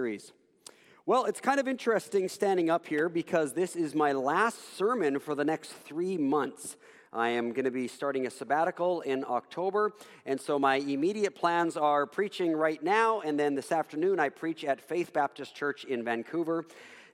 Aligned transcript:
series. 0.00 0.32
Well, 1.04 1.26
it's 1.26 1.42
kind 1.42 1.60
of 1.60 1.68
interesting 1.68 2.26
standing 2.30 2.70
up 2.70 2.86
here 2.86 3.10
because 3.10 3.52
this 3.52 3.76
is 3.76 3.94
my 3.94 4.12
last 4.12 4.78
sermon 4.78 5.18
for 5.18 5.34
the 5.34 5.44
next 5.44 5.72
three 5.72 6.16
months. 6.16 6.78
I 7.12 7.28
am 7.28 7.52
going 7.52 7.66
to 7.66 7.70
be 7.70 7.86
starting 7.86 8.26
a 8.26 8.30
sabbatical 8.30 9.02
in 9.02 9.26
October, 9.28 9.92
and 10.24 10.40
so 10.40 10.58
my 10.58 10.76
immediate 10.76 11.34
plans 11.34 11.76
are 11.76 12.06
preaching 12.06 12.56
right 12.56 12.82
now, 12.82 13.20
and 13.20 13.38
then 13.38 13.54
this 13.54 13.72
afternoon 13.72 14.18
I 14.18 14.30
preach 14.30 14.64
at 14.64 14.80
Faith 14.80 15.12
Baptist 15.12 15.54
Church 15.54 15.84
in 15.84 16.02
Vancouver. 16.02 16.64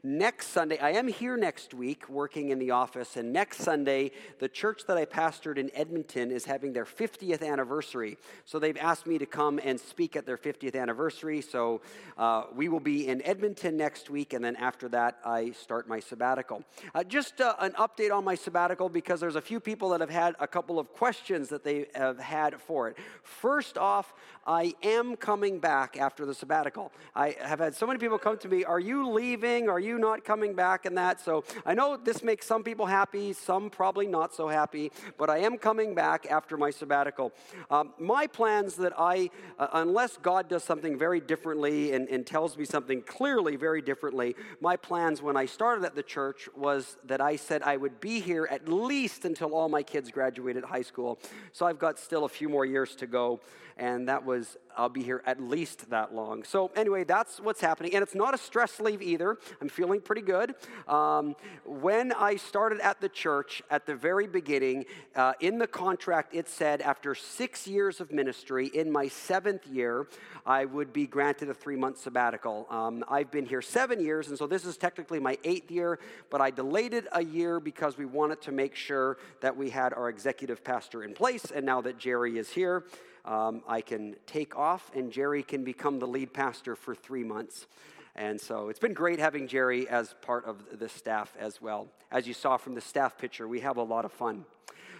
Next 0.08 0.50
Sunday, 0.50 0.78
I 0.78 0.90
am 0.90 1.08
here 1.08 1.36
next 1.36 1.74
week 1.74 2.08
working 2.08 2.50
in 2.50 2.60
the 2.60 2.70
office, 2.70 3.16
and 3.16 3.32
next 3.32 3.58
Sunday, 3.58 4.12
the 4.38 4.48
church 4.48 4.82
that 4.86 4.96
I 4.96 5.04
pastored 5.04 5.58
in 5.58 5.68
Edmonton 5.74 6.30
is 6.30 6.44
having 6.44 6.72
their 6.72 6.84
50th 6.84 7.44
anniversary. 7.44 8.16
So 8.44 8.60
they've 8.60 8.76
asked 8.76 9.08
me 9.08 9.18
to 9.18 9.26
come 9.26 9.58
and 9.64 9.80
speak 9.80 10.14
at 10.14 10.24
their 10.24 10.36
50th 10.38 10.80
anniversary. 10.80 11.40
So 11.40 11.80
uh, 12.16 12.44
we 12.54 12.68
will 12.68 12.78
be 12.78 13.08
in 13.08 13.20
Edmonton 13.22 13.76
next 13.76 14.08
week, 14.08 14.32
and 14.32 14.44
then 14.44 14.54
after 14.54 14.88
that, 14.90 15.18
I 15.24 15.50
start 15.50 15.88
my 15.88 15.98
sabbatical. 15.98 16.62
Uh, 16.94 17.02
just 17.02 17.40
uh, 17.40 17.56
an 17.58 17.72
update 17.72 18.14
on 18.14 18.22
my 18.22 18.36
sabbatical 18.36 18.88
because 18.88 19.18
there's 19.18 19.34
a 19.34 19.40
few 19.40 19.58
people 19.58 19.88
that 19.88 20.00
have 20.00 20.10
had 20.10 20.36
a 20.38 20.46
couple 20.46 20.78
of 20.78 20.92
questions 20.92 21.48
that 21.48 21.64
they 21.64 21.86
have 21.96 22.20
had 22.20 22.60
for 22.60 22.86
it. 22.86 22.96
First 23.24 23.76
off, 23.76 24.14
I 24.46 24.72
am 24.84 25.16
coming 25.16 25.58
back 25.58 25.96
after 25.96 26.24
the 26.24 26.34
sabbatical. 26.34 26.92
I 27.16 27.34
have 27.40 27.58
had 27.58 27.74
so 27.74 27.88
many 27.88 27.98
people 27.98 28.18
come 28.18 28.38
to 28.38 28.48
me, 28.48 28.62
Are 28.62 28.78
you 28.78 29.10
leaving? 29.10 29.68
Are 29.68 29.80
you 29.80 29.95
not 29.98 30.24
coming 30.24 30.54
back 30.54 30.86
and 30.86 30.96
that. 30.98 31.20
So 31.20 31.44
I 31.64 31.74
know 31.74 31.96
this 31.96 32.22
makes 32.22 32.46
some 32.46 32.62
people 32.62 32.86
happy, 32.86 33.32
some 33.32 33.70
probably 33.70 34.06
not 34.06 34.34
so 34.34 34.48
happy, 34.48 34.92
but 35.18 35.30
I 35.30 35.38
am 35.38 35.58
coming 35.58 35.94
back 35.94 36.26
after 36.30 36.56
my 36.56 36.70
sabbatical. 36.70 37.32
Um, 37.70 37.94
my 37.98 38.26
plans 38.26 38.76
that 38.76 38.92
I, 38.98 39.30
uh, 39.58 39.68
unless 39.74 40.16
God 40.16 40.48
does 40.48 40.64
something 40.64 40.98
very 40.98 41.20
differently 41.20 41.92
and, 41.92 42.08
and 42.08 42.26
tells 42.26 42.56
me 42.56 42.64
something 42.64 43.02
clearly 43.02 43.56
very 43.56 43.82
differently, 43.82 44.36
my 44.60 44.76
plans 44.76 45.22
when 45.22 45.36
I 45.36 45.46
started 45.46 45.84
at 45.84 45.94
the 45.94 46.02
church 46.02 46.48
was 46.56 46.96
that 47.04 47.20
I 47.20 47.36
said 47.36 47.62
I 47.62 47.76
would 47.76 48.00
be 48.00 48.20
here 48.20 48.48
at 48.50 48.68
least 48.68 49.24
until 49.24 49.54
all 49.54 49.68
my 49.68 49.82
kids 49.82 50.10
graduated 50.10 50.64
high 50.64 50.82
school. 50.82 51.18
So 51.52 51.66
I've 51.66 51.78
got 51.78 51.98
still 51.98 52.24
a 52.24 52.28
few 52.28 52.48
more 52.48 52.64
years 52.64 52.94
to 52.96 53.06
go 53.06 53.40
and 53.76 54.08
that 54.08 54.24
was 54.24 54.56
I'll 54.76 54.88
be 54.90 55.02
here 55.02 55.22
at 55.24 55.40
least 55.40 55.88
that 55.90 56.14
long. 56.14 56.44
So, 56.44 56.70
anyway, 56.76 57.04
that's 57.04 57.40
what's 57.40 57.60
happening. 57.60 57.94
And 57.94 58.02
it's 58.02 58.14
not 58.14 58.34
a 58.34 58.38
stress 58.38 58.78
leave 58.78 59.00
either. 59.00 59.38
I'm 59.60 59.70
feeling 59.70 60.00
pretty 60.00 60.20
good. 60.20 60.54
Um, 60.86 61.34
when 61.64 62.12
I 62.12 62.36
started 62.36 62.80
at 62.80 63.00
the 63.00 63.08
church 63.08 63.62
at 63.70 63.86
the 63.86 63.94
very 63.94 64.26
beginning, 64.26 64.84
uh, 65.14 65.32
in 65.40 65.58
the 65.58 65.66
contract, 65.66 66.34
it 66.34 66.48
said 66.48 66.82
after 66.82 67.14
six 67.14 67.66
years 67.66 68.00
of 68.00 68.12
ministry, 68.12 68.66
in 68.66 68.92
my 68.92 69.08
seventh 69.08 69.66
year, 69.66 70.08
I 70.44 70.66
would 70.66 70.92
be 70.92 71.06
granted 71.06 71.48
a 71.48 71.54
three 71.54 71.76
month 71.76 71.98
sabbatical. 71.98 72.66
Um, 72.68 73.02
I've 73.08 73.30
been 73.30 73.46
here 73.46 73.62
seven 73.62 73.98
years, 73.98 74.28
and 74.28 74.36
so 74.36 74.46
this 74.46 74.66
is 74.66 74.76
technically 74.76 75.20
my 75.20 75.38
eighth 75.44 75.70
year, 75.70 75.98
but 76.30 76.42
I 76.42 76.50
delayed 76.50 76.92
it 76.92 77.06
a 77.12 77.24
year 77.24 77.60
because 77.60 77.96
we 77.96 78.04
wanted 78.04 78.42
to 78.42 78.52
make 78.52 78.74
sure 78.74 79.16
that 79.40 79.56
we 79.56 79.70
had 79.70 79.94
our 79.94 80.10
executive 80.10 80.62
pastor 80.62 81.02
in 81.02 81.14
place. 81.14 81.46
And 81.50 81.64
now 81.64 81.80
that 81.80 81.98
Jerry 81.98 82.38
is 82.38 82.50
here, 82.50 82.84
um, 83.26 83.62
I 83.66 83.80
can 83.80 84.16
take 84.26 84.56
off, 84.56 84.90
and 84.94 85.10
Jerry 85.10 85.42
can 85.42 85.64
become 85.64 85.98
the 85.98 86.06
lead 86.06 86.32
pastor 86.32 86.76
for 86.76 86.94
three 86.94 87.24
months. 87.24 87.66
And 88.14 88.40
so 88.40 88.68
it's 88.70 88.78
been 88.78 88.94
great 88.94 89.18
having 89.18 89.46
Jerry 89.46 89.88
as 89.88 90.14
part 90.22 90.46
of 90.46 90.78
the 90.78 90.88
staff 90.88 91.34
as 91.38 91.60
well. 91.60 91.88
As 92.10 92.26
you 92.26 92.32
saw 92.32 92.56
from 92.56 92.74
the 92.74 92.80
staff 92.80 93.18
picture, 93.18 93.46
we 93.46 93.60
have 93.60 93.76
a 93.76 93.82
lot 93.82 94.04
of 94.04 94.12
fun. 94.12 94.46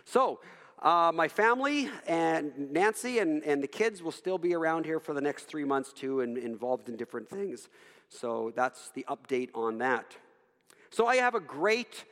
So, 0.05 0.41
uh, 0.83 1.11
my 1.15 1.27
family 1.27 1.89
and 2.07 2.53
Nancy 2.71 3.19
and, 3.19 3.43
and 3.45 3.63
the 3.63 3.69
kids 3.69 4.03
will 4.03 4.13
still 4.13 4.37
be 4.37 4.55
around 4.55 4.85
here 4.85 5.01
for 5.01 5.15
the 5.15 5.23
next 5.23 5.45
three 5.45 5.65
months 5.65 5.93
too 5.93 6.21
and 6.21 6.37
involved 6.37 6.91
in 6.91 6.97
different 6.97 7.29
things. 7.31 7.69
So 8.11 8.53
that's 8.55 8.91
the 8.91 9.07
update 9.09 9.49
on 9.55 9.79
that. 9.79 10.15
So 10.91 11.07
I 11.07 11.17
have 11.17 11.35
a 11.35 11.41
great 11.41 12.05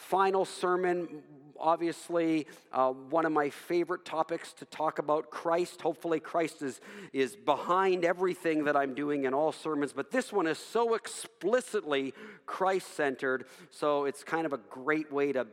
final 0.00 0.44
sermon 0.44 1.22
obviously 1.60 2.46
uh, 2.72 2.90
one 2.90 3.26
of 3.26 3.32
my 3.32 3.50
favorite 3.50 4.04
topics 4.04 4.52
to 4.54 4.64
talk 4.64 4.98
about 4.98 5.30
Christ. 5.30 5.82
Hopefully, 5.82 6.18
Christ 6.18 6.62
is, 6.62 6.80
is 7.12 7.36
behind 7.36 8.04
everything 8.04 8.64
that 8.64 8.76
I'm 8.76 8.94
doing 8.94 9.24
in 9.24 9.34
all 9.34 9.52
sermons, 9.52 9.92
but 9.92 10.10
this 10.10 10.32
one 10.32 10.46
is 10.46 10.58
so 10.58 10.94
explicitly 10.94 12.14
Christ 12.46 12.94
centered, 12.94 13.44
so 13.70 14.06
it's 14.06 14.24
kind 14.24 14.46
of 14.46 14.52
a 14.52 14.58
great 14.58 15.12
way 15.12 15.32
to, 15.32 15.46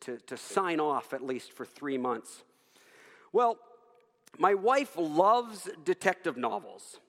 to, 0.00 0.18
to 0.18 0.36
sign 0.36 0.80
off, 0.80 1.12
at 1.12 1.22
least 1.22 1.52
for 1.52 1.66
three 1.66 1.98
months. 1.98 2.44
Well, 3.32 3.58
my 4.38 4.54
wife 4.54 4.92
loves 4.96 5.68
detective 5.84 6.36
novels. 6.36 7.00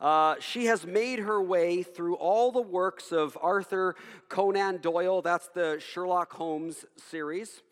Uh, 0.00 0.36
she 0.40 0.64
has 0.64 0.86
made 0.86 1.18
her 1.18 1.42
way 1.42 1.82
through 1.82 2.14
all 2.14 2.50
the 2.50 2.62
works 2.62 3.12
of 3.12 3.36
Arthur 3.42 3.94
Conan 4.30 4.78
Doyle. 4.78 5.20
That's 5.20 5.48
the 5.48 5.78
Sherlock 5.78 6.32
Holmes 6.32 6.86
series. 6.96 7.62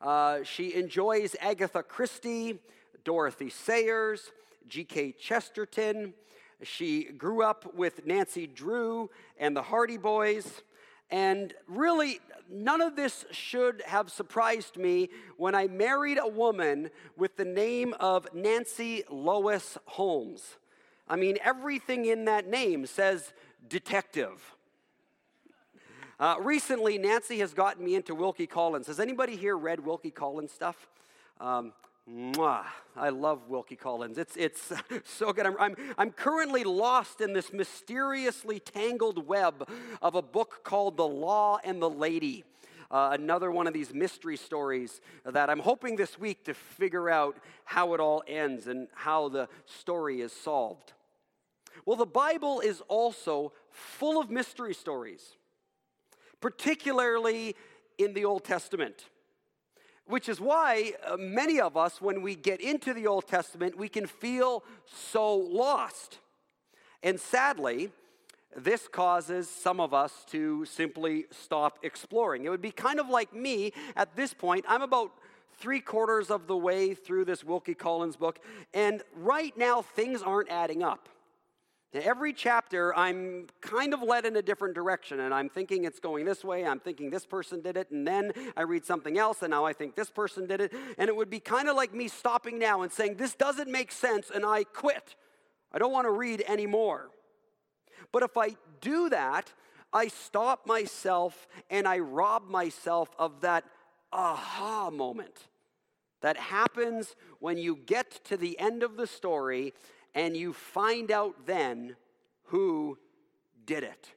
Uh, 0.00 0.44
she 0.44 0.74
enjoys 0.74 1.34
Agatha 1.40 1.82
Christie, 1.82 2.60
Dorothy 3.04 3.50
Sayers, 3.50 4.30
G.K. 4.68 5.12
Chesterton. 5.12 6.14
She 6.62 7.04
grew 7.04 7.42
up 7.42 7.74
with 7.74 8.06
Nancy 8.06 8.46
Drew 8.46 9.10
and 9.36 9.56
the 9.56 9.62
Hardy 9.62 9.96
Boys. 9.96 10.62
And 11.10 11.52
really, 11.66 12.20
none 12.48 12.80
of 12.80 12.94
this 12.94 13.24
should 13.32 13.82
have 13.86 14.10
surprised 14.10 14.76
me 14.76 15.10
when 15.36 15.56
I 15.56 15.66
married 15.66 16.18
a 16.18 16.28
woman 16.28 16.90
with 17.16 17.36
the 17.36 17.44
name 17.44 17.94
of 17.98 18.32
Nancy 18.32 19.02
Lois 19.10 19.76
Holmes. 19.86 20.56
I 21.12 21.16
mean, 21.16 21.36
everything 21.44 22.06
in 22.06 22.24
that 22.24 22.48
name 22.48 22.86
says 22.86 23.34
detective. 23.68 24.56
Uh, 26.18 26.36
recently, 26.40 26.96
Nancy 26.96 27.40
has 27.40 27.52
gotten 27.52 27.84
me 27.84 27.96
into 27.96 28.14
Wilkie 28.14 28.46
Collins. 28.46 28.86
Has 28.86 28.98
anybody 28.98 29.36
here 29.36 29.58
read 29.58 29.80
Wilkie 29.80 30.10
Collins 30.10 30.52
stuff? 30.52 30.88
Um, 31.38 31.74
Mwah. 32.10 32.64
I 32.96 33.10
love 33.10 33.50
Wilkie 33.50 33.76
Collins. 33.76 34.16
It's, 34.16 34.38
it's 34.38 34.72
so 35.04 35.34
good. 35.34 35.44
I'm, 35.44 35.56
I'm, 35.60 35.76
I'm 35.98 36.12
currently 36.12 36.64
lost 36.64 37.20
in 37.20 37.34
this 37.34 37.52
mysteriously 37.52 38.58
tangled 38.58 39.28
web 39.28 39.68
of 40.00 40.14
a 40.14 40.22
book 40.22 40.60
called 40.64 40.96
The 40.96 41.06
Law 41.06 41.58
and 41.62 41.82
the 41.82 41.90
Lady. 41.90 42.42
Uh, 42.90 43.10
another 43.12 43.50
one 43.50 43.66
of 43.66 43.74
these 43.74 43.92
mystery 43.92 44.38
stories 44.38 45.02
that 45.26 45.50
I'm 45.50 45.60
hoping 45.60 45.96
this 45.96 46.18
week 46.18 46.44
to 46.44 46.54
figure 46.54 47.10
out 47.10 47.36
how 47.66 47.92
it 47.92 48.00
all 48.00 48.22
ends 48.26 48.66
and 48.66 48.88
how 48.94 49.28
the 49.28 49.50
story 49.66 50.22
is 50.22 50.32
solved. 50.32 50.94
Well, 51.84 51.96
the 51.96 52.06
Bible 52.06 52.60
is 52.60 52.82
also 52.88 53.52
full 53.70 54.20
of 54.20 54.30
mystery 54.30 54.74
stories, 54.74 55.36
particularly 56.40 57.56
in 57.98 58.14
the 58.14 58.24
Old 58.24 58.44
Testament. 58.44 59.06
Which 60.04 60.28
is 60.28 60.40
why 60.40 60.94
uh, 61.06 61.16
many 61.16 61.60
of 61.60 61.76
us, 61.76 62.00
when 62.00 62.22
we 62.22 62.34
get 62.34 62.60
into 62.60 62.92
the 62.92 63.06
Old 63.06 63.28
Testament, 63.28 63.78
we 63.78 63.88
can 63.88 64.06
feel 64.06 64.64
so 64.86 65.34
lost. 65.34 66.18
And 67.04 67.20
sadly, 67.20 67.90
this 68.56 68.88
causes 68.88 69.48
some 69.48 69.80
of 69.80 69.94
us 69.94 70.24
to 70.30 70.64
simply 70.64 71.26
stop 71.30 71.78
exploring. 71.82 72.44
It 72.44 72.50
would 72.50 72.60
be 72.60 72.72
kind 72.72 73.00
of 73.00 73.08
like 73.08 73.32
me 73.32 73.72
at 73.96 74.14
this 74.16 74.34
point. 74.34 74.64
I'm 74.68 74.82
about 74.82 75.12
three 75.58 75.80
quarters 75.80 76.30
of 76.30 76.46
the 76.46 76.56
way 76.56 76.94
through 76.94 77.24
this 77.24 77.44
Wilkie 77.44 77.74
Collins 77.74 78.16
book, 78.16 78.40
and 78.74 79.02
right 79.14 79.56
now 79.56 79.82
things 79.82 80.22
aren't 80.22 80.50
adding 80.50 80.82
up. 80.82 81.08
Every 81.94 82.32
chapter, 82.32 82.96
I'm 82.96 83.48
kind 83.60 83.92
of 83.92 84.02
led 84.02 84.24
in 84.24 84.34
a 84.36 84.42
different 84.42 84.74
direction, 84.74 85.20
and 85.20 85.34
I'm 85.34 85.50
thinking 85.50 85.84
it's 85.84 86.00
going 86.00 86.24
this 86.24 86.42
way, 86.42 86.64
I'm 86.64 86.80
thinking 86.80 87.10
this 87.10 87.26
person 87.26 87.60
did 87.60 87.76
it, 87.76 87.90
and 87.90 88.08
then 88.08 88.32
I 88.56 88.62
read 88.62 88.86
something 88.86 89.18
else, 89.18 89.42
and 89.42 89.50
now 89.50 89.66
I 89.66 89.74
think 89.74 89.94
this 89.94 90.08
person 90.08 90.46
did 90.46 90.62
it. 90.62 90.72
And 90.96 91.08
it 91.08 91.16
would 91.16 91.28
be 91.28 91.38
kind 91.38 91.68
of 91.68 91.76
like 91.76 91.92
me 91.92 92.08
stopping 92.08 92.58
now 92.58 92.80
and 92.80 92.90
saying, 92.90 93.16
This 93.16 93.34
doesn't 93.34 93.70
make 93.70 93.92
sense, 93.92 94.30
and 94.34 94.46
I 94.46 94.64
quit. 94.64 95.16
I 95.70 95.78
don't 95.78 95.92
want 95.92 96.06
to 96.06 96.12
read 96.12 96.42
anymore. 96.48 97.10
But 98.10 98.22
if 98.22 98.38
I 98.38 98.56
do 98.80 99.10
that, 99.10 99.52
I 99.92 100.08
stop 100.08 100.66
myself 100.66 101.46
and 101.68 101.86
I 101.86 101.98
rob 101.98 102.48
myself 102.48 103.10
of 103.18 103.42
that 103.42 103.64
aha 104.12 104.90
moment 104.90 105.48
that 106.22 106.36
happens 106.36 107.14
when 107.40 107.58
you 107.58 107.76
get 107.76 108.24
to 108.24 108.36
the 108.36 108.58
end 108.58 108.82
of 108.82 108.96
the 108.96 109.06
story 109.06 109.74
and 110.14 110.36
you 110.36 110.52
find 110.52 111.10
out 111.10 111.46
then 111.46 111.96
who 112.44 112.98
did 113.66 113.82
it. 113.84 114.08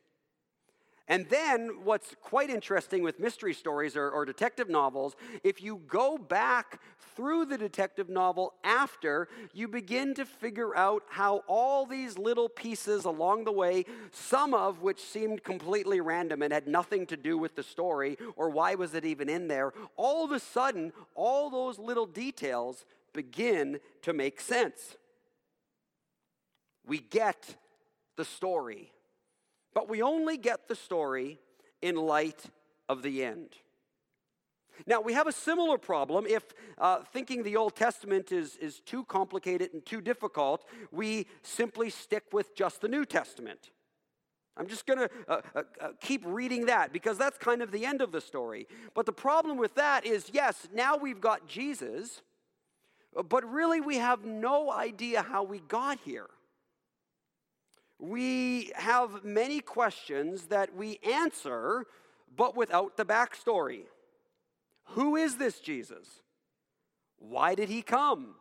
And 1.08 1.30
then, 1.30 1.70
what's 1.84 2.16
quite 2.20 2.50
interesting 2.50 3.04
with 3.04 3.20
mystery 3.20 3.54
stories 3.54 3.96
or, 3.96 4.10
or, 4.10 4.26
detective 4.26 4.70
novels, 4.70 5.16
if 5.44 5.62
you 5.62 5.82
go 5.88 6.18
back 6.18 6.82
through 7.16 7.46
the 7.46 7.60
detective 7.60 8.10
novel 8.10 8.56
after, 8.64 9.28
you 9.54 9.68
begin 9.68 10.16
to 10.16 10.26
figure 10.26 10.76
out 10.76 11.04
how 11.10 11.44
all 11.48 11.86
these 11.86 12.18
little 12.18 12.50
pieces 12.50 13.06
along 13.06 13.44
the 13.44 13.52
way, 13.52 13.86
some 14.12 14.56
of 14.56 14.82
which 14.82 15.00
seemed 15.00 15.44
completely 15.44 16.02
random 16.02 16.42
and 16.42 16.52
had 16.52 16.68
nothing 16.68 17.06
to 17.06 17.18
do 17.18 17.38
with 17.38 17.56
the 17.56 17.62
story, 17.62 18.18
or 18.36 18.50
why 18.50 18.74
was 18.74 18.96
it 18.96 19.06
even 19.06 19.30
in 19.30 19.48
there, 19.48 19.74
all 19.98 20.26
of 20.26 20.32
a 20.32 20.40
sudden, 20.40 20.92
all 21.14 21.52
those 21.52 21.78
little 21.78 22.08
details 22.08 22.84
begin 23.14 23.80
to 24.02 24.12
make 24.12 24.42
sense 24.42 24.98
we 26.88 27.00
get 27.00 27.56
the 28.16 28.26
story 28.26 28.92
but 29.76 29.90
we 29.90 30.02
only 30.02 30.38
get 30.38 30.68
the 30.68 30.74
story 30.74 31.38
in 31.82 31.96
light 31.96 32.46
of 32.90 33.04
the 33.04 33.24
end. 33.24 33.50
Now, 34.88 35.02
we 35.02 35.14
have 35.14 35.28
a 35.28 35.32
similar 35.32 35.78
problem 35.78 36.26
if 36.28 36.44
uh, 36.78 37.00
thinking 37.14 37.44
the 37.44 37.56
Old 37.58 37.76
Testament 37.76 38.32
is, 38.32 38.56
is 38.56 38.80
too 38.80 39.06
complicated 39.06 39.74
and 39.74 39.86
too 39.86 40.02
difficult, 40.02 40.66
we 40.92 41.28
simply 41.44 41.90
stick 41.90 42.24
with 42.34 42.56
just 42.56 42.82
the 42.82 42.88
New 42.88 43.06
Testament. 43.06 43.72
I'm 44.58 44.68
just 44.68 44.86
going 44.86 45.00
to 45.00 45.10
uh, 45.28 45.42
uh, 45.54 45.64
uh, 45.82 45.88
keep 46.00 46.24
reading 46.26 46.66
that 46.68 46.94
because 46.94 47.18
that's 47.18 47.38
kind 47.38 47.62
of 47.62 47.72
the 47.72 47.86
end 47.86 48.02
of 48.02 48.12
the 48.14 48.22
story. 48.22 48.68
But 48.94 49.06
the 49.06 49.14
problem 49.14 49.58
with 49.58 49.76
that 49.76 50.06
is 50.06 50.30
yes, 50.34 50.68
now 50.74 50.96
we've 50.96 51.22
got 51.22 51.48
Jesus, 51.48 52.22
but 53.30 53.50
really 53.50 53.82
we 53.82 53.98
have 53.98 54.24
no 54.24 54.72
idea 54.72 55.22
how 55.22 55.44
we 55.44 55.60
got 55.60 56.00
here. 56.06 56.28
We 58.00 58.72
have 58.76 59.24
many 59.24 59.62
questions 59.62 60.48
that 60.48 60.76
we 60.76 61.00
answer, 61.04 61.86
but 62.36 62.56
without 62.56 62.98
the 62.98 63.06
backstory. 63.06 63.84
Who 64.90 65.16
is 65.16 65.38
this 65.38 65.60
Jesus? 65.60 66.08
Why 67.18 67.56
did 67.56 67.70
he 67.70 67.82
come? 67.82 68.36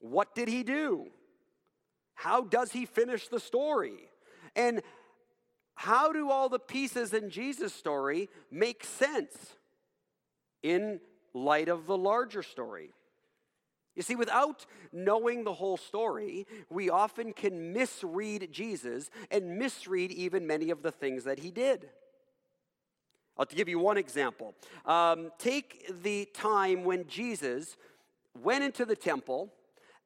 What 0.00 0.34
did 0.34 0.48
he 0.48 0.62
do? 0.62 1.06
How 2.14 2.42
does 2.42 2.72
he 2.72 2.84
finish 2.84 3.28
the 3.28 3.40
story? 3.40 4.10
And 4.56 4.82
how 5.74 6.12
do 6.12 6.30
all 6.30 6.48
the 6.48 6.58
pieces 6.58 7.14
in 7.14 7.30
Jesus' 7.30 7.72
story 7.72 8.28
make 8.50 8.82
sense 8.82 9.54
in 10.62 11.00
light 11.32 11.68
of 11.68 11.86
the 11.86 11.96
larger 11.96 12.42
story? 12.42 12.90
You 13.98 14.04
see, 14.04 14.14
without 14.14 14.64
knowing 14.92 15.42
the 15.42 15.54
whole 15.54 15.76
story, 15.76 16.46
we 16.70 16.88
often 16.88 17.32
can 17.32 17.72
misread 17.72 18.52
Jesus 18.52 19.10
and 19.28 19.58
misread 19.58 20.12
even 20.12 20.46
many 20.46 20.70
of 20.70 20.82
the 20.82 20.92
things 20.92 21.24
that 21.24 21.40
he 21.40 21.50
did. 21.50 21.90
I'll 23.36 23.46
give 23.46 23.68
you 23.68 23.80
one 23.80 23.98
example. 23.98 24.54
Um, 24.86 25.32
take 25.36 25.90
the 26.04 26.26
time 26.26 26.84
when 26.84 27.08
Jesus 27.08 27.76
went 28.40 28.62
into 28.62 28.84
the 28.84 28.94
temple 28.94 29.52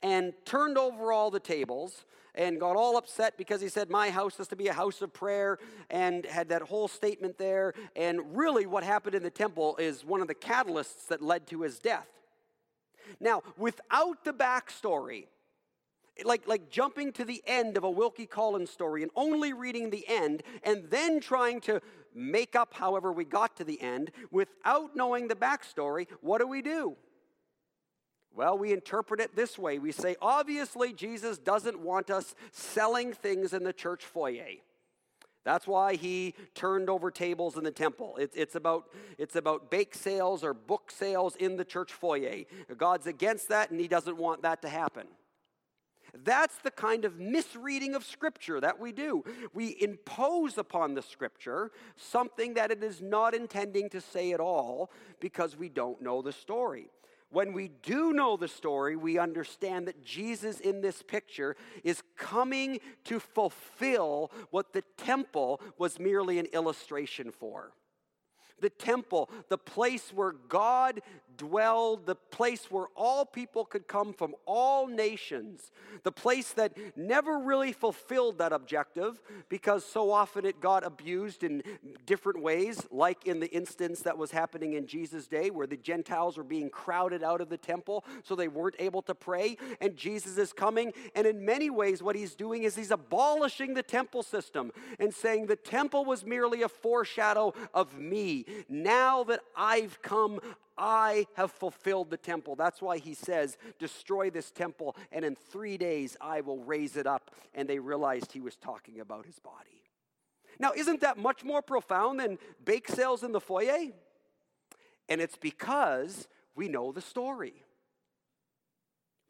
and 0.02 0.32
turned 0.46 0.78
over 0.78 1.12
all 1.12 1.30
the 1.30 1.38
tables 1.38 2.06
and 2.34 2.58
got 2.58 2.76
all 2.76 2.96
upset 2.96 3.36
because 3.36 3.60
he 3.60 3.68
said, 3.68 3.90
My 3.90 4.08
house 4.08 4.40
is 4.40 4.48
to 4.48 4.56
be 4.56 4.68
a 4.68 4.72
house 4.72 5.02
of 5.02 5.12
prayer, 5.12 5.58
and 5.90 6.24
had 6.24 6.48
that 6.48 6.62
whole 6.62 6.88
statement 6.88 7.36
there. 7.36 7.74
And 7.94 8.34
really, 8.34 8.64
what 8.64 8.84
happened 8.84 9.14
in 9.14 9.22
the 9.22 9.28
temple 9.28 9.76
is 9.76 10.02
one 10.02 10.22
of 10.22 10.28
the 10.28 10.34
catalysts 10.34 11.08
that 11.08 11.20
led 11.20 11.46
to 11.48 11.60
his 11.60 11.78
death. 11.78 12.08
Now, 13.20 13.42
without 13.56 14.24
the 14.24 14.32
backstory, 14.32 15.26
like, 16.24 16.46
like 16.46 16.70
jumping 16.70 17.12
to 17.12 17.24
the 17.24 17.42
end 17.46 17.76
of 17.76 17.84
a 17.84 17.90
Wilkie 17.90 18.26
Collins 18.26 18.70
story 18.70 19.02
and 19.02 19.10
only 19.16 19.52
reading 19.52 19.90
the 19.90 20.04
end 20.08 20.42
and 20.62 20.90
then 20.90 21.20
trying 21.20 21.60
to 21.62 21.80
make 22.14 22.54
up 22.54 22.74
however 22.74 23.12
we 23.12 23.24
got 23.24 23.56
to 23.56 23.64
the 23.64 23.80
end 23.80 24.10
without 24.30 24.94
knowing 24.94 25.28
the 25.28 25.34
backstory, 25.34 26.06
what 26.20 26.38
do 26.38 26.46
we 26.46 26.62
do? 26.62 26.96
Well, 28.34 28.56
we 28.56 28.72
interpret 28.72 29.20
it 29.20 29.36
this 29.36 29.58
way. 29.58 29.78
We 29.78 29.92
say, 29.92 30.16
obviously, 30.20 30.92
Jesus 30.92 31.38
doesn't 31.38 31.78
want 31.78 32.10
us 32.10 32.34
selling 32.50 33.12
things 33.12 33.52
in 33.52 33.62
the 33.62 33.74
church 33.74 34.04
foyer. 34.04 34.56
That's 35.44 35.66
why 35.66 35.96
he 35.96 36.34
turned 36.54 36.88
over 36.88 37.10
tables 37.10 37.56
in 37.56 37.64
the 37.64 37.72
temple. 37.72 38.16
It, 38.16 38.30
it's, 38.34 38.54
about, 38.54 38.84
it's 39.18 39.34
about 39.34 39.70
bake 39.70 39.94
sales 39.94 40.44
or 40.44 40.54
book 40.54 40.90
sales 40.90 41.34
in 41.36 41.56
the 41.56 41.64
church 41.64 41.92
foyer. 41.92 42.44
God's 42.76 43.06
against 43.06 43.48
that, 43.48 43.70
and 43.70 43.80
he 43.80 43.88
doesn't 43.88 44.16
want 44.16 44.42
that 44.42 44.62
to 44.62 44.68
happen. 44.68 45.06
That's 46.24 46.56
the 46.58 46.70
kind 46.70 47.04
of 47.04 47.18
misreading 47.18 47.94
of 47.94 48.04
Scripture 48.04 48.60
that 48.60 48.78
we 48.78 48.92
do. 48.92 49.24
We 49.54 49.76
impose 49.80 50.58
upon 50.58 50.94
the 50.94 51.02
Scripture 51.02 51.72
something 51.96 52.54
that 52.54 52.70
it 52.70 52.84
is 52.84 53.00
not 53.00 53.34
intending 53.34 53.88
to 53.90 54.00
say 54.00 54.32
at 54.32 54.40
all 54.40 54.90
because 55.20 55.56
we 55.56 55.68
don't 55.70 56.02
know 56.02 56.20
the 56.20 56.32
story. 56.32 56.90
When 57.32 57.54
we 57.54 57.68
do 57.68 58.12
know 58.12 58.36
the 58.36 58.46
story, 58.46 58.94
we 58.94 59.18
understand 59.18 59.88
that 59.88 60.04
Jesus 60.04 60.60
in 60.60 60.82
this 60.82 61.02
picture 61.02 61.56
is 61.82 62.02
coming 62.16 62.78
to 63.04 63.18
fulfill 63.18 64.30
what 64.50 64.74
the 64.74 64.82
temple 64.98 65.60
was 65.78 65.98
merely 65.98 66.38
an 66.38 66.46
illustration 66.52 67.30
for 67.30 67.72
the 68.62 68.70
temple, 68.70 69.28
the 69.50 69.58
place 69.58 70.10
where 70.14 70.32
God 70.32 71.02
dwelled, 71.36 72.06
the 72.06 72.14
place 72.14 72.70
where 72.70 72.86
all 72.94 73.24
people 73.24 73.64
could 73.64 73.88
come 73.88 74.12
from 74.12 74.34
all 74.46 74.86
nations, 74.86 75.70
the 76.02 76.12
place 76.12 76.52
that 76.52 76.76
never 76.96 77.38
really 77.38 77.72
fulfilled 77.72 78.38
that 78.38 78.52
objective 78.52 79.20
because 79.48 79.84
so 79.84 80.10
often 80.10 80.44
it 80.44 80.60
got 80.60 80.84
abused 80.84 81.42
in 81.42 81.62
different 82.06 82.42
ways, 82.42 82.86
like 82.90 83.26
in 83.26 83.40
the 83.40 83.50
instance 83.50 84.00
that 84.00 84.16
was 84.16 84.30
happening 84.30 84.74
in 84.74 84.86
Jesus' 84.86 85.26
day 85.26 85.50
where 85.50 85.66
the 85.66 85.76
Gentiles 85.76 86.36
were 86.36 86.44
being 86.44 86.70
crowded 86.70 87.22
out 87.22 87.40
of 87.40 87.48
the 87.48 87.56
temple 87.56 88.04
so 88.22 88.34
they 88.34 88.48
weren't 88.48 88.76
able 88.78 89.02
to 89.02 89.14
pray. 89.14 89.56
And 89.80 89.96
Jesus 89.96 90.38
is 90.38 90.52
coming, 90.52 90.92
and 91.14 91.26
in 91.26 91.44
many 91.44 91.70
ways, 91.70 92.02
what 92.02 92.16
he's 92.16 92.34
doing 92.34 92.62
is 92.62 92.76
he's 92.76 92.90
abolishing 92.90 93.74
the 93.74 93.82
temple 93.82 94.22
system 94.22 94.72
and 94.98 95.12
saying 95.12 95.46
the 95.46 95.56
temple 95.56 96.04
was 96.04 96.24
merely 96.24 96.62
a 96.62 96.68
foreshadow 96.68 97.52
of 97.74 97.98
me. 97.98 98.44
Now 98.68 99.24
that 99.24 99.40
I've 99.56 100.00
come, 100.02 100.40
I 100.76 101.26
have 101.34 101.50
fulfilled 101.50 102.10
the 102.10 102.16
temple. 102.16 102.56
That's 102.56 102.80
why 102.80 102.98
he 102.98 103.14
says, 103.14 103.56
Destroy 103.78 104.30
this 104.30 104.50
temple, 104.50 104.96
and 105.10 105.24
in 105.24 105.34
three 105.34 105.76
days 105.76 106.16
I 106.20 106.40
will 106.40 106.62
raise 106.64 106.96
it 106.96 107.06
up. 107.06 107.30
And 107.54 107.68
they 107.68 107.78
realized 107.78 108.32
he 108.32 108.40
was 108.40 108.56
talking 108.56 109.00
about 109.00 109.26
his 109.26 109.38
body. 109.38 109.82
Now, 110.58 110.72
isn't 110.76 111.00
that 111.00 111.18
much 111.18 111.44
more 111.44 111.62
profound 111.62 112.20
than 112.20 112.38
bake 112.64 112.88
sales 112.88 113.22
in 113.22 113.32
the 113.32 113.40
foyer? 113.40 113.88
And 115.08 115.20
it's 115.20 115.36
because 115.36 116.28
we 116.54 116.68
know 116.68 116.92
the 116.92 117.00
story. 117.00 117.54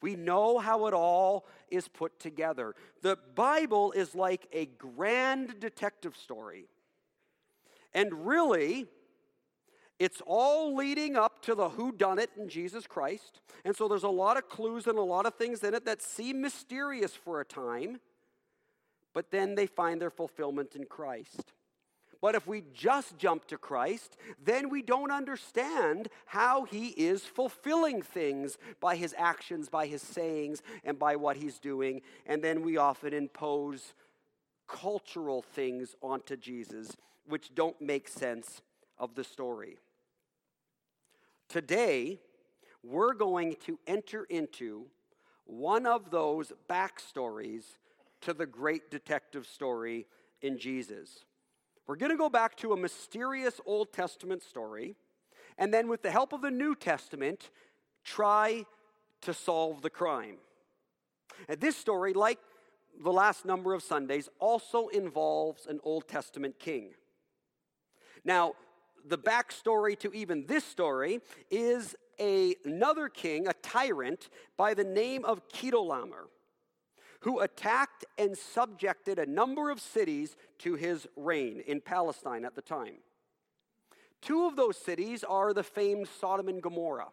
We 0.00 0.16
know 0.16 0.58
how 0.58 0.86
it 0.86 0.94
all 0.94 1.46
is 1.70 1.88
put 1.88 2.18
together. 2.18 2.74
The 3.02 3.16
Bible 3.34 3.92
is 3.92 4.14
like 4.14 4.48
a 4.52 4.66
grand 4.66 5.60
detective 5.60 6.16
story. 6.16 6.66
And 7.94 8.26
really, 8.26 8.86
it's 9.98 10.22
all 10.26 10.74
leading 10.74 11.16
up 11.16 11.42
to 11.42 11.54
the 11.54 11.68
who 11.68 11.92
done 11.92 12.18
it 12.18 12.30
in 12.36 12.48
Jesus 12.48 12.86
Christ. 12.86 13.40
And 13.64 13.74
so 13.76 13.88
there's 13.88 14.02
a 14.02 14.08
lot 14.08 14.36
of 14.36 14.48
clues 14.48 14.86
and 14.86 14.98
a 14.98 15.02
lot 15.02 15.26
of 15.26 15.34
things 15.34 15.62
in 15.62 15.74
it 15.74 15.84
that 15.84 16.02
seem 16.02 16.40
mysterious 16.40 17.14
for 17.14 17.40
a 17.40 17.44
time, 17.44 18.00
but 19.12 19.30
then 19.30 19.54
they 19.54 19.66
find 19.66 20.00
their 20.00 20.10
fulfillment 20.10 20.74
in 20.74 20.84
Christ. 20.84 21.52
But 22.20 22.36
if 22.36 22.46
we 22.46 22.62
just 22.72 23.18
jump 23.18 23.46
to 23.48 23.58
Christ, 23.58 24.16
then 24.42 24.68
we 24.68 24.80
don't 24.80 25.10
understand 25.10 26.08
how 26.26 26.64
he 26.64 26.88
is 26.88 27.22
fulfilling 27.22 28.00
things 28.00 28.58
by 28.80 28.94
his 28.94 29.12
actions, 29.18 29.68
by 29.68 29.86
his 29.86 30.02
sayings, 30.02 30.62
and 30.84 30.98
by 31.00 31.16
what 31.16 31.36
he's 31.36 31.58
doing. 31.58 32.00
And 32.24 32.40
then 32.40 32.62
we 32.62 32.76
often 32.76 33.12
impose 33.12 33.94
cultural 34.68 35.42
things 35.42 35.96
onto 36.00 36.36
Jesus, 36.36 36.96
which 37.26 37.54
don't 37.56 37.80
make 37.80 38.06
sense 38.06 38.62
of 38.98 39.14
the 39.14 39.24
story. 39.24 39.78
Today, 41.48 42.20
we're 42.82 43.14
going 43.14 43.56
to 43.66 43.78
enter 43.86 44.24
into 44.24 44.86
one 45.44 45.86
of 45.86 46.10
those 46.10 46.52
backstories 46.68 47.64
to 48.22 48.32
the 48.32 48.46
great 48.46 48.90
detective 48.90 49.46
story 49.46 50.06
in 50.40 50.58
Jesus. 50.58 51.24
We're 51.86 51.96
going 51.96 52.12
to 52.12 52.18
go 52.18 52.30
back 52.30 52.56
to 52.58 52.72
a 52.72 52.76
mysterious 52.76 53.60
Old 53.66 53.92
Testament 53.92 54.42
story, 54.42 54.94
and 55.58 55.74
then, 55.74 55.88
with 55.88 56.02
the 56.02 56.10
help 56.10 56.32
of 56.32 56.40
the 56.40 56.50
New 56.50 56.74
Testament, 56.74 57.50
try 58.04 58.64
to 59.20 59.34
solve 59.34 59.82
the 59.82 59.90
crime. 59.90 60.36
And 61.48 61.60
this 61.60 61.76
story, 61.76 62.12
like 62.12 62.38
the 63.02 63.12
last 63.12 63.44
number 63.44 63.74
of 63.74 63.82
Sundays, 63.82 64.28
also 64.38 64.88
involves 64.88 65.66
an 65.66 65.80
Old 65.82 66.08
Testament 66.08 66.58
king. 66.58 66.90
Now, 68.24 68.54
the 69.06 69.18
backstory 69.18 69.98
to 70.00 70.12
even 70.12 70.46
this 70.46 70.64
story 70.64 71.20
is 71.50 71.94
a, 72.20 72.54
another 72.64 73.08
king, 73.08 73.48
a 73.48 73.52
tyrant 73.54 74.28
by 74.56 74.74
the 74.74 74.84
name 74.84 75.24
of 75.24 75.48
Chedorlaomer, 75.48 76.28
who 77.20 77.40
attacked 77.40 78.04
and 78.18 78.36
subjected 78.36 79.18
a 79.18 79.26
number 79.26 79.70
of 79.70 79.80
cities 79.80 80.36
to 80.58 80.74
his 80.74 81.06
reign 81.16 81.62
in 81.66 81.80
Palestine 81.80 82.44
at 82.44 82.54
the 82.54 82.62
time. 82.62 82.96
Two 84.20 84.46
of 84.46 84.56
those 84.56 84.76
cities 84.76 85.24
are 85.24 85.52
the 85.52 85.64
famed 85.64 86.08
Sodom 86.20 86.48
and 86.48 86.62
Gomorrah 86.62 87.10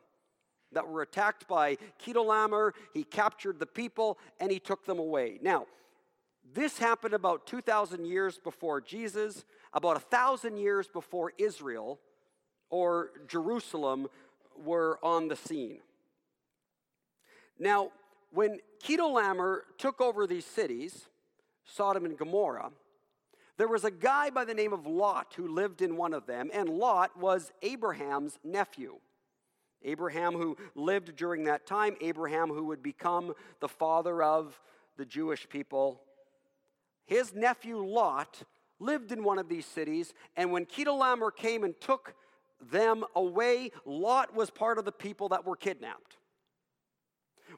that 0.72 0.88
were 0.88 1.01
attacked 1.01 1.48
by 1.48 1.77
Chedorlaomer. 2.03 2.74
He 2.93 3.03
captured 3.03 3.60
the 3.60 3.65
people 3.65 4.19
and 4.39 4.51
he 4.51 4.60
took 4.60 4.86
them 4.86 5.00
away. 5.00 5.39
Now, 5.41 5.65
this 6.53 6.77
happened 6.77 7.13
about 7.13 7.45
2,000 7.47 8.05
years 8.05 8.37
before 8.37 8.81
Jesus, 8.81 9.45
about 9.73 9.95
1,000 9.95 10.57
years 10.57 10.87
before 10.87 11.33
Israel 11.37 11.99
or 12.69 13.11
Jerusalem 13.27 14.07
were 14.63 14.99
on 15.03 15.27
the 15.27 15.35
scene. 15.35 15.79
Now, 17.57 17.91
when 18.31 18.59
Chedorlaomer 18.83 19.61
took 19.77 20.01
over 20.01 20.25
these 20.25 20.45
cities, 20.45 21.07
Sodom 21.65 22.05
and 22.05 22.17
Gomorrah, 22.17 22.71
there 23.57 23.67
was 23.67 23.83
a 23.83 23.91
guy 23.91 24.29
by 24.29 24.45
the 24.45 24.53
name 24.53 24.71
of 24.71 24.87
Lot 24.87 25.33
who 25.35 25.47
lived 25.47 25.81
in 25.81 25.97
one 25.97 26.13
of 26.13 26.25
them, 26.25 26.49
and 26.53 26.69
Lot 26.69 27.19
was 27.19 27.51
Abraham's 27.61 28.39
nephew. 28.43 28.99
Abraham, 29.83 30.33
who 30.33 30.57
lived 30.75 31.15
during 31.15 31.45
that 31.45 31.65
time, 31.65 31.95
Abraham, 32.01 32.49
who 32.49 32.65
would 32.65 32.83
become 32.83 33.33
the 33.59 33.67
father 33.67 34.23
of 34.23 34.59
the 34.97 35.05
Jewish 35.05 35.47
people. 35.49 36.01
His 37.09 37.33
nephew 37.33 37.83
Lot 37.83 38.43
lived 38.79 39.11
in 39.11 39.23
one 39.23 39.39
of 39.39 39.49
these 39.49 39.65
cities, 39.65 40.13
and 40.37 40.51
when 40.51 40.67
Chedorlaomer 40.67 41.35
came 41.35 41.63
and 41.63 41.73
took 41.81 42.13
them 42.71 43.03
away, 43.15 43.71
Lot 43.83 44.35
was 44.35 44.51
part 44.51 44.77
of 44.77 44.85
the 44.85 44.91
people 44.91 45.29
that 45.29 45.43
were 45.43 45.55
kidnapped. 45.55 46.17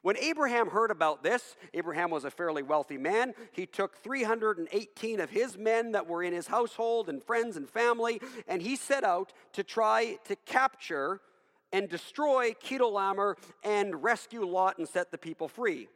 When 0.03 0.15
Abraham 0.15 0.69
heard 0.69 0.89
about 0.89 1.21
this, 1.21 1.57
Abraham 1.73 2.11
was 2.11 2.23
a 2.23 2.31
fairly 2.31 2.63
wealthy 2.63 2.97
man. 2.97 3.33
He 3.51 3.65
took 3.65 3.97
318 3.97 5.19
of 5.19 5.29
his 5.29 5.57
men 5.57 5.91
that 5.91 6.07
were 6.07 6.23
in 6.23 6.31
his 6.31 6.47
household 6.47 7.09
and 7.09 7.21
friends 7.21 7.57
and 7.57 7.69
family, 7.69 8.21
and 8.47 8.61
he 8.61 8.77
set 8.77 9.03
out 9.03 9.33
to 9.51 9.65
try 9.65 10.17
to 10.29 10.37
capture 10.45 11.19
and 11.73 11.89
destroy 11.89 12.53
Chedorlaomer 12.63 13.35
and 13.65 14.01
rescue 14.01 14.45
Lot 14.45 14.77
and 14.77 14.87
set 14.87 15.11
the 15.11 15.17
people 15.17 15.49
free. 15.49 15.89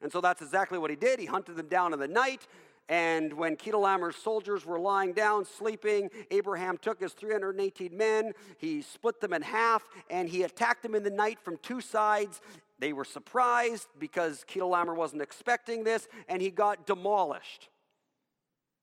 And 0.00 0.12
so 0.12 0.20
that's 0.20 0.42
exactly 0.42 0.78
what 0.78 0.90
he 0.90 0.96
did. 0.96 1.18
He 1.18 1.26
hunted 1.26 1.56
them 1.56 1.66
down 1.66 1.92
in 1.92 1.98
the 1.98 2.06
night. 2.06 2.46
And 2.88 3.34
when 3.34 3.56
Chedorlaomer's 3.56 4.16
soldiers 4.16 4.64
were 4.64 4.78
lying 4.78 5.12
down, 5.12 5.44
sleeping, 5.44 6.10
Abraham 6.30 6.78
took 6.78 7.00
his 7.00 7.12
318 7.12 7.94
men, 7.94 8.32
he 8.56 8.80
split 8.80 9.20
them 9.20 9.34
in 9.34 9.42
half, 9.42 9.86
and 10.08 10.28
he 10.28 10.42
attacked 10.42 10.82
them 10.82 10.94
in 10.94 11.02
the 11.02 11.10
night 11.10 11.38
from 11.38 11.58
two 11.58 11.82
sides. 11.82 12.40
They 12.78 12.94
were 12.94 13.04
surprised 13.04 13.88
because 13.98 14.44
Chedorlaomer 14.48 14.96
wasn't 14.96 15.20
expecting 15.20 15.84
this, 15.84 16.08
and 16.28 16.40
he 16.40 16.50
got 16.50 16.86
demolished. 16.86 17.68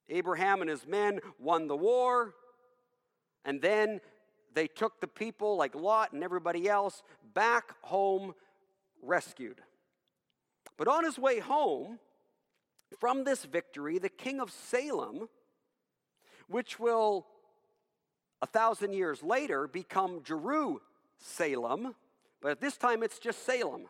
Abraham 0.08 0.62
and 0.62 0.70
his 0.70 0.86
men 0.86 1.20
won 1.40 1.68
the 1.68 1.76
war, 1.76 2.36
and 3.44 3.60
then 3.60 4.02
they 4.54 4.68
took 4.68 5.02
the 5.02 5.08
people, 5.08 5.58
like 5.58 5.74
Lot 5.74 6.14
and 6.14 6.24
everybody 6.24 6.70
else, 6.70 7.02
back 7.34 7.74
home 7.82 8.36
rescued. 9.02 9.62
But 10.78 10.88
on 10.88 11.04
his 11.04 11.18
way 11.18 11.40
home 11.40 12.00
from 13.00 13.24
this 13.24 13.46
victory, 13.46 13.98
the 13.98 14.10
king 14.10 14.40
of 14.40 14.52
Salem, 14.52 15.28
which 16.48 16.80
will 16.80 17.26
a 18.42 18.48
thousand 18.48 18.94
years 18.94 19.24
later 19.24 19.68
become 19.68 20.22
Jerusalem, 20.24 21.96
but 22.42 22.52
at 22.52 22.62
this 22.62 22.78
time 22.78 23.04
it's 23.04 23.20
just 23.20 23.46
Salem. 23.46 23.88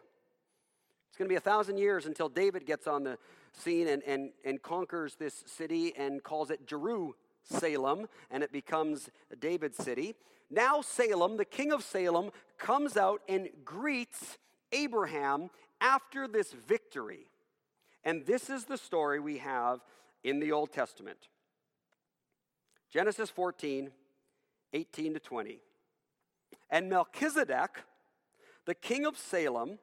It's 1.10 1.18
going 1.18 1.28
to 1.28 1.34
be 1.34 1.38
a 1.38 1.42
thousand 1.42 1.78
years 1.78 2.06
until 2.06 2.30
David 2.30 2.66
gets 2.66 2.88
on 2.88 3.04
the 3.04 3.18
scene 3.54 3.88
and, 3.88 4.04
and, 4.04 4.32
and 4.44 4.62
conquers 4.62 5.16
this 5.16 5.44
city 5.48 5.94
and 5.98 6.24
calls 6.24 6.52
it 6.52 6.68
Jerusalem, 6.68 8.08
and 8.32 8.44
it 8.44 8.52
becomes 8.52 9.10
David's 9.40 9.78
city. 9.78 10.16
Now, 10.50 10.82
Salem, 10.82 11.38
the 11.38 11.46
king 11.46 11.72
of 11.72 11.84
Salem, 11.84 12.32
comes 12.58 12.98
out 12.98 13.22
and 13.28 13.50
greets 13.64 14.38
Abraham 14.72 15.50
after 15.82 16.28
this 16.28 16.54
victory. 16.54 17.28
And 18.06 18.26
this 18.26 18.50
is 18.52 18.66
the 18.66 18.78
story 18.78 19.20
we 19.20 19.40
have 19.40 19.80
in 20.24 20.40
the 20.40 20.52
Old 20.52 20.72
Testament 20.72 21.28
Genesis 22.94 23.30
14, 23.30 23.92
18 24.74 25.14
to 25.16 25.20
20. 25.20 25.60
And 26.70 26.90
Melchizedek, 26.90 27.84
the 28.66 28.76
king 28.76 29.06
of 29.06 29.18
Salem, 29.18 29.80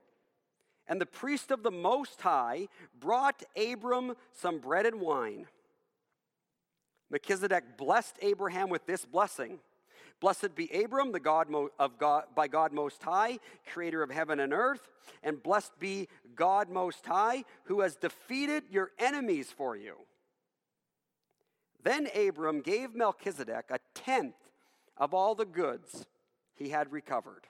and 0.88 1.00
the 1.00 1.06
priest 1.06 1.50
of 1.50 1.62
the 1.62 1.70
Most 1.70 2.20
High 2.22 2.68
brought 2.98 3.42
Abram 3.56 4.14
some 4.32 4.58
bread 4.58 4.86
and 4.86 5.00
wine. 5.00 5.46
Melchizedek 7.10 7.76
blessed 7.76 8.16
Abraham 8.22 8.70
with 8.70 8.86
this 8.86 9.04
blessing. 9.04 9.58
Blessed 10.22 10.54
be 10.54 10.68
Abram, 10.68 11.10
the 11.10 11.18
God 11.18 11.48
of 11.80 11.98
God, 11.98 12.26
by 12.36 12.46
God 12.46 12.72
Most 12.72 13.02
High, 13.02 13.40
creator 13.66 14.04
of 14.04 14.10
heaven 14.10 14.38
and 14.38 14.52
earth, 14.52 14.88
and 15.24 15.42
blessed 15.42 15.76
be 15.80 16.06
God 16.36 16.70
Most 16.70 17.04
High, 17.04 17.42
who 17.64 17.80
has 17.80 17.96
defeated 17.96 18.62
your 18.70 18.92
enemies 19.00 19.50
for 19.50 19.76
you. 19.76 19.96
Then 21.82 22.06
Abram 22.14 22.60
gave 22.60 22.94
Melchizedek 22.94 23.64
a 23.70 23.80
tenth 23.96 24.36
of 24.96 25.12
all 25.12 25.34
the 25.34 25.44
goods 25.44 26.06
he 26.54 26.68
had 26.68 26.92
recovered. 26.92 27.48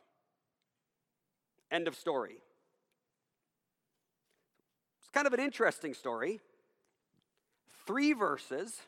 End 1.70 1.86
of 1.86 1.94
story. 1.94 2.38
It's 4.98 5.10
kind 5.12 5.26
of 5.26 5.34
an 5.34 5.40
interesting 5.40 5.92
story. 5.92 6.40
Three 7.86 8.14
verses. 8.14 8.80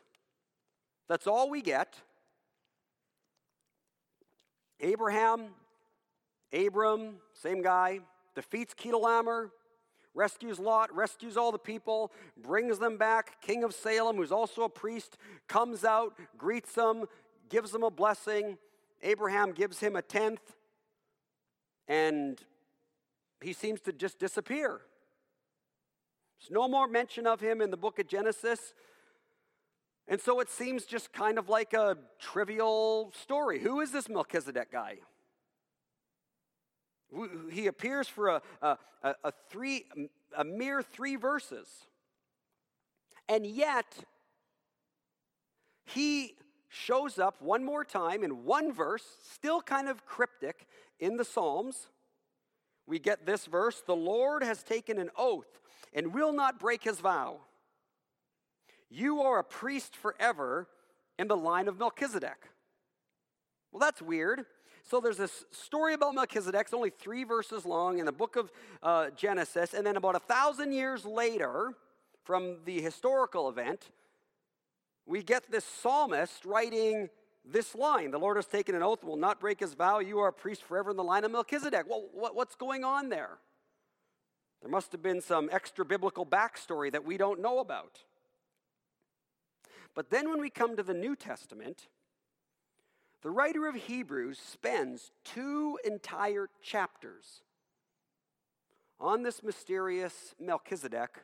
That's 1.07 1.27
all 1.27 1.51
we 1.51 1.61
get. 1.61 1.97
Abraham, 4.85 5.47
Abram, 6.53 7.15
same 7.33 7.63
guy, 7.63 8.01
defeats 8.35 8.75
Chedorlaomer, 8.75 9.49
rescues 10.13 10.59
Lot, 10.59 10.95
rescues 10.95 11.37
all 11.37 11.51
the 11.51 11.57
people, 11.57 12.11
brings 12.37 12.77
them 12.77 12.95
back. 12.95 13.41
King 13.41 13.63
of 13.63 13.73
Salem, 13.73 14.15
who's 14.15 14.31
also 14.31 14.61
a 14.61 14.69
priest, 14.69 15.17
comes 15.47 15.83
out, 15.83 16.13
greets 16.37 16.73
them, 16.73 17.05
gives 17.49 17.71
them 17.71 17.81
a 17.81 17.89
blessing. 17.89 18.59
Abraham 19.01 19.53
gives 19.53 19.79
him 19.79 19.95
a 19.95 20.03
tenth, 20.03 20.55
and 21.87 22.39
he 23.41 23.53
seems 23.53 23.81
to 23.81 23.91
just 23.91 24.19
disappear. 24.19 24.81
There's 26.39 26.51
no 26.51 26.67
more 26.67 26.87
mention 26.87 27.25
of 27.25 27.41
him 27.41 27.59
in 27.59 27.71
the 27.71 27.77
book 27.77 27.97
of 27.97 28.07
Genesis. 28.07 28.75
And 30.07 30.21
so 30.21 30.39
it 30.39 30.49
seems 30.49 30.85
just 30.85 31.11
kind 31.13 31.39
of 31.39 31.49
like 31.49 31.73
a 31.73 31.97
trivial 32.19 33.11
story. 33.19 33.59
Who 33.59 33.81
is 33.81 33.91
this 33.91 34.07
Melchizedek 34.07 34.71
guy? 34.71 34.97
He 37.51 37.67
appears 37.67 38.07
for 38.07 38.29
a, 38.29 38.41
a, 38.61 38.77
a, 39.03 39.33
three, 39.49 39.85
a 40.37 40.43
mere 40.43 40.83
three 40.83 41.15
verses. 41.15 41.67
And 43.27 43.45
yet, 43.47 43.85
he 45.85 46.35
shows 46.69 47.17
up 47.17 47.41
one 47.41 47.63
more 47.63 47.85
time 47.85 48.23
in 48.23 48.43
one 48.43 48.73
verse, 48.73 49.03
still 49.31 49.61
kind 49.61 49.87
of 49.87 50.05
cryptic 50.05 50.67
in 50.99 51.17
the 51.17 51.25
Psalms. 51.25 51.87
We 52.85 52.99
get 52.99 53.25
this 53.25 53.45
verse 53.45 53.81
The 53.85 53.95
Lord 53.95 54.43
has 54.43 54.61
taken 54.61 54.99
an 54.99 55.09
oath 55.17 55.59
and 55.93 56.13
will 56.13 56.33
not 56.33 56.59
break 56.59 56.83
his 56.83 56.99
vow. 56.99 57.39
You 58.89 59.21
are 59.21 59.39
a 59.39 59.43
priest 59.43 59.95
forever 59.95 60.67
in 61.17 61.27
the 61.27 61.37
line 61.37 61.67
of 61.67 61.79
Melchizedek. 61.79 62.49
Well, 63.71 63.79
that's 63.79 64.01
weird. 64.01 64.45
So 64.83 65.01
there's 65.01 65.17
this 65.17 65.45
story 65.51 65.95
about 65.95 66.13
Melchizedek. 66.13 66.61
It's 66.61 66.73
only 66.73 66.91
three 66.91 67.23
verses 67.23 67.65
long 67.65 67.97
in 67.99 68.05
the 68.05 68.11
book 68.11 68.35
of 68.35 68.51
uh, 68.83 69.09
Genesis. 69.15 69.73
And 69.73 69.85
then 69.85 69.97
about 69.97 70.15
a 70.15 70.19
thousand 70.19 70.73
years 70.73 71.05
later, 71.05 71.73
from 72.23 72.57
the 72.65 72.81
historical 72.81 73.49
event, 73.49 73.89
we 75.05 75.23
get 75.23 75.51
this 75.51 75.65
psalmist 75.65 76.45
writing 76.45 77.09
this 77.43 77.75
line 77.75 78.11
The 78.11 78.17
Lord 78.17 78.37
has 78.37 78.47
taken 78.47 78.75
an 78.75 78.81
oath, 78.81 79.03
will 79.03 79.17
not 79.17 79.39
break 79.39 79.59
his 79.59 79.73
vow. 79.73 79.99
You 79.99 80.19
are 80.19 80.29
a 80.29 80.33
priest 80.33 80.63
forever 80.63 80.91
in 80.91 80.97
the 80.97 81.03
line 81.03 81.23
of 81.23 81.31
Melchizedek. 81.31 81.85
Well, 81.87 82.09
what's 82.11 82.55
going 82.55 82.83
on 82.83 83.09
there? 83.09 83.37
There 84.61 84.71
must 84.71 84.91
have 84.93 85.03
been 85.03 85.21
some 85.21 85.49
extra 85.51 85.85
biblical 85.85 86.25
backstory 86.25 86.91
that 86.91 87.05
we 87.05 87.17
don't 87.17 87.41
know 87.41 87.59
about. 87.59 87.99
But 89.95 90.09
then 90.09 90.29
when 90.29 90.41
we 90.41 90.49
come 90.49 90.75
to 90.75 90.83
the 90.83 90.93
New 90.93 91.15
Testament, 91.15 91.87
the 93.21 93.31
writer 93.31 93.67
of 93.67 93.75
Hebrews 93.75 94.37
spends 94.37 95.11
two 95.23 95.79
entire 95.85 96.49
chapters 96.61 97.41
on 98.99 99.23
this 99.23 99.41
mysterious 99.41 100.35
Melchizedek 100.39 101.23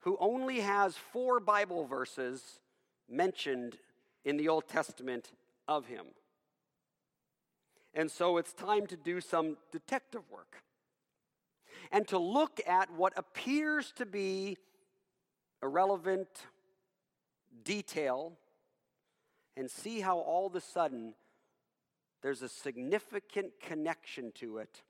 who 0.00 0.16
only 0.20 0.60
has 0.60 0.96
four 0.96 1.40
Bible 1.40 1.84
verses 1.84 2.60
mentioned 3.08 3.76
in 4.24 4.36
the 4.36 4.48
Old 4.48 4.68
Testament 4.68 5.32
of 5.66 5.86
him. 5.86 6.06
And 7.92 8.10
so 8.10 8.36
it's 8.36 8.52
time 8.52 8.86
to 8.86 8.96
do 8.96 9.20
some 9.20 9.56
detective 9.72 10.22
work 10.30 10.62
and 11.90 12.06
to 12.08 12.18
look 12.18 12.60
at 12.66 12.92
what 12.92 13.12
appears 13.16 13.92
to 13.96 14.06
be 14.06 14.58
irrelevant, 15.62 16.28
detail 17.66 18.38
and 19.56 19.70
see 19.70 20.00
how 20.00 20.18
all 20.18 20.46
of 20.46 20.54
a 20.54 20.60
sudden 20.60 21.12
there's 22.22 22.40
a 22.40 22.48
significant 22.48 23.52
connection 23.60 24.32
to 24.36 24.58
it 24.58 24.82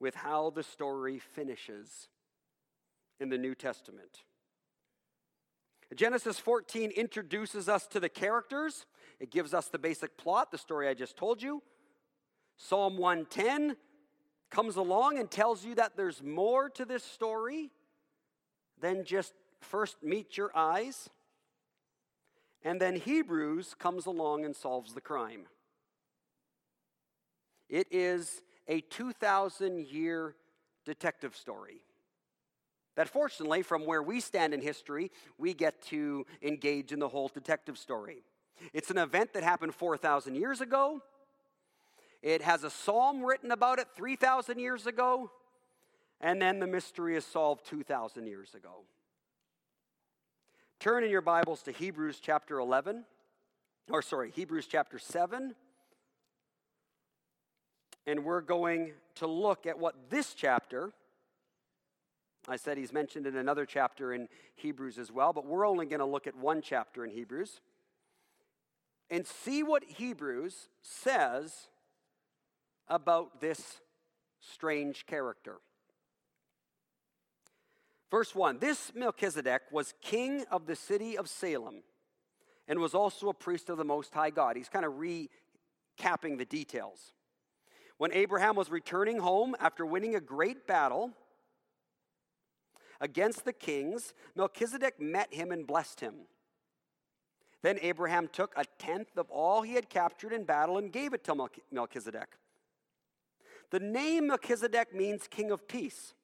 with 0.00 0.16
how 0.16 0.50
the 0.50 0.62
story 0.62 1.20
finishes 1.20 2.08
in 3.20 3.28
the 3.28 3.38
New 3.38 3.54
Testament. 3.54 4.24
Genesis 5.94 6.40
14 6.40 6.90
introduces 6.90 7.68
us 7.68 7.86
to 7.86 8.00
the 8.00 8.08
characters. 8.08 8.86
It 9.20 9.30
gives 9.30 9.54
us 9.54 9.68
the 9.68 9.78
basic 9.78 10.16
plot, 10.16 10.50
the 10.50 10.58
story 10.58 10.88
I 10.88 10.94
just 10.94 11.16
told 11.16 11.40
you. 11.40 11.62
Psalm 12.56 12.96
110 12.96 13.76
comes 14.50 14.76
along 14.76 15.18
and 15.18 15.30
tells 15.30 15.64
you 15.64 15.74
that 15.76 15.96
there's 15.96 16.22
more 16.22 16.68
to 16.70 16.84
this 16.84 17.04
story 17.04 17.70
than 18.80 19.04
just 19.04 19.34
first 19.60 20.02
meet 20.02 20.36
your 20.36 20.50
eyes. 20.54 21.08
And 22.64 22.80
then 22.80 22.96
Hebrews 22.96 23.74
comes 23.78 24.06
along 24.06 24.44
and 24.44 24.56
solves 24.56 24.94
the 24.94 25.00
crime. 25.00 25.42
It 27.68 27.86
is 27.90 28.42
a 28.66 28.80
2,000 28.80 29.86
year 29.86 30.34
detective 30.86 31.36
story. 31.36 31.82
That 32.96 33.08
fortunately, 33.08 33.62
from 33.62 33.86
where 33.86 34.02
we 34.02 34.20
stand 34.20 34.54
in 34.54 34.62
history, 34.62 35.10
we 35.36 35.52
get 35.52 35.82
to 35.86 36.24
engage 36.42 36.92
in 36.92 37.00
the 37.00 37.08
whole 37.08 37.28
detective 37.28 37.76
story. 37.76 38.22
It's 38.72 38.90
an 38.90 38.98
event 38.98 39.32
that 39.34 39.42
happened 39.42 39.74
4,000 39.74 40.36
years 40.36 40.60
ago. 40.60 41.00
It 42.22 42.40
has 42.40 42.64
a 42.64 42.70
psalm 42.70 43.22
written 43.22 43.50
about 43.50 43.78
it 43.78 43.88
3,000 43.96 44.58
years 44.58 44.86
ago. 44.86 45.30
And 46.20 46.40
then 46.40 46.60
the 46.60 46.66
mystery 46.66 47.16
is 47.16 47.24
solved 47.26 47.66
2,000 47.66 48.26
years 48.26 48.54
ago. 48.54 48.84
Turn 50.84 51.02
in 51.02 51.08
your 51.08 51.22
Bibles 51.22 51.62
to 51.62 51.72
Hebrews 51.72 52.18
chapter 52.20 52.58
11, 52.58 53.04
or 53.90 54.02
sorry, 54.02 54.30
Hebrews 54.30 54.66
chapter 54.66 54.98
7. 54.98 55.54
And 58.06 58.22
we're 58.22 58.42
going 58.42 58.92
to 59.14 59.26
look 59.26 59.64
at 59.64 59.78
what 59.78 59.94
this 60.10 60.34
chapter, 60.34 60.90
I 62.46 62.56
said 62.56 62.76
he's 62.76 62.92
mentioned 62.92 63.26
in 63.26 63.34
another 63.34 63.64
chapter 63.64 64.12
in 64.12 64.28
Hebrews 64.56 64.98
as 64.98 65.10
well, 65.10 65.32
but 65.32 65.46
we're 65.46 65.66
only 65.66 65.86
going 65.86 66.00
to 66.00 66.04
look 66.04 66.26
at 66.26 66.36
one 66.36 66.60
chapter 66.60 67.02
in 67.02 67.10
Hebrews 67.10 67.62
and 69.08 69.26
see 69.26 69.62
what 69.62 69.84
Hebrews 69.84 70.68
says 70.82 71.68
about 72.88 73.40
this 73.40 73.80
strange 74.38 75.06
character. 75.06 75.60
Verse 78.14 78.32
1 78.32 78.60
This 78.60 78.92
Melchizedek 78.94 79.62
was 79.72 79.92
king 80.00 80.44
of 80.48 80.66
the 80.66 80.76
city 80.76 81.18
of 81.18 81.28
Salem 81.28 81.82
and 82.68 82.78
was 82.78 82.94
also 82.94 83.28
a 83.28 83.34
priest 83.34 83.68
of 83.68 83.76
the 83.76 83.84
Most 83.84 84.14
High 84.14 84.30
God. 84.30 84.56
He's 84.56 84.68
kind 84.68 84.84
of 84.84 84.92
recapping 84.92 86.38
the 86.38 86.44
details. 86.44 87.12
When 87.98 88.12
Abraham 88.12 88.54
was 88.54 88.70
returning 88.70 89.18
home 89.18 89.56
after 89.58 89.84
winning 89.84 90.14
a 90.14 90.20
great 90.20 90.64
battle 90.64 91.10
against 93.00 93.44
the 93.44 93.52
kings, 93.52 94.14
Melchizedek 94.36 95.00
met 95.00 95.34
him 95.34 95.50
and 95.50 95.66
blessed 95.66 95.98
him. 95.98 96.14
Then 97.62 97.80
Abraham 97.82 98.28
took 98.28 98.52
a 98.56 98.64
tenth 98.78 99.16
of 99.16 99.28
all 99.28 99.62
he 99.62 99.74
had 99.74 99.90
captured 99.90 100.32
in 100.32 100.44
battle 100.44 100.78
and 100.78 100.92
gave 100.92 101.14
it 101.14 101.24
to 101.24 101.48
Melchizedek. 101.72 102.28
The 103.72 103.80
name 103.80 104.28
Melchizedek 104.28 104.94
means 104.94 105.26
king 105.26 105.50
of 105.50 105.66
peace. 105.66 106.14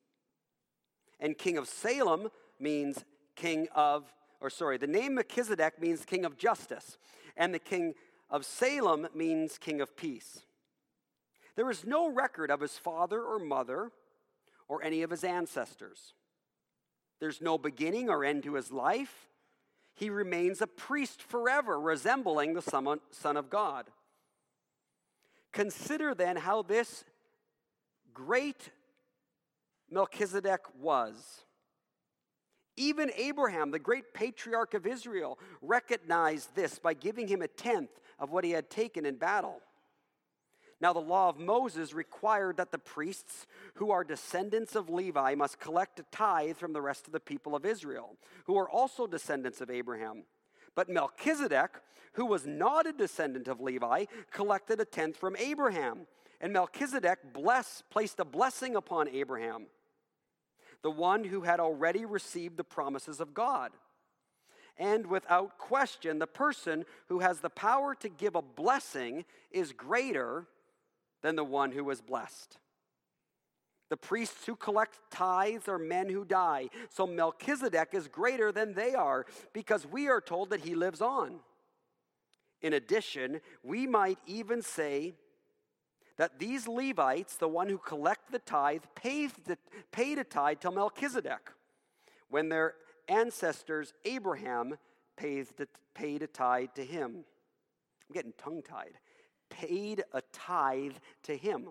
And 1.20 1.38
king 1.38 1.56
of 1.58 1.68
Salem 1.68 2.30
means 2.58 3.04
king 3.36 3.68
of, 3.74 4.12
or 4.40 4.50
sorry, 4.50 4.78
the 4.78 4.86
name 4.86 5.14
Melchizedek 5.14 5.80
means 5.80 6.04
king 6.04 6.24
of 6.24 6.36
justice. 6.36 6.98
And 7.36 7.54
the 7.54 7.58
king 7.58 7.94
of 8.28 8.44
Salem 8.44 9.06
means 9.14 9.58
king 9.58 9.80
of 9.80 9.96
peace. 9.96 10.40
There 11.56 11.70
is 11.70 11.84
no 11.84 12.10
record 12.10 12.50
of 12.50 12.60
his 12.60 12.78
father 12.78 13.22
or 13.22 13.38
mother 13.38 13.92
or 14.66 14.82
any 14.82 15.02
of 15.02 15.10
his 15.10 15.24
ancestors. 15.24 16.14
There's 17.18 17.42
no 17.42 17.58
beginning 17.58 18.08
or 18.08 18.24
end 18.24 18.44
to 18.44 18.54
his 18.54 18.72
life. 18.72 19.28
He 19.94 20.08
remains 20.08 20.62
a 20.62 20.66
priest 20.66 21.20
forever, 21.20 21.78
resembling 21.78 22.54
the 22.54 22.62
Son 23.10 23.36
of 23.36 23.50
God. 23.50 23.86
Consider 25.52 26.14
then 26.14 26.36
how 26.36 26.62
this 26.62 27.04
great 28.14 28.70
Melchizedek 29.90 30.60
was. 30.80 31.44
Even 32.76 33.10
Abraham, 33.16 33.70
the 33.70 33.78
great 33.78 34.14
patriarch 34.14 34.74
of 34.74 34.86
Israel, 34.86 35.38
recognized 35.60 36.54
this 36.54 36.78
by 36.78 36.94
giving 36.94 37.28
him 37.28 37.42
a 37.42 37.48
tenth 37.48 37.90
of 38.18 38.30
what 38.30 38.44
he 38.44 38.52
had 38.52 38.70
taken 38.70 39.04
in 39.04 39.16
battle. 39.16 39.60
Now, 40.80 40.94
the 40.94 41.00
law 41.00 41.28
of 41.28 41.38
Moses 41.38 41.92
required 41.92 42.56
that 42.56 42.72
the 42.72 42.78
priests, 42.78 43.46
who 43.74 43.90
are 43.90 44.02
descendants 44.02 44.74
of 44.74 44.88
Levi, 44.88 45.34
must 45.34 45.60
collect 45.60 46.00
a 46.00 46.04
tithe 46.10 46.56
from 46.56 46.72
the 46.72 46.80
rest 46.80 47.06
of 47.06 47.12
the 47.12 47.20
people 47.20 47.54
of 47.54 47.66
Israel, 47.66 48.16
who 48.44 48.56
are 48.56 48.70
also 48.70 49.06
descendants 49.06 49.60
of 49.60 49.70
Abraham. 49.70 50.22
But 50.74 50.88
Melchizedek, 50.88 51.82
who 52.14 52.24
was 52.24 52.46
not 52.46 52.86
a 52.86 52.94
descendant 52.94 53.46
of 53.46 53.60
Levi, 53.60 54.06
collected 54.30 54.80
a 54.80 54.86
tenth 54.86 55.18
from 55.18 55.36
Abraham. 55.36 56.06
And 56.40 56.52
Melchizedek 56.52 57.18
placed 57.90 58.18
a 58.18 58.24
blessing 58.24 58.74
upon 58.74 59.08
Abraham, 59.08 59.66
the 60.82 60.90
one 60.90 61.24
who 61.24 61.42
had 61.42 61.60
already 61.60 62.04
received 62.04 62.56
the 62.56 62.64
promises 62.64 63.20
of 63.20 63.34
God. 63.34 63.72
And 64.76 65.06
without 65.06 65.58
question, 65.58 66.18
the 66.18 66.26
person 66.26 66.86
who 67.08 67.18
has 67.18 67.40
the 67.40 67.50
power 67.50 67.94
to 67.96 68.08
give 68.08 68.34
a 68.34 68.42
blessing 68.42 69.24
is 69.50 69.72
greater 69.72 70.46
than 71.22 71.36
the 71.36 71.44
one 71.44 71.72
who 71.72 71.84
was 71.84 72.00
blessed. 72.00 72.58
The 73.90 73.96
priests 73.96 74.46
who 74.46 74.56
collect 74.56 74.98
tithes 75.10 75.68
are 75.68 75.78
men 75.78 76.08
who 76.08 76.24
die. 76.24 76.70
So 76.88 77.06
Melchizedek 77.06 77.88
is 77.92 78.08
greater 78.08 78.52
than 78.52 78.72
they 78.72 78.94
are 78.94 79.26
because 79.52 79.86
we 79.86 80.08
are 80.08 80.20
told 80.20 80.50
that 80.50 80.60
he 80.60 80.74
lives 80.74 81.02
on. 81.02 81.40
In 82.62 82.72
addition, 82.72 83.40
we 83.62 83.86
might 83.86 84.18
even 84.26 84.62
say 84.62 85.14
that 86.20 86.38
these 86.38 86.68
Levites, 86.68 87.36
the 87.36 87.48
one 87.48 87.66
who 87.66 87.78
collect 87.78 88.30
the 88.30 88.40
tithe, 88.40 88.82
paid, 88.94 89.30
the, 89.46 89.56
paid 89.90 90.18
a 90.18 90.24
tithe 90.24 90.60
to 90.60 90.70
Melchizedek 90.70 91.50
when 92.28 92.50
their 92.50 92.74
ancestors 93.08 93.94
Abraham 94.04 94.76
paid, 95.16 95.46
paid 95.94 96.20
a 96.20 96.26
tithe 96.26 96.74
to 96.74 96.84
him. 96.84 97.24
I'm 98.08 98.12
getting 98.12 98.34
tongue 98.36 98.62
tied 98.62 98.98
paid 99.50 100.04
a 100.12 100.22
tithe 100.32 100.96
to 101.24 101.36
him. 101.36 101.68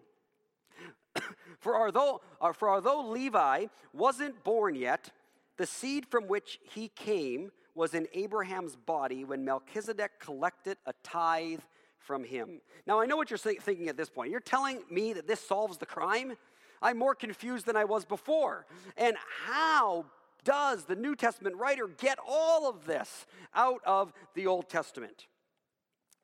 for, 1.60 1.76
although, 1.82 2.22
uh, 2.42 2.52
for 2.52 2.70
although 2.70 3.10
Levi 3.10 3.68
wasn't 3.94 4.44
born 4.44 4.76
yet, 4.76 5.12
the 5.58 5.66
seed 5.66 6.06
from 6.06 6.28
which 6.28 6.60
he 6.64 6.90
came 6.90 7.52
was 7.74 7.94
in 7.94 8.08
Abraham's 8.14 8.76
body 8.76 9.24
when 9.24 9.46
Melchizedek 9.46 10.20
collected 10.20 10.78
a 10.86 10.94
tithe 11.04 11.62
from 12.00 12.24
him. 12.24 12.62
Now, 12.88 13.00
I 13.00 13.06
know 13.06 13.18
what 13.18 13.30
you're 13.30 13.38
thinking 13.38 13.90
at 13.90 13.98
this 13.98 14.10
point. 14.10 14.32
You're 14.32 14.40
telling 14.40 14.80
me 14.90 15.14
that 15.14 15.28
this 15.28 15.40
solves 15.40 15.78
the 15.78 15.86
crime? 15.86 16.34
I'm 16.82 16.98
more 16.98 17.16
confused 17.16 17.66
than 17.66 17.76
I 17.76 17.86
was 17.86 18.06
before. 18.06 18.66
And 18.98 19.16
how 19.46 20.06
does 20.44 20.86
the 20.86 20.96
New 20.96 21.16
Testament 21.16 21.56
writer 21.58 21.88
get 21.88 22.18
all 22.28 22.70
of 22.70 22.86
this 22.86 23.26
out 23.54 23.82
of 23.86 24.14
the 24.34 24.48
Old 24.48 24.70
Testament? 24.70 25.28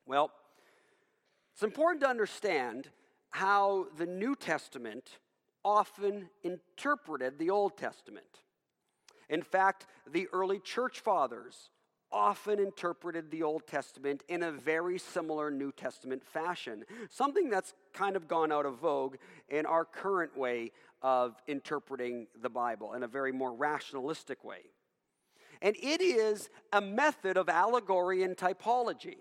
Well, 0.06 0.30
it's 1.52 1.62
important 1.62 2.02
to 2.02 2.08
understand 2.08 2.88
how 3.30 3.86
the 3.96 4.06
New 4.06 4.34
Testament 4.34 5.18
often 5.64 6.30
interpreted 6.42 7.38
the 7.38 7.50
Old 7.50 7.76
Testament. 7.76 8.26
In 9.28 9.42
fact, 9.42 9.86
the 10.10 10.28
early 10.32 10.60
church 10.60 11.00
fathers 11.00 11.70
often 12.16 12.58
interpreted 12.58 13.30
the 13.30 13.42
Old 13.42 13.66
Testament 13.66 14.22
in 14.28 14.42
a 14.42 14.50
very 14.50 14.98
similar 14.98 15.50
New 15.50 15.70
Testament 15.70 16.24
fashion, 16.24 16.82
something 17.10 17.50
that's 17.50 17.74
kind 17.92 18.16
of 18.16 18.26
gone 18.26 18.50
out 18.50 18.64
of 18.64 18.78
vogue 18.78 19.16
in 19.50 19.66
our 19.66 19.84
current 19.84 20.34
way 20.34 20.72
of 21.02 21.34
interpreting 21.46 22.26
the 22.40 22.48
Bible 22.48 22.94
in 22.94 23.02
a 23.02 23.06
very 23.06 23.32
more 23.32 23.52
rationalistic 23.52 24.44
way. 24.44 24.60
And 25.60 25.76
it 25.76 26.00
is 26.00 26.48
a 26.72 26.80
method 26.80 27.36
of 27.36 27.50
allegory 27.50 28.22
and 28.22 28.34
typology. 28.34 29.18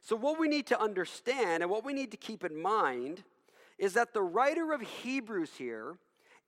So, 0.00 0.14
what 0.14 0.38
we 0.38 0.46
need 0.46 0.66
to 0.68 0.80
understand 0.80 1.64
and 1.64 1.70
what 1.70 1.84
we 1.84 1.94
need 1.94 2.12
to 2.12 2.16
keep 2.16 2.44
in 2.44 2.60
mind 2.60 3.24
is 3.76 3.94
that 3.94 4.14
the 4.14 4.22
writer 4.22 4.72
of 4.72 4.82
Hebrews 4.82 5.50
here 5.58 5.98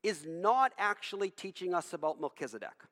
is 0.04 0.24
not 0.24 0.72
actually 0.78 1.30
teaching 1.30 1.74
us 1.74 1.92
about 1.92 2.20
Melchizedek. 2.20 2.84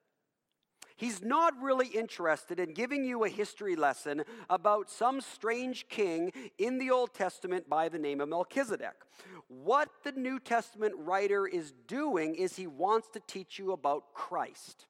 He's 0.96 1.22
not 1.22 1.61
really 1.61 1.88
interested 1.88 2.61
in 2.61 2.72
giving 2.72 3.04
you 3.04 3.24
a 3.24 3.28
history 3.28 3.74
lesson 3.74 4.22
about 4.48 4.90
some 4.90 5.20
strange 5.20 5.88
king 5.88 6.33
in 6.59 6.78
the 6.78 6.90
Old 6.90 7.14
Testament 7.14 7.68
by 7.68 7.88
the 7.88 7.98
name 7.98 8.20
of 8.20 8.28
Melchizedek. 8.28 8.94
What 9.48 9.88
the 10.04 10.12
New 10.12 10.38
Testament 10.38 10.94
writer 10.98 11.46
is 11.46 11.72
doing 11.88 12.37
is 12.37 12.54
he 12.54 12.68
wants 12.68 13.09
to 13.09 13.20
teach 13.26 13.59
you 13.59 13.72
about 13.72 14.14
Christ. 14.14 14.87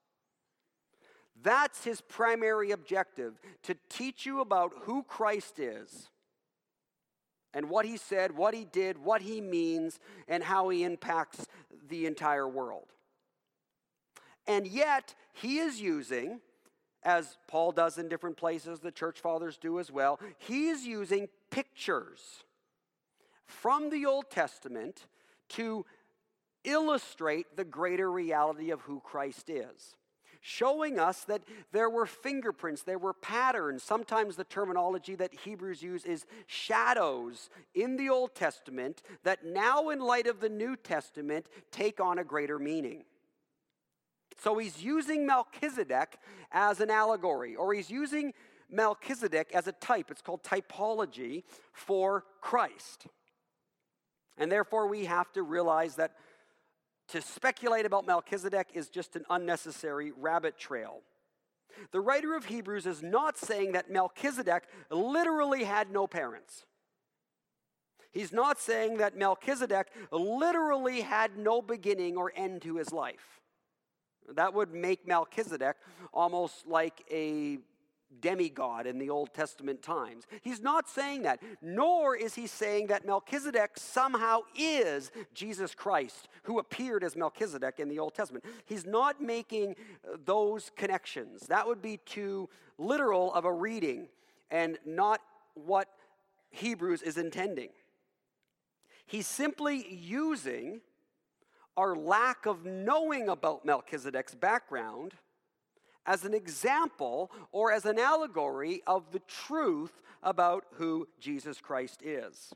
That's 1.42 1.84
his 1.84 2.00
primary 2.00 2.70
objective 2.70 3.40
to 3.64 3.76
teach 3.88 4.26
you 4.26 4.40
about 4.40 4.72
who 4.82 5.02
Christ 5.02 5.58
is 5.58 6.10
and 7.54 7.70
what 7.70 7.86
he 7.86 7.96
said, 7.96 8.36
what 8.36 8.54
he 8.54 8.64
did, 8.64 8.98
what 8.98 9.22
he 9.22 9.40
means, 9.40 9.98
and 10.28 10.42
how 10.42 10.68
he 10.68 10.84
impacts 10.84 11.46
the 11.88 12.06
entire 12.06 12.48
world. 12.48 12.93
And 14.46 14.66
yet, 14.66 15.14
he 15.32 15.58
is 15.58 15.80
using, 15.80 16.40
as 17.02 17.38
Paul 17.48 17.72
does 17.72 17.98
in 17.98 18.08
different 18.08 18.36
places, 18.36 18.80
the 18.80 18.92
church 18.92 19.20
fathers 19.20 19.56
do 19.56 19.78
as 19.78 19.90
well, 19.90 20.20
he 20.38 20.68
is 20.68 20.84
using 20.84 21.28
pictures 21.50 22.44
from 23.46 23.90
the 23.90 24.06
Old 24.06 24.30
Testament 24.30 25.06
to 25.50 25.84
illustrate 26.64 27.56
the 27.56 27.64
greater 27.64 28.10
reality 28.10 28.70
of 28.70 28.80
who 28.82 29.00
Christ 29.00 29.50
is 29.50 29.96
showing 30.46 30.98
us 30.98 31.24
that 31.24 31.40
there 31.72 31.88
were 31.88 32.04
fingerprints, 32.04 32.82
there 32.82 32.98
were 32.98 33.14
patterns. 33.14 33.82
Sometimes 33.82 34.36
the 34.36 34.44
terminology 34.44 35.14
that 35.14 35.32
Hebrews 35.32 35.82
use 35.82 36.04
is 36.04 36.26
shadows 36.46 37.48
in 37.74 37.96
the 37.96 38.10
Old 38.10 38.34
Testament 38.34 39.02
that 39.22 39.46
now, 39.46 39.88
in 39.88 40.00
light 40.00 40.26
of 40.26 40.40
the 40.40 40.50
New 40.50 40.76
Testament, 40.76 41.46
take 41.70 41.98
on 41.98 42.18
a 42.18 42.24
greater 42.24 42.58
meaning. 42.58 43.04
So 44.42 44.58
he's 44.58 44.82
using 44.82 45.26
Melchizedek 45.26 46.16
as 46.52 46.80
an 46.80 46.90
allegory, 46.90 47.56
or 47.56 47.72
he's 47.72 47.90
using 47.90 48.32
Melchizedek 48.70 49.52
as 49.54 49.66
a 49.66 49.72
type. 49.72 50.10
It's 50.10 50.22
called 50.22 50.42
typology 50.42 51.44
for 51.72 52.24
Christ. 52.40 53.06
And 54.36 54.50
therefore, 54.50 54.88
we 54.88 55.04
have 55.04 55.32
to 55.32 55.42
realize 55.42 55.96
that 55.96 56.12
to 57.08 57.22
speculate 57.22 57.86
about 57.86 58.06
Melchizedek 58.06 58.68
is 58.74 58.88
just 58.88 59.14
an 59.14 59.24
unnecessary 59.30 60.12
rabbit 60.16 60.58
trail. 60.58 61.02
The 61.92 62.00
writer 62.00 62.34
of 62.34 62.46
Hebrews 62.46 62.86
is 62.86 63.02
not 63.02 63.36
saying 63.36 63.72
that 63.72 63.90
Melchizedek 63.90 64.64
literally 64.90 65.64
had 65.64 65.90
no 65.90 66.06
parents. 66.06 66.64
He's 68.12 68.32
not 68.32 68.60
saying 68.60 68.98
that 68.98 69.16
Melchizedek 69.16 69.88
literally 70.12 71.00
had 71.00 71.36
no 71.36 71.60
beginning 71.60 72.16
or 72.16 72.32
end 72.36 72.62
to 72.62 72.76
his 72.76 72.92
life. 72.92 73.40
That 74.32 74.54
would 74.54 74.72
make 74.72 75.06
Melchizedek 75.06 75.76
almost 76.12 76.66
like 76.66 77.04
a 77.10 77.58
demigod 78.20 78.86
in 78.86 78.98
the 78.98 79.10
Old 79.10 79.34
Testament 79.34 79.82
times. 79.82 80.24
He's 80.42 80.60
not 80.60 80.88
saying 80.88 81.22
that, 81.22 81.40
nor 81.60 82.16
is 82.16 82.34
he 82.34 82.46
saying 82.46 82.86
that 82.88 83.06
Melchizedek 83.06 83.72
somehow 83.76 84.40
is 84.56 85.10
Jesus 85.32 85.74
Christ, 85.74 86.28
who 86.44 86.58
appeared 86.58 87.04
as 87.04 87.16
Melchizedek 87.16 87.80
in 87.80 87.88
the 87.88 87.98
Old 87.98 88.14
Testament. 88.14 88.44
He's 88.64 88.86
not 88.86 89.20
making 89.20 89.70
uh, 90.06 90.16
those 90.24 90.70
connections. 90.76 91.46
That 91.48 91.66
would 91.66 91.82
be 91.82 91.98
too 91.98 92.48
literal 92.78 93.32
of 93.34 93.44
a 93.44 93.52
reading 93.52 94.08
and 94.50 94.78
not 94.84 95.20
what 95.54 95.88
Hebrews 96.50 97.02
is 97.02 97.18
intending. 97.18 97.70
He's 99.06 99.26
simply 99.26 99.86
using 99.92 100.80
our 101.76 101.96
lack 101.96 102.46
of 102.46 102.64
knowing 102.64 103.28
about 103.28 103.64
Melchizedek's 103.64 104.34
background 104.34 105.14
as 106.06 106.24
an 106.24 106.34
example 106.34 107.30
or 107.52 107.72
as 107.72 107.84
an 107.84 107.98
allegory 107.98 108.82
of 108.86 109.10
the 109.12 109.20
truth 109.20 110.02
about 110.22 110.64
who 110.74 111.08
Jesus 111.18 111.60
Christ 111.60 112.02
is. 112.02 112.52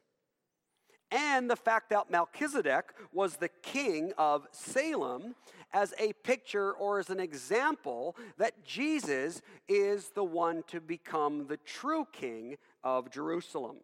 And 1.10 1.50
the 1.50 1.56
fact 1.56 1.88
that 1.90 2.10
Melchizedek 2.10 2.92
was 3.12 3.36
the 3.36 3.48
king 3.48 4.12
of 4.18 4.46
Salem 4.52 5.34
as 5.72 5.94
a 5.98 6.12
picture 6.24 6.72
or 6.72 6.98
as 6.98 7.08
an 7.08 7.20
example 7.20 8.14
that 8.36 8.64
Jesus 8.64 9.40
is 9.68 10.10
the 10.10 10.24
one 10.24 10.64
to 10.68 10.80
become 10.80 11.46
the 11.46 11.56
true 11.58 12.06
king 12.12 12.56
of 12.84 13.10
Jerusalem. 13.10 13.78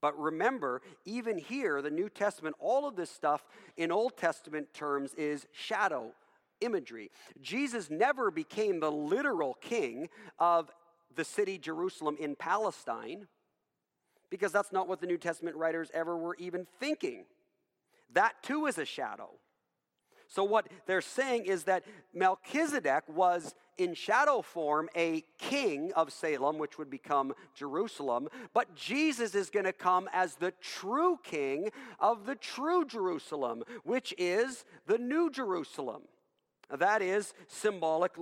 But 0.00 0.18
remember, 0.18 0.82
even 1.04 1.38
here, 1.38 1.80
the 1.80 1.90
New 1.90 2.08
Testament, 2.08 2.56
all 2.58 2.86
of 2.86 2.96
this 2.96 3.10
stuff 3.10 3.44
in 3.76 3.90
Old 3.90 4.16
Testament 4.16 4.72
terms 4.74 5.14
is 5.14 5.46
shadow 5.52 6.12
imagery. 6.60 7.10
Jesus 7.40 7.90
never 7.90 8.30
became 8.30 8.80
the 8.80 8.90
literal 8.90 9.54
king 9.60 10.08
of 10.38 10.70
the 11.14 11.24
city 11.24 11.58
Jerusalem 11.58 12.16
in 12.18 12.36
Palestine 12.36 13.26
because 14.30 14.52
that's 14.52 14.72
not 14.72 14.88
what 14.88 15.00
the 15.00 15.06
New 15.06 15.18
Testament 15.18 15.56
writers 15.56 15.90
ever 15.94 16.16
were 16.16 16.36
even 16.38 16.66
thinking. 16.78 17.24
That 18.12 18.34
too 18.42 18.66
is 18.66 18.78
a 18.78 18.84
shadow. 18.84 19.30
So, 20.28 20.44
what 20.44 20.68
they're 20.86 21.00
saying 21.00 21.46
is 21.46 21.64
that 21.64 21.84
Melchizedek 22.14 23.04
was 23.08 23.54
in 23.78 23.94
shadow 23.94 24.42
form 24.42 24.88
a 24.96 25.22
king 25.38 25.92
of 25.94 26.12
Salem, 26.12 26.58
which 26.58 26.78
would 26.78 26.90
become 26.90 27.34
Jerusalem, 27.54 28.28
but 28.54 28.74
Jesus 28.74 29.34
is 29.34 29.50
going 29.50 29.66
to 29.66 29.72
come 29.72 30.08
as 30.12 30.36
the 30.36 30.52
true 30.60 31.18
king 31.22 31.70
of 32.00 32.26
the 32.26 32.34
true 32.34 32.84
Jerusalem, 32.84 33.62
which 33.84 34.14
is 34.18 34.64
the 34.86 34.98
new 34.98 35.30
Jerusalem. 35.30 36.02
That 36.70 37.02
is 37.02 37.34
symbolic, 37.46 38.12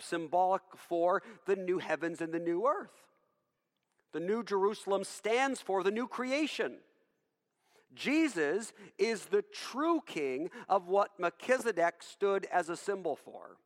symbolic 0.00 0.62
for 0.76 1.22
the 1.46 1.56
new 1.56 1.78
heavens 1.78 2.20
and 2.20 2.32
the 2.32 2.38
new 2.38 2.66
earth. 2.66 3.06
The 4.12 4.20
new 4.20 4.44
Jerusalem 4.44 5.04
stands 5.04 5.60
for 5.60 5.82
the 5.82 5.90
new 5.90 6.06
creation. 6.06 6.76
Jesus 7.94 8.72
is 8.98 9.26
the 9.26 9.42
true 9.42 10.02
king 10.06 10.50
of 10.68 10.88
what 10.88 11.18
Melchizedek 11.18 12.02
stood 12.02 12.46
as 12.52 12.68
a 12.68 12.76
symbol 12.76 13.16
for. 13.16 13.56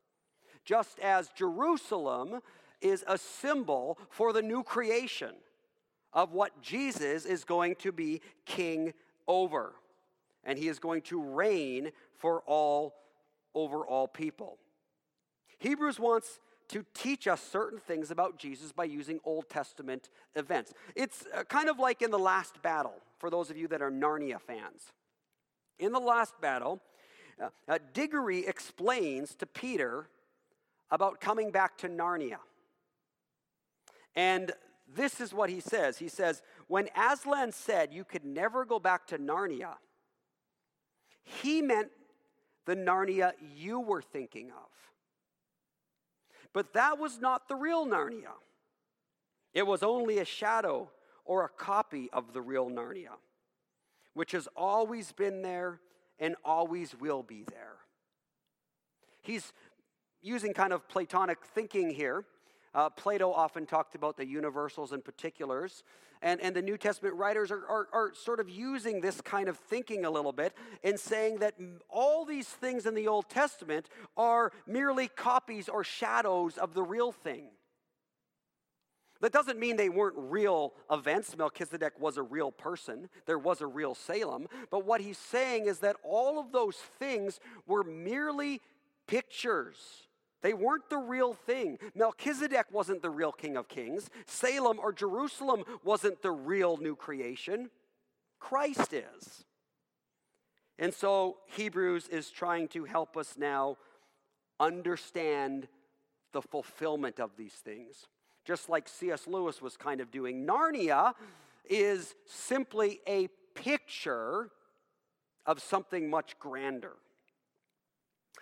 Just 0.65 0.99
as 0.99 1.29
Jerusalem 1.31 2.41
is 2.81 3.05
a 3.07 3.19
symbol 3.19 3.99
for 4.11 4.33
the 4.33 4.43
new 4.43 4.63
creation 4.63 5.35
of 6.13 6.33
what 6.33 6.61
Jesus 6.61 7.25
is 7.25 7.45
going 7.45 7.77
to 7.77 7.93
be 7.93 8.21
king 8.45 8.93
over. 9.29 9.75
And 10.45 10.59
he 10.59 10.69
is 10.69 10.79
going 10.79 11.03
to 11.03 11.23
reign 11.23 11.93
for 12.19 12.43
all 12.47 12.95
over 13.55 13.87
all 13.87 14.09
people. 14.09 14.59
Hebrews 15.59 15.99
wants 15.99 16.41
to 16.69 16.85
teach 16.95 17.27
us 17.27 17.41
certain 17.41 17.79
things 17.79 18.11
about 18.11 18.39
Jesus 18.39 18.73
by 18.73 18.85
using 18.85 19.21
Old 19.25 19.49
Testament 19.49 20.11
events. 20.35 20.73
It's 20.95 21.25
uh, 21.35 21.45
kind 21.45 21.69
of 21.69 21.79
like 21.79 22.03
in 22.03 22.11
the 22.11 22.19
last 22.19 22.61
battle, 22.63 22.95
for 23.19 23.31
those 23.31 23.51
of 23.51 23.57
you 23.57 23.69
that 23.69 23.83
are 23.83 23.91
Narnia 23.91 24.41
fans. 24.41 24.93
In 25.79 25.93
the 25.93 26.01
last 26.01 26.41
battle, 26.41 26.81
uh, 27.41 27.49
uh, 27.69 27.79
Diggory 27.93 28.47
explains 28.47 29.35
to 29.37 29.47
Peter 29.47 30.09
about 30.91 31.21
coming 31.21 31.51
back 31.51 31.77
to 31.79 31.89
Narnia. 31.89 32.39
And 34.15 34.53
this 34.95 35.21
is 35.21 35.35
what 35.35 35.51
he 35.51 35.61
says 35.61 35.99
He 35.99 36.09
says, 36.09 36.43
When 36.69 36.89
Aslan 36.97 37.53
said 37.53 37.93
you 37.93 38.05
could 38.05 38.25
never 38.25 38.65
go 38.65 38.79
back 38.79 39.07
to 39.09 39.19
Narnia, 39.19 39.75
he 41.23 41.61
meant 41.61 41.89
the 42.67 42.77
Narnia 42.77 43.33
you 43.55 43.81
were 43.81 44.03
thinking 44.03 44.51
of. 44.51 44.71
But 46.53 46.73
that 46.73 46.99
was 46.99 47.21
not 47.21 47.49
the 47.49 47.55
real 47.55 47.87
Narnia. 47.87 48.33
It 49.53 49.67
was 49.67 49.83
only 49.83 50.19
a 50.19 50.25
shadow 50.25 50.91
or 51.27 51.45
a 51.45 51.49
copy 51.49 52.09
of 52.13 52.33
the 52.33 52.41
real 52.41 52.71
Narnia, 52.71 53.17
which 54.15 54.33
has 54.33 54.49
always 54.57 55.13
been 55.13 55.43
there 55.43 55.81
and 56.19 56.37
always 56.45 56.95
will 56.99 57.23
be 57.23 57.45
there. 57.51 57.77
He's 59.23 59.53
using 60.23 60.55
kind 60.55 60.73
of 60.73 60.89
Platonic 60.89 61.39
thinking 61.45 61.91
here. 61.91 62.25
Uh, 62.75 62.91
Plato 62.91 63.33
often 63.33 63.67
talked 63.67 63.95
about 63.95 64.17
the 64.17 64.27
universals 64.27 64.93
and 64.93 65.05
particulars. 65.05 65.83
And, 66.23 66.41
and 66.41 66.57
the 66.57 66.63
New 66.63 66.79
Testament 66.79 67.15
writers 67.15 67.51
are, 67.51 67.67
are, 67.69 67.89
are 67.93 68.13
sort 68.15 68.41
of 68.41 68.49
using 68.49 69.01
this 69.01 69.21
kind 69.21 69.49
of 69.49 69.59
thinking 69.59 70.05
a 70.05 70.11
little 70.11 70.33
bit 70.33 70.55
and 70.83 70.99
saying 70.99 71.39
that 71.39 71.55
all 71.91 72.25
these 72.25 72.49
things 72.49 72.87
in 72.87 72.95
the 72.95 73.07
Old 73.07 73.29
Testament 73.29 73.89
are 74.17 74.53
merely 74.67 75.09
copies 75.09 75.69
or 75.69 75.85
shadows 75.85 76.57
of 76.57 76.73
the 76.73 76.83
real 76.83 77.13
thing. 77.13 77.49
That 79.21 79.33
doesn't 79.33 79.59
mean 79.59 79.77
they 79.77 79.89
weren't 79.89 80.17
real 80.17 80.75
events. 80.91 81.37
Melchizedek 81.37 81.99
was 81.99 82.17
a 82.17 82.23
real 82.23 82.53
person, 82.53 83.09
there 83.27 83.39
was 83.39 83.61
a 83.61 83.67
real 83.67 83.95
Salem. 83.95 84.47
But 84.71 84.85
what 84.85 85.01
he's 85.01 85.19
saying 85.19 85.67
is 85.67 85.79
that 85.81 85.97
all 86.03 86.39
of 86.39 86.53
those 86.53 86.77
things 86.99 87.41
were 87.67 87.85
merely 87.85 88.61
pictures 89.07 90.07
they 90.47 90.55
weren't 90.55 90.89
the 90.91 90.99
real 90.99 91.35
thing. 91.35 91.77
Melchizedek 91.97 92.67
wasn't 92.71 93.03
the 93.03 93.11
real 93.11 93.33
king 93.33 93.57
of 93.57 93.69
kings. 93.69 94.11
Salem 94.27 94.79
or 94.79 94.93
Jerusalem 94.93 95.65
wasn't 95.83 96.23
the 96.23 96.31
real 96.31 96.77
new 96.77 96.95
creation. 96.95 97.69
Christ 98.39 98.93
is. 98.93 99.45
And 100.79 100.95
so 100.95 101.39
Hebrews 101.47 102.07
is 102.07 102.31
trying 102.31 102.69
to 102.69 102.85
help 102.85 103.17
us 103.17 103.35
now 103.37 103.79
understand 104.61 105.67
the 106.33 106.43
fulfillment 106.43 107.19
of 107.19 107.31
these 107.37 107.55
things. 107.55 108.07
Just 108.47 108.69
like 108.69 108.89
C.S. 108.89 109.27
Lewis 109.27 109.61
was 109.61 109.77
kind 109.77 110.01
of 110.01 110.11
doing. 110.11 110.47
Narnia 110.47 111.15
is 111.69 112.15
simply 112.27 113.01
a 113.07 113.29
picture 113.55 114.51
of 115.45 115.61
something 115.61 116.09
much 116.09 116.39
grander. 116.39 116.93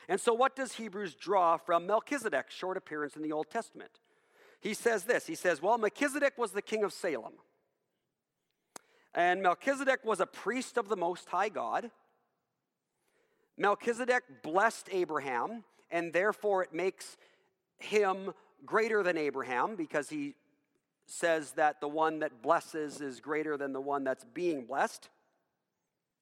And 0.09 0.21
so, 0.21 0.35
what 0.35 0.55
does 0.55 0.75
Hebrews 0.75 1.14
draw 1.14 1.57
from 1.57 1.87
Melchizedek's 1.87 2.55
short 2.55 2.77
appearance 2.77 3.17
in 3.17 3.23
the 3.23 3.33
Old 3.33 3.49
Testament? 3.51 3.90
He 4.61 4.75
says 4.75 5.05
this 5.05 5.27
He 5.27 5.35
says, 5.35 5.62
Well, 5.62 5.79
Melchizedek 5.79 6.35
was 6.37 6.53
the 6.53 6.62
king 6.62 6.85
of 6.85 6.93
Salem. 6.93 7.35
And 9.14 9.43
Melchizedek 9.43 10.05
was 10.05 10.21
a 10.21 10.27
priest 10.27 10.77
of 10.77 10.88
the 10.88 10.97
Most 10.97 11.29
High 11.29 11.49
God. 11.49 11.90
Melchizedek 13.57 14.43
blessed 14.43 14.88
Abraham, 14.90 15.62
and 15.90 16.12
therefore 16.12 16.64
it 16.64 16.75
makes 16.75 17.17
him 17.79 18.33
greater 18.64 19.03
than 19.03 19.16
Abraham 19.16 19.77
because 19.77 20.09
he 20.09 20.35
says 21.07 21.53
that 21.53 21.81
the 21.81 21.88
one 21.88 22.20
that 22.20 22.42
blesses 22.42 23.00
is 23.00 23.20
greater 23.20 23.57
than 23.57 23.72
the 23.72 23.81
one 23.81 24.05
that's 24.05 24.24
being 24.24 24.64
blessed. 24.64 25.09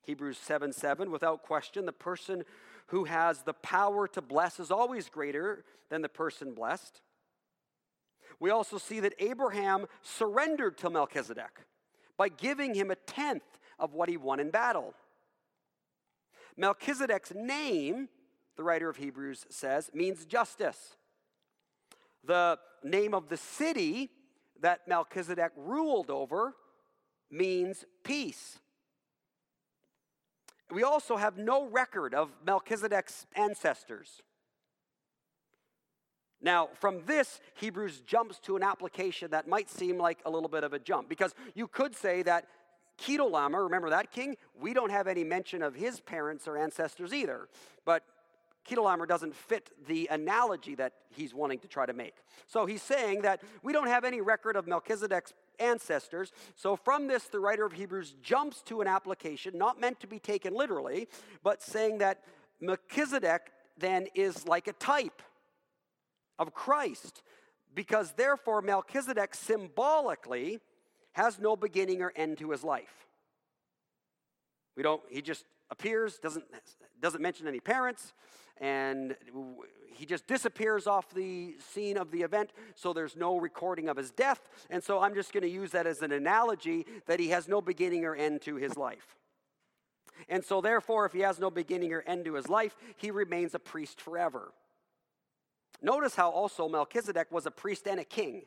Hebrews 0.03 0.39
7 0.39 0.73
7, 0.73 1.11
without 1.11 1.43
question, 1.43 1.87
the 1.87 1.93
person 1.93 2.45
who 2.89 3.05
has 3.05 3.43
the 3.43 3.55
power 3.55 4.09
to 4.09 4.21
bless 4.21 4.59
is 4.59 4.71
always 4.71 5.09
greater 5.09 5.65
than 5.89 6.03
the 6.03 6.09
person 6.09 6.55
blessed. 6.55 7.01
We 8.41 8.51
also 8.51 8.79
see 8.79 8.99
that 9.01 9.15
Abraham 9.21 9.87
surrendered 10.03 10.77
to 10.79 10.91
Melchizedek 10.91 11.61
by 12.17 12.29
giving 12.29 12.75
him 12.75 12.91
a 12.91 12.97
tenth 12.97 13.59
of 13.79 13.95
what 13.95 14.09
he 14.09 14.17
won 14.17 14.41
in 14.41 14.51
battle. 14.51 14.95
Melchizedek's 16.57 17.33
name, 17.35 18.09
the 18.57 18.65
writer 18.65 18.89
of 18.89 18.97
Hebrews 18.97 19.47
says, 19.49 19.91
means 19.95 20.25
justice. 20.25 20.97
The 22.25 22.59
name 22.85 23.15
of 23.15 23.29
the 23.29 23.37
city 23.37 24.11
that 24.61 24.87
Melchizedek 24.87 25.53
ruled 25.57 26.11
over 26.11 26.55
means 27.31 27.85
peace. 28.05 28.59
We 30.71 30.83
also 30.83 31.17
have 31.17 31.37
no 31.37 31.67
record 31.67 32.15
of 32.15 32.31
Melchizedek's 32.47 33.27
ancestors. 33.35 34.23
Now, 36.41 36.71
from 36.81 37.05
this, 37.07 37.41
Hebrews 37.55 38.01
jumps 38.01 38.39
to 38.41 38.57
an 38.57 38.63
application 38.63 39.31
that 39.31 39.47
might 39.47 39.71
seem 39.71 39.99
like 39.99 40.19
a 40.25 40.31
little 40.31 40.49
bit 40.49 40.65
of 40.65 40.73
a 40.73 40.79
jump, 40.79 41.09
because 41.09 41.35
you 41.55 41.69
could 41.69 41.95
say 41.95 42.23
that 42.23 42.47
Chedorlaomer, 42.99 43.65
remember 43.65 43.91
that 43.91 44.11
king? 44.11 44.37
We 44.61 44.75
don't 44.75 44.91
have 44.91 45.07
any 45.07 45.25
mention 45.25 45.63
of 45.63 45.75
his 45.75 46.01
parents 46.01 46.47
or 46.47 46.57
ancestors 46.57 47.13
either. 47.13 47.49
But 47.85 48.05
Chedorlaomer 48.69 49.09
doesn't 49.09 49.35
fit 49.35 49.71
the 49.89 50.09
analogy 50.11 50.75
that 50.77 50.93
he's 51.11 51.35
wanting 51.35 51.59
to 51.61 51.69
try 51.69 51.85
to 51.85 51.93
make. 51.93 52.15
So 52.47 52.65
he's 52.65 52.83
saying 52.83 53.23
that 53.23 53.43
we 53.63 53.73
don't 53.73 53.89
have 53.89 54.05
any 54.05 54.21
record 54.21 54.57
of 54.57 54.67
Melchizedek's 54.67 55.33
ancestors. 55.59 56.33
So 56.55 56.77
from 56.77 57.09
this, 57.09 57.25
the 57.25 57.41
writer 57.41 57.65
of 57.65 57.73
Hebrews 57.73 58.15
jumps 58.23 58.63
to 58.63 58.81
an 58.81 58.87
application, 58.87 59.59
not 59.59 59.81
meant 59.81 60.01
to 60.01 60.07
be 60.07 60.19
taken 60.19 60.55
literally, 60.55 61.09
but 61.43 61.63
saying 61.63 61.99
that 61.99 62.23
Melchizedek 62.61 63.51
then 63.79 64.07
is 64.15 64.47
like 64.47 64.69
a 64.69 64.73
type 64.75 65.23
of 66.39 66.55
Christ, 66.55 67.23
because 67.75 68.13
therefore 68.13 68.63
Melchizedek 68.63 69.35
symbolically 69.35 70.61
has 71.13 71.39
no 71.39 71.57
beginning 71.57 72.01
or 72.01 72.13
end 72.17 72.39
to 72.39 72.51
his 72.51 72.63
life. 72.63 73.07
We 74.77 74.83
don't, 74.83 75.03
he 75.11 75.21
just 75.21 75.45
appears, 75.71 76.19
doesn't, 76.19 76.45
doesn't 77.01 77.21
mention 77.21 77.47
any 77.47 77.61
parents, 77.61 78.15
and 78.63 79.17
he 79.93 80.07
just 80.07 80.27
disappears 80.27 80.87
off 80.87 81.13
the 81.13 81.57
scene 81.73 81.99
of 81.99 82.13
the 82.13 82.23
event, 82.23 82.51
so 82.77 82.93
there's 82.93 83.17
no 83.17 83.39
recording 83.39 83.89
of 83.89 83.97
his 83.97 84.13
death. 84.13 84.41
And 84.71 84.83
so 84.83 85.01
I'm 85.01 85.15
just 85.15 85.33
going 85.33 85.43
to 85.43 85.51
use 85.51 85.73
that 85.73 85.87
as 85.87 86.01
an 86.01 86.13
analogy 86.13 86.87
that 87.07 87.21
he 87.21 87.29
has 87.31 87.49
no 87.49 87.61
beginning 87.61 88.05
or 88.05 88.15
end 88.15 88.41
to 88.43 88.57
his 88.57 88.77
life. 88.77 89.17
And 90.29 90.45
so, 90.45 90.61
therefore, 90.61 91.05
if 91.07 91.13
he 91.13 91.21
has 91.21 91.41
no 91.41 91.51
beginning 91.51 91.93
or 91.93 92.05
end 92.07 92.25
to 92.27 92.35
his 92.35 92.49
life, 92.49 92.77
he 92.97 93.11
remains 93.11 93.55
a 93.55 93.59
priest 93.59 94.01
forever. 94.01 94.53
Notice 95.83 96.15
how 96.15 96.31
also 96.31 96.69
Melchizedek 96.69 97.33
was 97.33 97.47
a 97.47 97.51
priest 97.51 97.89
and 97.89 97.99
a 97.99 98.05
king. 98.05 98.43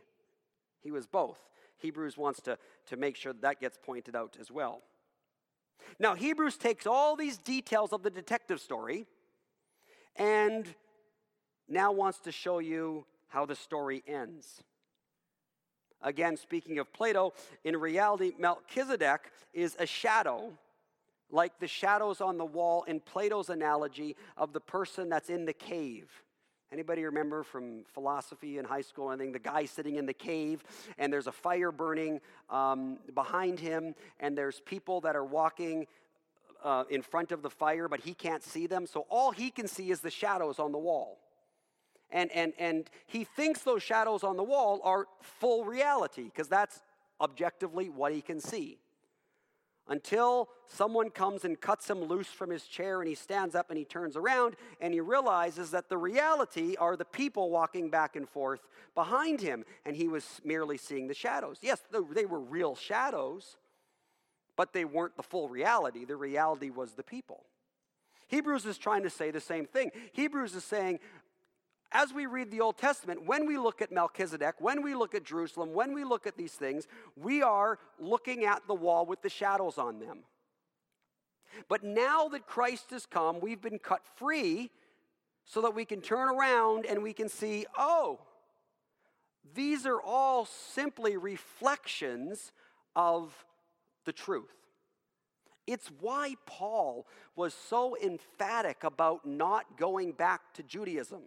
He 0.82 0.92
was 0.92 1.06
both. 1.06 1.40
Hebrews 1.78 2.18
wants 2.18 2.40
to, 2.42 2.58
to 2.88 2.96
make 2.96 3.18
sure 3.18 3.34
that, 3.34 3.42
that 3.42 3.60
gets 3.60 3.78
pointed 3.84 4.16
out 4.16 4.38
as 4.40 4.50
well. 4.50 4.82
Now, 6.00 6.16
Hebrews 6.16 6.56
takes 6.56 6.88
all 6.88 7.18
these 7.18 7.38
details 7.38 7.92
of 7.92 8.04
the 8.04 8.10
detective 8.10 8.62
story 8.62 9.06
and 10.16 10.66
now 11.68 11.92
wants 11.92 12.20
to 12.20 12.32
show 12.32 12.60
you 12.60 13.06
how 13.28 13.46
the 13.46 13.56
story 13.56 14.04
ends. 14.08 14.64
Again, 16.02 16.38
speaking 16.38 16.78
of 16.80 16.94
Plato, 16.94 17.34
in 17.64 17.76
reality, 17.78 18.34
Melchizedek 18.38 19.32
is 19.54 19.76
a 19.80 19.86
shadow, 19.86 20.54
like 21.32 21.60
the 21.60 21.68
shadows 21.68 22.22
on 22.22 22.38
the 22.38 22.46
wall 22.46 22.84
in 22.84 23.00
Plato's 23.00 23.50
analogy 23.50 24.16
of 24.38 24.54
the 24.54 24.60
person 24.60 25.10
that's 25.10 25.30
in 25.30 25.46
the 25.46 25.54
cave. 25.54 26.12
Anybody 26.72 27.04
remember 27.06 27.44
from 27.44 27.86
philosophy 27.94 28.58
in 28.58 28.66
high 28.66 28.82
school? 28.82 29.08
I 29.08 29.18
think 29.18 29.34
the 29.34 29.40
guy 29.40 29.66
sitting 29.66 29.96
in 29.96 30.06
the 30.06 30.14
cave, 30.14 30.64
and 30.98 31.12
there's 31.12 31.28
a 31.28 31.32
fire 31.32 31.72
burning 31.72 32.22
um, 32.50 32.98
behind 33.14 33.60
him, 33.60 33.96
and 34.20 34.38
there's 34.38 34.60
people 34.62 35.02
that 35.02 35.16
are 35.16 35.24
walking 35.24 35.88
uh, 36.66 36.84
in 36.90 37.02
front 37.04 37.32
of 37.32 37.44
the 37.44 37.50
fire, 37.50 37.88
but 37.88 38.02
he 38.02 38.14
can't 38.14 38.44
see 38.44 38.66
them. 38.66 38.88
So 38.88 39.06
all 39.10 39.32
he 39.32 39.52
can 39.52 39.68
see 39.68 39.92
is 39.92 40.02
the 40.02 40.10
shadows 40.10 40.60
on 40.60 40.72
the 40.72 40.80
wall. 40.80 41.20
And, 42.12 42.32
and, 42.32 42.54
and 42.58 42.90
he 43.06 43.24
thinks 43.24 43.62
those 43.62 43.84
shadows 43.84 44.24
on 44.24 44.36
the 44.36 44.44
wall 44.44 44.82
are 44.84 45.08
full 45.22 45.64
reality 45.64 46.24
because 46.24 46.48
that's 46.48 46.82
objectively 47.22 47.90
what 47.90 48.14
he 48.14 48.22
can 48.22 48.40
see. 48.40 48.80
Until 49.88 50.50
someone 50.66 51.12
comes 51.12 51.46
and 51.46 51.62
cuts 51.62 51.88
him 51.88 52.02
loose 52.02 52.30
from 52.30 52.50
his 52.50 52.64
chair 52.64 53.02
and 53.02 53.08
he 53.08 53.14
stands 53.14 53.54
up 53.54 53.70
and 53.70 53.78
he 53.78 53.86
turns 53.86 54.16
around 54.16 54.56
and 54.82 54.92
he 54.92 55.00
realizes 55.00 55.70
that 55.72 55.90
the 55.90 55.98
reality 55.98 56.76
are 56.78 56.98
the 56.98 57.06
people 57.06 57.52
walking 57.52 57.92
back 57.92 58.16
and 58.16 58.28
forth 58.28 58.62
behind 58.96 59.42
him 59.42 59.64
and 59.86 59.96
he 59.96 60.08
was 60.08 60.42
merely 60.44 60.78
seeing 60.78 61.08
the 61.08 61.14
shadows. 61.14 61.60
Yes, 61.62 61.84
they 62.16 62.26
were 62.26 62.40
real 62.40 62.76
shadows, 62.76 63.58
but 64.56 64.74
they 64.74 64.86
weren't 64.86 65.18
the 65.18 65.24
full 65.24 65.50
reality. 65.50 66.06
The 66.06 66.16
reality 66.16 66.70
was 66.70 66.94
the 66.94 67.04
people. 67.04 67.46
Hebrews 68.28 68.66
is 68.66 68.78
trying 68.78 69.04
to 69.04 69.10
say 69.10 69.32
the 69.32 69.42
same 69.42 69.66
thing. 69.66 69.92
Hebrews 70.14 70.56
is 70.56 70.64
saying, 70.64 71.00
as 71.92 72.14
we 72.14 72.26
read 72.26 72.52
the 72.52 72.62
Old 72.62 72.78
Testament, 72.78 73.26
when 73.26 73.46
we 73.46 73.58
look 73.58 73.82
at 73.82 73.92
Melchizedek, 73.92 74.56
when 74.60 74.82
we 74.82 74.96
look 74.96 75.16
at 75.16 75.24
Jerusalem, 75.24 75.74
when 75.74 75.94
we 75.94 76.04
look 76.04 76.28
at 76.28 76.36
these 76.36 76.54
things, 76.54 76.88
we 77.16 77.42
are 77.42 77.80
looking 78.00 78.44
at 78.46 78.68
the 78.68 78.74
wall 78.74 79.06
with 79.06 79.22
the 79.22 79.30
shadows 79.30 79.78
on 79.78 80.00
them. 80.00 80.20
But 81.70 81.84
now 81.84 82.28
that 82.30 82.48
Christ 82.48 82.90
has 82.92 83.06
come, 83.06 83.40
we've 83.40 83.62
been 83.62 83.80
cut 83.80 84.02
free 84.16 84.72
so 85.46 85.62
that 85.62 85.76
we 85.76 85.86
can 85.86 86.02
turn 86.02 86.28
around 86.28 86.86
and 86.86 87.02
we 87.02 87.14
can 87.14 87.30
see, 87.30 87.66
oh, 87.78 88.20
these 89.54 89.86
are 89.86 90.02
all 90.02 90.46
simply 90.46 91.18
reflections 91.18 92.52
of 92.96 93.46
the 94.06 94.14
truth. 94.14 94.54
It's 95.68 95.90
why 96.00 96.36
Paul 96.46 97.08
was 97.36 97.54
so 97.54 97.98
emphatic 98.02 98.84
about 98.84 99.26
not 99.26 99.78
going 99.78 100.12
back 100.12 100.54
to 100.56 100.64
Judaism. 100.64 101.24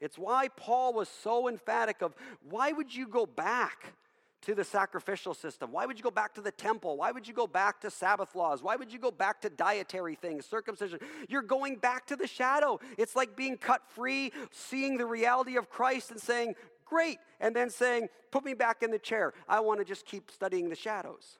It's 0.00 0.18
why 0.18 0.48
Paul 0.48 0.92
was 0.92 1.08
so 1.08 1.48
emphatic 1.48 2.02
of 2.02 2.14
why 2.48 2.72
would 2.72 2.94
you 2.94 3.06
go 3.06 3.24
back 3.24 3.94
to 4.42 4.54
the 4.54 4.64
sacrificial 4.64 5.32
system? 5.32 5.72
Why 5.72 5.86
would 5.86 5.96
you 5.96 6.02
go 6.02 6.10
back 6.10 6.34
to 6.34 6.40
the 6.40 6.50
temple? 6.50 6.98
Why 6.98 7.12
would 7.12 7.26
you 7.26 7.32
go 7.32 7.46
back 7.46 7.80
to 7.82 7.90
Sabbath 7.90 8.34
laws? 8.34 8.62
Why 8.62 8.76
would 8.76 8.92
you 8.92 8.98
go 8.98 9.10
back 9.10 9.40
to 9.42 9.50
dietary 9.50 10.16
things, 10.16 10.44
circumcision? 10.44 10.98
You're 11.28 11.42
going 11.42 11.76
back 11.76 12.06
to 12.08 12.16
the 12.16 12.26
shadow. 12.26 12.80
It's 12.98 13.16
like 13.16 13.36
being 13.36 13.56
cut 13.56 13.82
free, 13.88 14.32
seeing 14.50 14.98
the 14.98 15.06
reality 15.06 15.56
of 15.56 15.70
Christ 15.70 16.10
and 16.10 16.20
saying, 16.20 16.54
Great, 16.84 17.18
and 17.40 17.56
then 17.56 17.70
saying, 17.70 18.08
Put 18.30 18.44
me 18.44 18.52
back 18.52 18.82
in 18.82 18.90
the 18.90 18.98
chair. 18.98 19.32
I 19.48 19.60
want 19.60 19.78
to 19.78 19.84
just 19.84 20.04
keep 20.04 20.30
studying 20.30 20.68
the 20.68 20.76
shadows. 20.76 21.38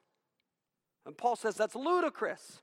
And 1.07 1.17
Paul 1.17 1.37
says 1.37 1.55
that's 1.55 1.75
ludicrous. 1.75 2.61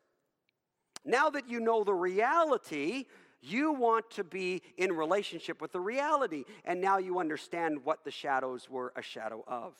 Now 1.06 1.30
that 1.30 1.50
you 1.50 1.60
know 1.60 1.84
the 1.84 1.94
reality, 1.94 3.06
you 3.42 3.72
want 3.74 4.10
to 4.12 4.24
be 4.24 4.62
in 4.78 4.94
relationship 4.94 5.62
with 5.62 5.72
the 5.72 5.80
reality. 5.80 6.44
And 6.64 6.80
now 6.80 6.98
you 6.98 7.20
understand 7.20 7.84
what 7.84 8.04
the 8.04 8.12
shadows 8.12 8.70
were 8.70 8.94
a 8.96 9.02
shadow 9.02 9.44
of. 9.48 9.74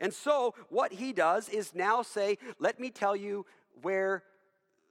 And 0.00 0.12
so, 0.12 0.54
what 0.70 0.92
he 0.92 1.12
does 1.12 1.48
is 1.48 1.74
now 1.74 2.02
say, 2.02 2.38
Let 2.58 2.80
me 2.80 2.90
tell 2.90 3.14
you 3.14 3.46
where 3.82 4.24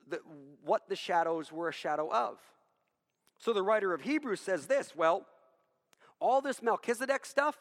the, 0.09 0.21
what 0.63 0.87
the 0.87 0.95
shadows 0.95 1.51
were 1.51 1.67
a 1.67 1.73
shadow 1.73 2.09
of. 2.11 2.39
So, 3.37 3.51
the 3.51 3.63
writer 3.63 3.93
of 3.93 4.01
Hebrews 4.01 4.39
says 4.39 4.67
this 4.67 4.95
well, 4.95 5.25
all 6.19 6.39
this 6.39 6.61
Melchizedek 6.61 7.25
stuff, 7.25 7.57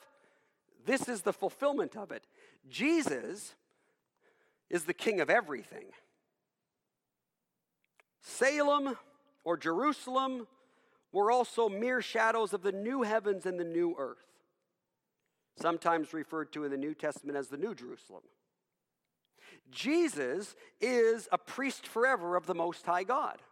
this 0.86 1.08
is 1.08 1.22
the 1.22 1.32
fulfillment 1.32 1.96
of 1.96 2.12
it. 2.12 2.26
Jesus 2.68 3.56
is 4.72 4.84
the 4.84 4.94
king 4.94 5.20
of 5.20 5.30
everything. 5.30 5.84
Salem 8.22 8.96
or 9.44 9.56
Jerusalem 9.56 10.48
were 11.12 11.30
also 11.30 11.68
mere 11.68 12.00
shadows 12.00 12.54
of 12.54 12.62
the 12.62 12.72
new 12.72 13.02
heavens 13.02 13.44
and 13.44 13.60
the 13.60 13.64
new 13.64 13.94
earth, 13.98 14.24
sometimes 15.60 16.14
referred 16.14 16.52
to 16.54 16.64
in 16.64 16.70
the 16.70 16.78
New 16.78 16.94
Testament 16.94 17.36
as 17.36 17.48
the 17.48 17.58
New 17.58 17.74
Jerusalem. 17.74 18.22
Jesus 19.70 20.56
is 20.80 21.28
a 21.30 21.38
priest 21.38 21.86
forever 21.86 22.34
of 22.34 22.46
the 22.46 22.54
Most 22.54 22.86
High 22.86 23.04
God, 23.04 23.42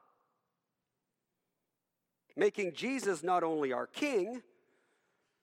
making 2.35 2.73
Jesus 2.73 3.23
not 3.23 3.43
only 3.43 3.73
our 3.75 3.87
King, 3.87 4.41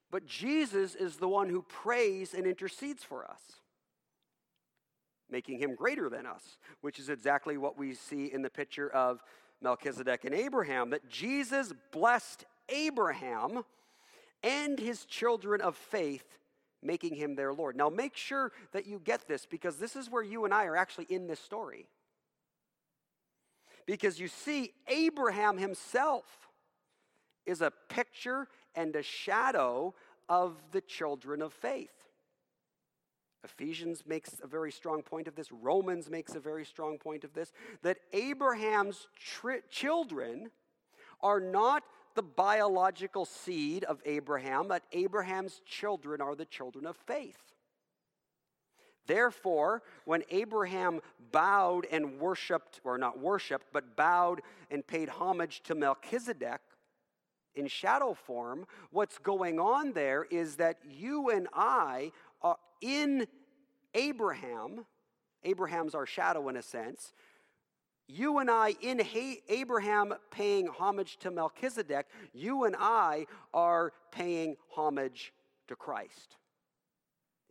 but 0.10 0.26
Jesus 0.26 0.96
is 0.96 1.18
the 1.18 1.28
one 1.28 1.50
who 1.50 1.62
prays 1.62 2.34
and 2.34 2.48
intercedes 2.48 3.04
for 3.04 3.30
us 3.30 3.42
making 5.30 5.60
him 5.60 5.76
greater 5.76 6.10
than 6.10 6.26
us, 6.26 6.58
which 6.82 7.00
is 7.00 7.10
exactly 7.10 7.58
what 7.58 7.78
we 7.78 7.94
see 7.94 8.26
in 8.26 8.42
the 8.42 8.50
picture 8.50 8.90
of 8.90 9.22
Melchizedek 9.62 10.24
and 10.26 10.34
Abraham, 10.34 10.92
that 10.92 11.10
Jesus 11.10 11.74
blessed 11.92 12.46
Abraham 12.70 13.64
and 14.44 14.80
his 14.80 15.06
children 15.06 15.62
of 15.62 15.76
faith, 15.76 16.38
making 16.84 17.16
him 17.16 17.36
their 17.36 17.54
Lord. 17.54 17.76
Now, 17.76 17.90
make 17.90 18.16
sure 18.16 18.52
that 18.72 18.86
you 18.86 19.02
get 19.04 19.28
this 19.28 19.46
because 19.46 19.78
this 19.78 19.96
is 19.96 20.10
where 20.10 20.24
you 20.24 20.46
and 20.46 20.54
I 20.54 20.66
are 20.66 20.78
actually 20.78 21.08
in 21.10 21.28
this 21.28 21.40
story. 21.40 21.88
Because 23.86 24.20
you 24.20 24.28
see, 24.28 24.74
Abraham 24.88 25.58
himself 25.58 26.26
is 27.46 27.62
a 27.62 27.72
picture 27.90 28.48
and 28.76 28.96
a 28.96 29.02
shadow 29.02 29.96
of 30.30 30.62
the 30.72 30.82
children 30.82 31.42
of 31.42 31.54
faith. 31.54 31.97
Ephesians 33.48 34.04
makes 34.06 34.36
a 34.44 34.48
very 34.48 34.72
strong 34.72 35.02
point 35.02 35.28
of 35.28 35.36
this. 35.36 35.52
Romans 35.52 36.10
makes 36.10 36.36
a 36.36 36.40
very 36.40 36.66
strong 36.66 36.98
point 36.98 37.24
of 37.24 37.34
this 37.34 37.54
that 37.82 37.98
Abraham's 38.12 39.08
tri- 39.16 39.62
children 39.70 40.52
are 41.22 41.40
not 41.40 41.84
the 42.16 42.24
biological 42.24 43.26
seed 43.26 43.84
of 43.86 44.02
Abraham, 44.06 44.68
but 44.68 44.84
Abraham's 44.92 45.62
children 45.66 46.20
are 46.20 46.36
the 46.36 46.46
children 46.46 46.86
of 46.86 46.98
faith. 46.98 47.38
Therefore, 49.06 49.84
when 50.04 50.24
Abraham 50.30 51.00
bowed 51.32 51.86
and 51.90 52.20
worshiped, 52.20 52.82
or 52.84 52.98
not 52.98 53.20
worshiped, 53.20 53.68
but 53.72 53.96
bowed 53.96 54.42
and 54.70 54.86
paid 54.86 55.08
homage 55.08 55.62
to 55.64 55.76
Melchizedek 55.76 56.60
in 57.56 57.68
shadow 57.68 58.14
form, 58.14 58.66
what's 58.92 59.18
going 59.18 59.60
on 59.60 59.94
there 59.94 60.26
is 60.30 60.58
that 60.58 60.80
you 60.88 61.30
and 61.30 61.48
I 61.54 62.12
are 62.42 62.58
in 62.82 63.28
Abraham. 63.98 64.86
Abraham's 65.44 65.96
our 65.96 66.06
shadow 66.06 66.48
in 66.48 66.56
a 66.56 66.62
sense. 66.62 67.14
You 68.08 68.38
and 68.38 68.50
I, 68.50 68.76
in 68.82 69.02
Abraham 69.50 70.14
paying 70.32 70.68
homage 70.68 71.18
to 71.18 71.32
Melchizedek, 71.32 72.06
you 72.34 72.64
and 72.64 72.76
I 72.80 73.26
are 73.54 73.92
paying 74.12 74.56
homage 74.70 75.34
to 75.68 75.76
Christ. 75.76 76.38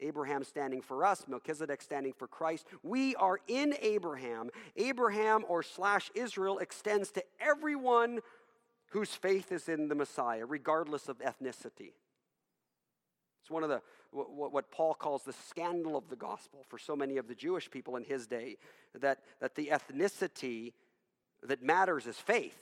Abraham 0.00 0.44
standing 0.44 0.82
for 0.82 1.04
us, 1.04 1.24
Melchizedek 1.28 1.82
standing 1.82 2.12
for 2.12 2.26
Christ. 2.26 2.66
We 2.82 3.14
are 3.16 3.38
in 3.48 3.74
Abraham. 3.80 4.50
Abraham 4.76 5.44
or 5.48 5.62
slash 5.62 6.10
Israel 6.14 6.58
extends 6.58 7.10
to 7.12 7.24
everyone 7.40 8.20
whose 8.90 9.10
faith 9.10 9.52
is 9.52 9.68
in 9.68 9.88
the 9.88 9.94
Messiah, 9.94 10.44
regardless 10.46 11.08
of 11.08 11.18
ethnicity. 11.18 11.92
It's 13.46 13.50
one 13.52 13.62
of 13.62 13.68
the 13.68 13.80
what 14.10 14.72
Paul 14.72 14.92
calls 14.92 15.22
the 15.22 15.32
scandal 15.32 15.96
of 15.96 16.08
the 16.08 16.16
gospel 16.16 16.64
for 16.68 16.80
so 16.80 16.96
many 16.96 17.16
of 17.16 17.28
the 17.28 17.34
Jewish 17.36 17.70
people 17.70 17.94
in 17.94 18.02
his 18.02 18.26
day 18.26 18.56
that, 18.98 19.20
that 19.40 19.54
the 19.54 19.68
ethnicity 19.72 20.72
that 21.44 21.62
matters 21.62 22.08
is 22.08 22.16
faith. 22.16 22.58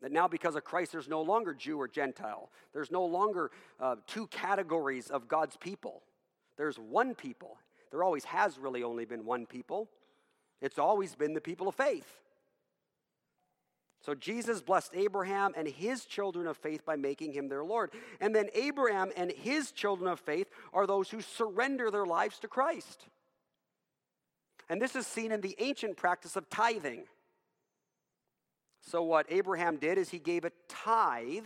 That 0.00 0.12
now, 0.12 0.28
because 0.28 0.56
of 0.56 0.64
Christ, 0.64 0.92
there's 0.92 1.08
no 1.10 1.20
longer 1.20 1.52
Jew 1.52 1.78
or 1.78 1.88
Gentile. 1.88 2.48
There's 2.72 2.90
no 2.90 3.04
longer 3.04 3.50
uh, 3.78 3.96
two 4.06 4.28
categories 4.28 5.10
of 5.10 5.28
God's 5.28 5.58
people. 5.58 6.00
There's 6.56 6.78
one 6.78 7.14
people. 7.14 7.58
There 7.90 8.02
always 8.02 8.24
has 8.24 8.58
really 8.58 8.82
only 8.82 9.04
been 9.04 9.26
one 9.26 9.44
people. 9.44 9.90
It's 10.62 10.78
always 10.78 11.14
been 11.14 11.34
the 11.34 11.40
people 11.42 11.68
of 11.68 11.74
faith. 11.74 12.10
So 14.04 14.14
Jesus 14.14 14.62
blessed 14.62 14.92
Abraham 14.94 15.52
and 15.56 15.66
his 15.66 16.04
children 16.04 16.46
of 16.46 16.56
faith 16.56 16.84
by 16.84 16.96
making 16.96 17.32
him 17.32 17.48
their 17.48 17.64
Lord. 17.64 17.90
And 18.20 18.34
then 18.34 18.48
Abraham 18.54 19.10
and 19.16 19.32
his 19.32 19.72
children 19.72 20.08
of 20.08 20.20
faith 20.20 20.48
are 20.72 20.86
those 20.86 21.10
who 21.10 21.20
surrender 21.20 21.90
their 21.90 22.06
lives 22.06 22.38
to 22.40 22.48
Christ. 22.48 23.06
And 24.68 24.80
this 24.80 24.96
is 24.96 25.06
seen 25.06 25.32
in 25.32 25.40
the 25.40 25.56
ancient 25.58 25.96
practice 25.96 26.36
of 26.36 26.48
tithing. 26.50 27.04
So, 28.80 29.02
what 29.02 29.26
Abraham 29.28 29.76
did 29.76 29.98
is 29.98 30.10
he 30.10 30.18
gave 30.18 30.44
a 30.44 30.52
tithe 30.68 31.44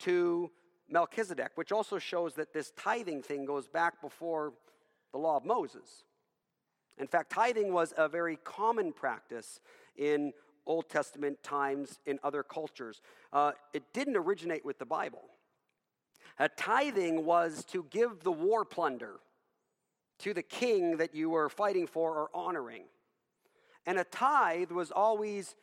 to 0.00 0.50
Melchizedek, 0.88 1.52
which 1.56 1.72
also 1.72 1.98
shows 1.98 2.34
that 2.34 2.52
this 2.52 2.72
tithing 2.76 3.22
thing 3.22 3.44
goes 3.44 3.68
back 3.68 4.00
before 4.00 4.54
the 5.12 5.18
law 5.18 5.36
of 5.36 5.44
Moses. 5.44 6.04
In 6.98 7.06
fact, 7.06 7.32
tithing 7.32 7.72
was 7.72 7.92
a 7.96 8.08
very 8.08 8.36
common 8.44 8.92
practice 8.92 9.60
in 9.96 10.32
Old 10.66 10.88
Testament 10.88 11.42
times 11.42 11.98
in 12.06 12.18
other 12.22 12.42
cultures. 12.42 13.00
Uh, 13.32 13.52
it 13.72 13.82
didn't 13.92 14.16
originate 14.16 14.64
with 14.64 14.78
the 14.78 14.86
Bible. 14.86 15.22
A 16.38 16.48
tithing 16.48 17.24
was 17.24 17.64
to 17.66 17.86
give 17.90 18.20
the 18.20 18.32
war 18.32 18.64
plunder 18.64 19.20
to 20.20 20.34
the 20.34 20.42
king 20.42 20.96
that 20.96 21.14
you 21.14 21.30
were 21.30 21.48
fighting 21.48 21.86
for 21.86 22.16
or 22.16 22.30
honoring. 22.34 22.84
And 23.86 23.98
a 23.98 24.04
tithe 24.04 24.70
was 24.70 24.90
always, 24.90 25.54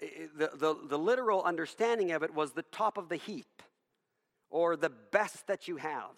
the, 0.00 0.50
the, 0.54 0.76
the 0.88 0.98
literal 0.98 1.42
understanding 1.42 2.12
of 2.12 2.22
it 2.22 2.34
was 2.34 2.52
the 2.52 2.62
top 2.62 2.98
of 2.98 3.08
the 3.08 3.16
heap 3.16 3.62
or 4.50 4.76
the 4.76 4.90
best 4.90 5.46
that 5.46 5.68
you 5.68 5.76
have. 5.76 6.16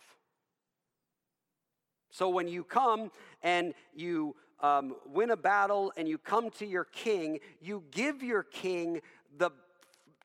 So 2.11 2.29
when 2.29 2.49
you 2.49 2.65
come 2.65 3.11
and 3.43 3.73
you 3.95 4.35
um, 4.61 4.95
win 5.07 5.31
a 5.31 5.37
battle 5.37 5.93
and 5.97 6.09
you 6.09 6.19
come 6.19 6.51
to 6.51 6.67
your 6.67 6.85
king, 6.85 7.39
you 7.61 7.83
give 7.91 8.23
your 8.23 8.43
king 8.43 9.01
the 9.37 9.51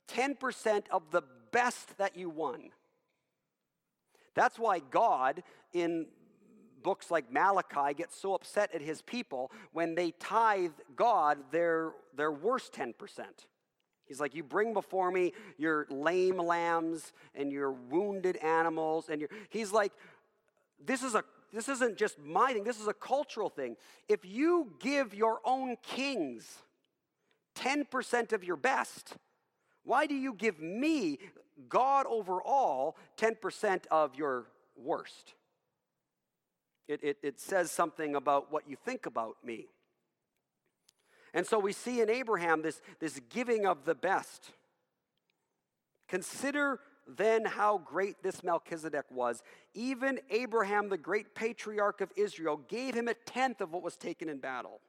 10% 0.09 0.83
of 0.91 1.03
the 1.11 1.23
best 1.51 1.97
that 1.97 2.15
you 2.15 2.29
won. 2.29 2.69
That's 4.33 4.59
why 4.59 4.79
God, 4.79 5.43
in 5.73 6.07
books 6.83 7.09
like 7.09 7.31
Malachi, 7.31 7.93
gets 7.95 8.19
so 8.19 8.35
upset 8.35 8.73
at 8.75 8.81
his 8.81 9.01
people 9.01 9.51
when 9.71 9.95
they 9.95 10.11
tithe 10.11 10.73
God 10.95 11.37
their, 11.51 11.93
their 12.15 12.31
worst 12.31 12.73
10%. 12.73 12.93
He's 14.05 14.19
like, 14.19 14.35
You 14.35 14.43
bring 14.43 14.73
before 14.73 15.09
me 15.11 15.33
your 15.57 15.87
lame 15.89 16.37
lambs 16.37 17.13
and 17.33 17.51
your 17.51 17.71
wounded 17.71 18.37
animals. 18.37 19.09
And 19.09 19.21
your, 19.21 19.29
he's 19.49 19.71
like, 19.71 19.93
This 20.85 21.01
is 21.01 21.15
a 21.15 21.23
this 21.53 21.69
isn't 21.69 21.97
just 21.97 22.19
my 22.19 22.53
thing, 22.53 22.63
this 22.63 22.79
is 22.79 22.87
a 22.87 22.93
cultural 22.93 23.49
thing. 23.49 23.77
If 24.09 24.25
you 24.25 24.73
give 24.79 25.13
your 25.13 25.39
own 25.45 25.77
kings 25.81 26.59
10% 27.55 28.33
of 28.33 28.43
your 28.43 28.57
best, 28.57 29.15
why 29.83 30.05
do 30.05 30.15
you 30.15 30.33
give 30.33 30.59
me, 30.59 31.19
God 31.69 32.05
over 32.07 32.41
all, 32.41 32.97
10% 33.17 33.83
of 33.89 34.15
your 34.15 34.45
worst? 34.75 35.33
It, 36.87 37.03
it, 37.03 37.17
it 37.23 37.39
says 37.39 37.71
something 37.71 38.15
about 38.15 38.51
what 38.51 38.69
you 38.69 38.75
think 38.75 39.05
about 39.05 39.37
me. 39.43 39.67
And 41.33 41.45
so 41.45 41.59
we 41.59 41.73
see 41.73 42.01
in 42.01 42.09
Abraham 42.09 42.61
this, 42.61 42.81
this 42.99 43.19
giving 43.29 43.65
of 43.65 43.85
the 43.85 43.95
best. 43.95 44.51
Consider 46.07 46.79
then 47.07 47.45
how 47.45 47.79
great 47.79 48.21
this 48.23 48.43
Melchizedek 48.43 49.05
was. 49.09 49.43
Even 49.73 50.19
Abraham, 50.29 50.89
the 50.89 50.97
great 50.97 51.35
patriarch 51.35 52.01
of 52.01 52.11
Israel, 52.15 52.57
gave 52.67 52.95
him 52.95 53.07
a 53.07 53.13
tenth 53.13 53.61
of 53.61 53.71
what 53.71 53.83
was 53.83 53.95
taken 53.95 54.29
in 54.29 54.39
battle. 54.39 54.81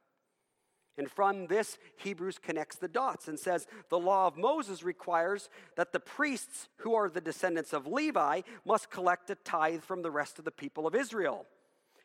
And 0.97 1.11
from 1.11 1.45
this, 1.45 1.77
Hebrews 1.97 2.39
connects 2.39 2.77
the 2.77 2.87
dots 2.87 3.27
and 3.27 3.39
says 3.39 3.67
the 3.89 3.99
law 3.99 4.25
of 4.25 4.35
Moses 4.35 4.81
requires 4.81 5.47
that 5.75 5.93
the 5.93 5.99
priests, 5.99 6.69
who 6.77 6.95
are 6.95 7.07
the 7.07 7.21
descendants 7.21 7.71
of 7.71 7.85
Levi, 7.85 8.41
must 8.65 8.89
collect 8.89 9.29
a 9.29 9.35
tithe 9.35 9.83
from 9.83 10.01
the 10.01 10.09
rest 10.09 10.39
of 10.39 10.45
the 10.45 10.51
people 10.51 10.87
of 10.87 10.95
Israel, 10.95 11.45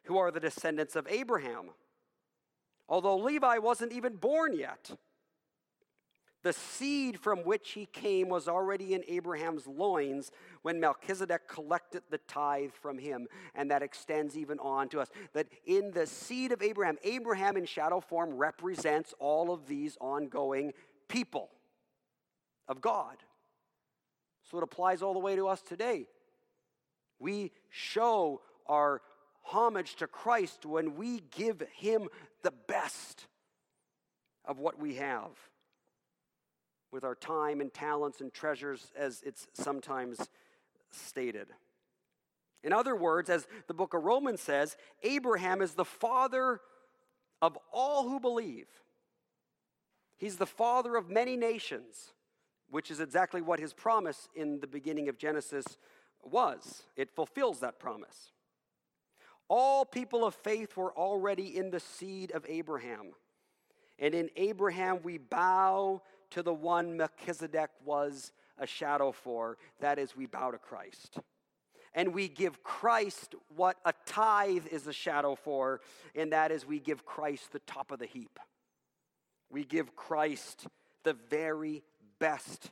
who 0.05 0.19
are 0.19 0.31
the 0.31 0.41
descendants 0.41 0.95
of 0.95 1.07
Abraham 1.09 1.71
although 2.93 3.17
Levi 3.17 3.57
wasn't 3.57 3.93
even 3.93 4.17
born 4.17 4.55
yet. 4.55 4.91
The 6.43 6.53
seed 6.53 7.21
from 7.21 7.45
which 7.45 7.71
he 7.71 7.87
came 7.87 8.29
was 8.29 8.49
already 8.49 8.95
in 8.95 9.05
Abraham's 9.07 9.67
loins 9.67 10.33
when 10.63 10.81
Melchizedek 10.81 11.47
collected 11.47 12.03
the 12.11 12.19
tithe 12.19 12.73
from 12.73 12.99
him. 12.99 13.29
And 13.55 13.71
that 13.71 13.83
extends 13.83 14.37
even 14.37 14.59
on 14.59 14.89
to 14.89 15.01
us. 15.01 15.09
That 15.35 15.47
in 15.67 15.93
the 15.93 16.07
seed 16.07 16.51
of 16.51 16.61
Abraham, 16.61 16.99
Abraham 17.05 17.57
in 17.57 17.65
shadow 17.65 18.01
form 18.01 18.35
represents 18.35 19.15
all 19.21 19.53
of 19.53 19.67
these 19.69 19.97
ongoing 20.01 20.73
people 21.09 21.51
of 22.67 22.81
God. 22.81 23.19
So 24.51 24.59
it 24.59 24.65
applies 24.65 25.01
all 25.01 25.13
the 25.13 25.21
way 25.21 25.37
to 25.37 25.47
us 25.47 25.63
today. 25.63 26.07
We 27.21 27.53
show 27.71 28.41
our 28.67 29.01
homage 29.45 29.95
to 29.97 30.09
Christ 30.09 30.67
when 30.67 30.97
we 30.97 31.21
give 31.31 31.63
him 31.77 32.09
the 32.43 32.53
best 32.67 33.27
of 34.45 34.59
what 34.59 34.81
we 34.81 34.97
have 34.97 35.31
with 36.93 37.05
our 37.05 37.15
time 37.15 37.61
and 37.61 37.73
talents 37.73 38.21
and 38.21 38.33
treasures, 38.33 38.93
as 38.97 39.23
it's 39.25 39.49
sometimes 39.55 40.29
stated. 40.91 41.49
In 42.63 42.73
other 42.73 42.95
words, 42.95 43.29
as 43.31 43.49
the 43.67 43.75
book 43.75 43.95
of 43.95 44.05
Romans 44.05 44.41
says, 44.41 44.77
Abraham 45.03 45.63
is 45.63 45.73
the 45.73 45.85
father 45.85 46.61
of 47.41 47.59
all 47.73 48.09
who 48.09 48.21
believe. 48.21 48.69
He's 50.17 50.37
the 50.37 50.47
father 50.47 50.95
of 50.95 51.11
many 51.11 51.37
nations, 51.37 52.13
which 52.71 52.91
is 52.91 53.01
exactly 53.01 53.43
what 53.43 53.59
his 53.59 53.73
promise 53.73 54.29
in 54.37 54.61
the 54.61 54.69
beginning 54.69 55.09
of 55.09 55.19
Genesis 55.19 55.79
was. 56.23 56.85
It 56.97 57.11
fulfills 57.11 57.59
that 57.61 57.81
promise. 57.81 58.31
All 59.49 59.85
people 59.85 60.25
of 60.25 60.35
faith 60.37 60.77
were 60.77 60.93
already 60.93 61.57
in 61.57 61.71
the 61.71 61.81
seed 61.81 62.31
of 62.31 62.47
Abraham. 62.49 63.13
And 63.99 64.15
in 64.15 64.31
Abraham, 64.37 65.01
we 65.03 65.19
bow 65.19 66.03
to 66.33 66.43
the 66.43 66.53
one 66.53 66.97
Melchizedek 66.97 67.71
was 67.85 68.33
a 68.59 68.67
shadow 68.67 69.13
for. 69.13 69.59
That 69.81 69.99
is, 69.99 70.17
we 70.17 70.27
bow 70.27 70.51
to 70.51 70.59
Christ. 70.59 71.19
And 71.95 72.15
we 72.15 72.29
give 72.29 72.63
Christ 72.63 73.35
what 73.55 73.77
a 73.85 73.93
tithe 74.07 74.67
is 74.71 74.87
a 74.87 74.93
shadow 74.93 75.35
for, 75.35 75.81
and 76.15 76.33
that 76.33 76.51
is, 76.51 76.67
we 76.67 76.79
give 76.79 77.05
Christ 77.05 77.53
the 77.53 77.59
top 77.61 77.91
of 77.91 77.99
the 77.99 78.07
heap. 78.07 78.39
We 79.51 79.65
give 79.65 79.95
Christ 79.95 80.67
the 81.05 81.15
very 81.29 81.83
best 82.19 82.71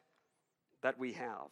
that 0.83 0.99
we 0.99 1.13
have. 1.13 1.51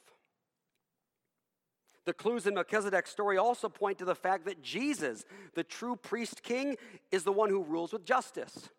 The 2.06 2.14
clues 2.14 2.46
in 2.46 2.54
Melchizedek's 2.54 3.10
story 3.10 3.36
also 3.36 3.68
point 3.68 3.98
to 3.98 4.06
the 4.06 4.14
fact 4.14 4.46
that 4.46 4.62
Jesus, 4.62 5.26
the 5.54 5.62
true 5.62 5.94
priest 5.94 6.42
king, 6.42 6.76
is 7.12 7.24
the 7.24 7.32
one 7.32 7.50
who 7.50 7.62
rules 7.62 7.92
with 7.92 8.06
justice. 8.06 8.70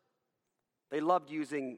They 0.90 1.00
loved 1.00 1.30
using 1.30 1.78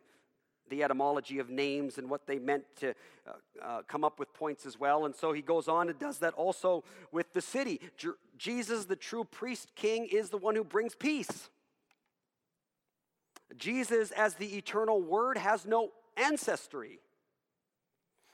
the 0.71 0.81
etymology 0.81 1.37
of 1.37 1.51
names 1.51 1.99
and 1.99 2.09
what 2.09 2.25
they 2.25 2.39
meant 2.39 2.63
to 2.77 2.95
uh, 3.27 3.31
uh, 3.63 3.81
come 3.87 4.03
up 4.03 4.17
with 4.17 4.33
points 4.33 4.65
as 4.65 4.79
well. 4.79 5.05
And 5.05 5.15
so 5.15 5.33
he 5.33 5.43
goes 5.43 5.67
on 5.67 5.89
and 5.89 5.99
does 5.99 6.17
that 6.19 6.33
also 6.33 6.83
with 7.11 7.31
the 7.33 7.41
city. 7.41 7.79
Jer- 7.95 8.17
Jesus, 8.37 8.85
the 8.85 8.95
true 8.95 9.23
priest 9.23 9.69
king, 9.75 10.07
is 10.11 10.31
the 10.31 10.37
one 10.37 10.55
who 10.55 10.63
brings 10.63 10.95
peace. 10.95 11.49
Jesus, 13.55 14.09
as 14.11 14.35
the 14.35 14.57
eternal 14.57 14.99
word, 15.01 15.37
has 15.37 15.65
no 15.65 15.91
ancestry. 16.17 16.99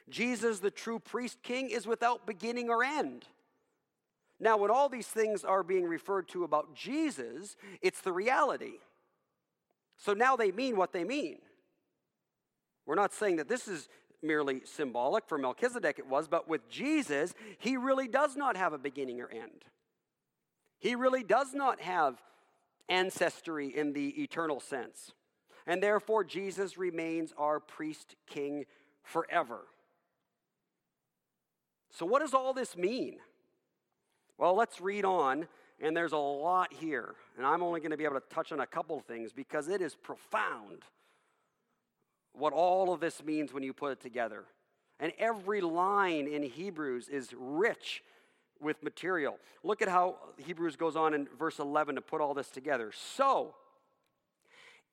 Jesus, 0.10 0.60
the 0.60 0.72
true 0.72 1.00
priest 1.00 1.44
king, 1.44 1.70
is 1.70 1.86
without 1.86 2.26
beginning 2.26 2.70
or 2.70 2.84
end. 2.84 3.26
Now, 4.40 4.58
when 4.58 4.70
all 4.70 4.88
these 4.88 5.08
things 5.08 5.44
are 5.44 5.64
being 5.64 5.86
referred 5.86 6.28
to 6.30 6.44
about 6.44 6.76
Jesus, 6.76 7.58
it's 7.82 8.02
the 8.02 8.14
reality. 8.14 8.76
So 9.98 10.14
now 10.14 10.36
they 10.36 10.52
mean 10.52 10.78
what 10.78 10.94
they 10.94 11.04
mean. 11.04 11.40
We're 12.88 12.96
not 12.96 13.14
saying 13.14 13.36
that 13.36 13.50
this 13.50 13.68
is 13.68 13.90
merely 14.24 14.62
symbolic. 14.64 15.28
For 15.28 15.38
Melchizedek, 15.38 16.00
it 16.00 16.08
was, 16.08 16.28
but 16.28 16.50
with 16.50 16.68
Jesus, 16.70 17.36
he 17.60 17.78
really 17.78 18.08
does 18.08 18.36
not 18.36 18.58
have 18.58 18.74
a 18.74 18.78
beginning 18.78 19.22
or 19.22 19.30
end. 19.30 19.66
He 20.80 20.96
really 20.96 21.24
does 21.24 21.54
not 21.54 21.82
have 21.82 22.16
ancestry 22.90 23.68
in 23.76 23.94
the 23.94 24.24
eternal 24.24 24.60
sense. 24.60 25.12
And 25.68 25.84
therefore, 25.84 26.24
Jesus 26.24 26.78
remains 26.78 27.34
our 27.38 27.60
priest 27.60 28.16
king 28.26 28.64
forever. 29.04 29.68
So, 31.92 32.06
what 32.06 32.22
does 32.22 32.34
all 32.34 32.54
this 32.54 32.78
mean? 32.78 33.18
Well, 34.38 34.56
let's 34.56 34.80
read 34.80 35.04
on, 35.04 35.48
and 35.82 35.98
there's 35.98 36.14
a 36.14 36.18
lot 36.18 36.72
here. 36.72 37.16
And 37.38 37.46
I'm 37.46 37.64
only 37.64 37.82
going 37.82 37.92
to 37.92 37.98
be 37.98 38.06
able 38.06 38.20
to 38.20 38.34
touch 38.34 38.54
on 38.54 38.62
a 38.62 38.68
couple 38.68 38.98
things 39.02 39.34
because 39.34 39.68
it 39.68 39.82
is 39.82 39.96
profound 39.96 40.84
what 42.38 42.54
all 42.54 42.94
of 42.94 43.00
this 43.00 43.24
means 43.24 43.54
when 43.54 43.64
you 43.64 43.74
put 43.74 43.92
it 43.92 44.02
together. 44.02 44.46
And 45.00 45.12
every 45.20 45.62
line 45.62 46.28
in 46.28 46.44
Hebrews 46.44 47.10
is 47.10 47.34
rich 47.38 48.04
with 48.60 48.82
material. 48.82 49.38
Look 49.64 49.82
at 49.82 49.88
how 49.88 50.18
Hebrews 50.38 50.76
goes 50.76 50.96
on 50.96 51.14
in 51.14 51.28
verse 51.38 51.60
11 51.60 51.96
to 51.96 52.02
put 52.02 52.22
all 52.22 52.34
this 52.34 52.50
together. 52.50 52.92
So, 53.16 53.54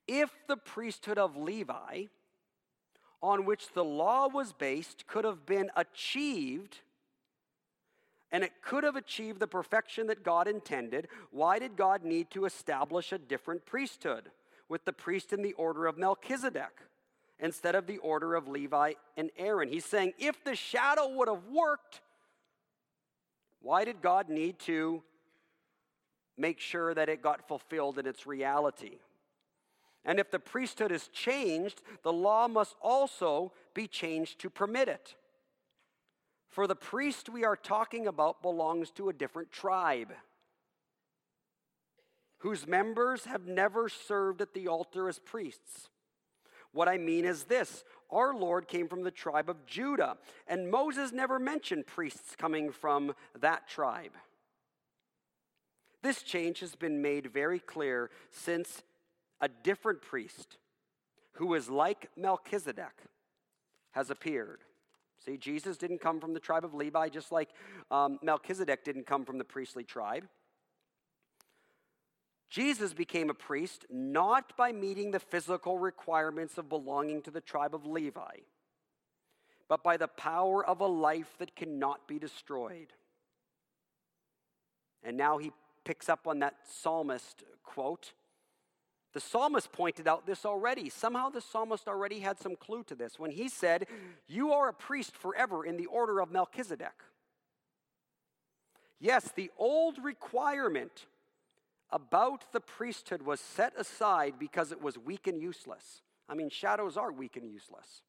if 0.07 0.30
the 0.49 0.57
priesthood 0.57 1.18
of 1.18 1.36
Levi, 1.36 2.05
on 3.22 3.47
which 3.47 3.72
the 3.72 3.84
law 3.84 4.28
was 4.28 4.53
based, 4.53 5.07
could 5.07 5.24
have 5.24 5.47
been 5.47 5.70
achieved, 5.76 6.80
and 8.30 8.45
it 8.45 8.53
could 8.62 8.84
have 8.84 8.97
achieved 8.97 9.40
the 9.40 9.47
perfection 9.47 10.09
that 10.09 10.22
God 10.22 10.47
intended, 10.47 11.09
why 11.30 11.59
did 11.59 11.76
God 11.76 12.05
need 12.05 12.30
to 12.32 12.45
establish 12.45 13.12
a 13.12 13.18
different 13.18 13.64
priesthood 13.64 14.30
with 14.68 14.84
the 14.84 14.92
priest 14.92 15.32
in 15.32 15.40
the 15.40 15.55
order 15.55 15.86
of 15.86 15.97
Melchizedek 15.97 16.82
instead 17.45 17.74
of 17.74 17.86
the 17.86 17.99
order 17.99 18.34
of 18.34 18.49
Levi 18.49 18.95
and 19.18 19.30
Aaron? 19.36 19.68
He's 19.68 19.84
saying 19.84 20.14
if 20.18 20.42
the 20.42 20.57
shadow 20.57 21.09
would 21.11 21.28
have 21.28 21.45
worked, 21.53 22.01
why 23.61 23.84
did 23.84 24.01
God 24.01 24.28
need 24.28 24.59
to 24.61 25.03
make 26.36 26.59
sure 26.59 26.95
that 26.95 27.09
it 27.09 27.22
got 27.22 27.47
fulfilled 27.47 27.99
in 27.99 28.07
its 28.07 28.26
reality? 28.26 28.99
And 30.07 30.18
if 30.18 30.30
the 30.30 30.38
priesthood 30.38 30.90
is 30.90 31.09
changed, 31.09 31.82
the 32.03 32.12
law 32.12 32.49
must 32.49 32.74
also 32.80 33.53
be 33.74 33.86
changed 33.86 34.38
to 34.40 34.51
permit 34.51 34.88
it. 34.88 35.14
For 36.49 36.66
the 36.66 36.76
priest 36.76 37.28
we 37.28 37.45
are 37.45 37.57
talking 37.57 38.07
about 38.07 38.40
belongs 38.40 38.90
to 38.92 39.09
a 39.09 39.12
different 39.12 39.51
tribe, 39.51 40.12
whose 42.38 42.66
members 42.66 43.24
have 43.24 43.47
never 43.47 43.88
served 43.88 44.40
at 44.40 44.55
the 44.55 44.68
altar 44.68 45.09
as 45.09 45.18
priests. 45.18 45.88
What 46.75 46.89
I 46.89 46.99
mean 46.99 47.25
is 47.25 47.45
this 47.45 47.85
our 48.11 48.35
Lord 48.35 48.68
came 48.68 48.89
from 48.89 49.03
the 49.03 49.11
tribe 49.11 49.49
of 49.49 49.64
Judah, 49.64 50.18
and 50.47 50.70
Moses 50.70 51.12
never 51.12 51.39
mentioned 51.39 51.87
priests 51.87 52.37
coming 52.37 52.70
from 52.70 53.14
that 53.41 53.66
tribe. 53.68 54.12
This 56.03 56.22
change 56.22 56.61
has 56.61 56.75
been 56.75 57.01
made 57.01 57.33
very 57.33 57.61
clear 57.61 58.11
since 58.31 58.83
a 59.41 59.49
different 59.49 60.03
priest 60.03 60.59
who 61.35 61.55
is 61.55 61.70
like 61.70 62.11
Melchizedek 62.16 63.05
has 63.93 64.11
appeared. 64.11 64.61
See, 65.25 65.37
Jesus 65.39 65.79
didn't 65.79 66.01
come 66.01 66.20
from 66.20 66.35
the 66.35 66.41
tribe 66.41 66.64
of 66.64 66.75
Levi, 66.75 67.09
just 67.09 67.33
like 67.33 67.49
um, 67.91 68.18
Melchizedek 68.22 68.85
didn't 68.85 69.07
come 69.07 69.25
from 69.25 69.39
the 69.39 69.45
priestly 69.45 69.85
tribe. 69.85 70.25
Jesus 72.55 72.95
became 72.95 73.31
a 73.31 73.35
priest 73.35 73.85
not 73.91 74.57
by 74.57 74.71
meeting 74.71 75.11
the 75.11 75.19
physical 75.19 75.77
requirements 75.77 76.57
of 76.57 76.69
belonging 76.69 77.21
to 77.23 77.33
the 77.33 77.41
tribe 77.41 77.75
of 77.75 77.85
Levi, 77.85 78.37
but 79.69 79.83
by 79.83 79.97
the 79.97 80.07
power 80.07 80.65
of 80.65 80.81
a 80.81 80.87
life 80.87 81.35
that 81.41 81.57
cannot 81.57 82.07
be 82.07 82.17
destroyed. 82.17 82.93
And 85.03 85.17
now 85.17 85.39
he 85.39 85.51
picks 85.83 86.09
up 86.09 86.29
on 86.29 86.39
that 86.39 86.55
psalmist 86.65 87.43
quote 87.65 88.13
the 89.15 89.21
psalmist 89.21 89.73
pointed 89.73 90.07
out 90.07 90.27
this 90.27 90.45
already. 90.45 90.91
Somehow 90.91 91.31
the 91.31 91.41
psalmist 91.41 91.89
already 91.89 92.21
had 92.21 92.39
some 92.41 92.57
clue 92.57 92.85
to 92.85 92.97
this 92.97 93.17
when 93.17 93.31
he 93.31 93.49
said, 93.49 93.87
You 94.29 94.53
are 94.53 94.69
a 94.69 94.73
priest 94.73 95.17
forever 95.17 95.65
in 95.65 95.77
the 95.77 95.87
order 95.87 96.21
of 96.21 96.33
Melchizedek. 96.33 97.01
Yes, 99.01 99.31
the 99.35 99.51
old 99.57 99.99
requirement 100.03 101.07
about 101.95 102.53
the 102.53 102.61
priesthood 102.61 103.22
was 103.22 103.40
set 103.40 103.72
aside 103.78 104.34
because 104.38 104.72
it 104.72 104.82
was 104.82 104.99
weak 104.99 105.28
and 105.28 105.40
useless. 105.40 106.03
I 106.28 106.34
mean, 106.34 106.51
shadows 106.51 106.97
are 106.97 107.12
weak 107.12 107.36
and 107.36 107.49
useless. 107.49 108.03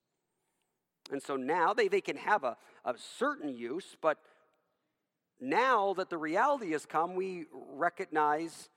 And 1.11 1.21
so 1.21 1.35
now 1.35 1.73
they, 1.73 1.87
they 1.87 2.01
can 2.01 2.17
have 2.17 2.43
a, 2.43 2.57
a 2.83 2.95
certain 2.97 3.55
use, 3.55 3.95
but 4.01 4.17
now 5.39 5.93
that 5.93 6.09
the 6.09 6.17
reality 6.17 6.71
has 6.71 6.87
come, 6.87 7.13
we 7.13 7.45
recognize 7.53 8.69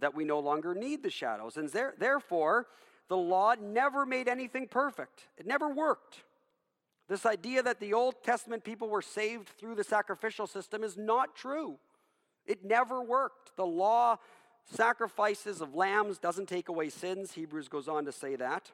that 0.00 0.14
we 0.14 0.24
no 0.24 0.40
longer 0.40 0.74
need 0.74 1.04
the 1.04 1.10
shadows. 1.10 1.56
And 1.56 1.68
there, 1.70 1.94
therefore, 1.96 2.66
the 3.08 3.16
law 3.16 3.54
never 3.60 4.04
made 4.04 4.26
anything 4.26 4.66
perfect, 4.66 5.28
it 5.38 5.46
never 5.46 5.68
worked. 5.68 6.24
This 7.08 7.24
idea 7.24 7.62
that 7.62 7.78
the 7.78 7.94
Old 7.94 8.24
Testament 8.24 8.64
people 8.64 8.88
were 8.88 9.02
saved 9.02 9.50
through 9.50 9.76
the 9.76 9.84
sacrificial 9.84 10.48
system 10.48 10.82
is 10.82 10.96
not 10.96 11.36
true. 11.36 11.78
It 12.46 12.64
never 12.64 13.02
worked. 13.02 13.56
The 13.56 13.66
law, 13.66 14.16
sacrifices 14.72 15.60
of 15.60 15.74
lambs, 15.74 16.18
doesn't 16.18 16.48
take 16.48 16.68
away 16.68 16.88
sins. 16.90 17.32
Hebrews 17.32 17.68
goes 17.68 17.88
on 17.88 18.04
to 18.04 18.12
say 18.12 18.36
that. 18.36 18.70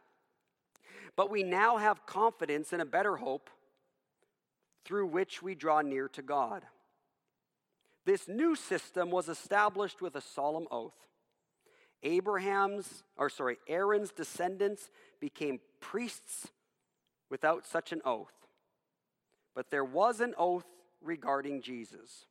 But 1.17 1.31
we 1.31 1.43
now 1.43 1.77
have 1.77 2.07
confidence 2.07 2.73
in 2.73 2.81
a 2.81 2.87
better 2.87 3.17
hope 3.17 3.51
through 4.85 5.07
which 5.07 5.43
we 5.43 5.55
draw 5.55 5.81
near 5.81 6.09
to 6.09 6.23
God. 6.23 6.65
This 8.05 8.27
new 8.27 8.57
system 8.57 9.11
was 9.11 9.29
established 9.29 10.03
with 10.03 10.17
a 10.17 10.21
solemn 10.21 10.67
oath. 10.71 10.95
Abraham's, 12.03 13.05
or 13.17 13.29
sorry, 13.29 13.59
Aaron's 13.69 14.11
descendants 14.11 14.91
became 15.21 15.61
priests 15.81 16.49
without 17.31 17.67
such 17.67 17.93
an 17.93 18.03
oath. 18.05 18.33
But 19.55 19.71
there 19.71 19.85
was 19.85 20.21
an 20.21 20.35
oath 20.37 20.67
regarding 21.01 21.63
Jesus. 21.63 22.27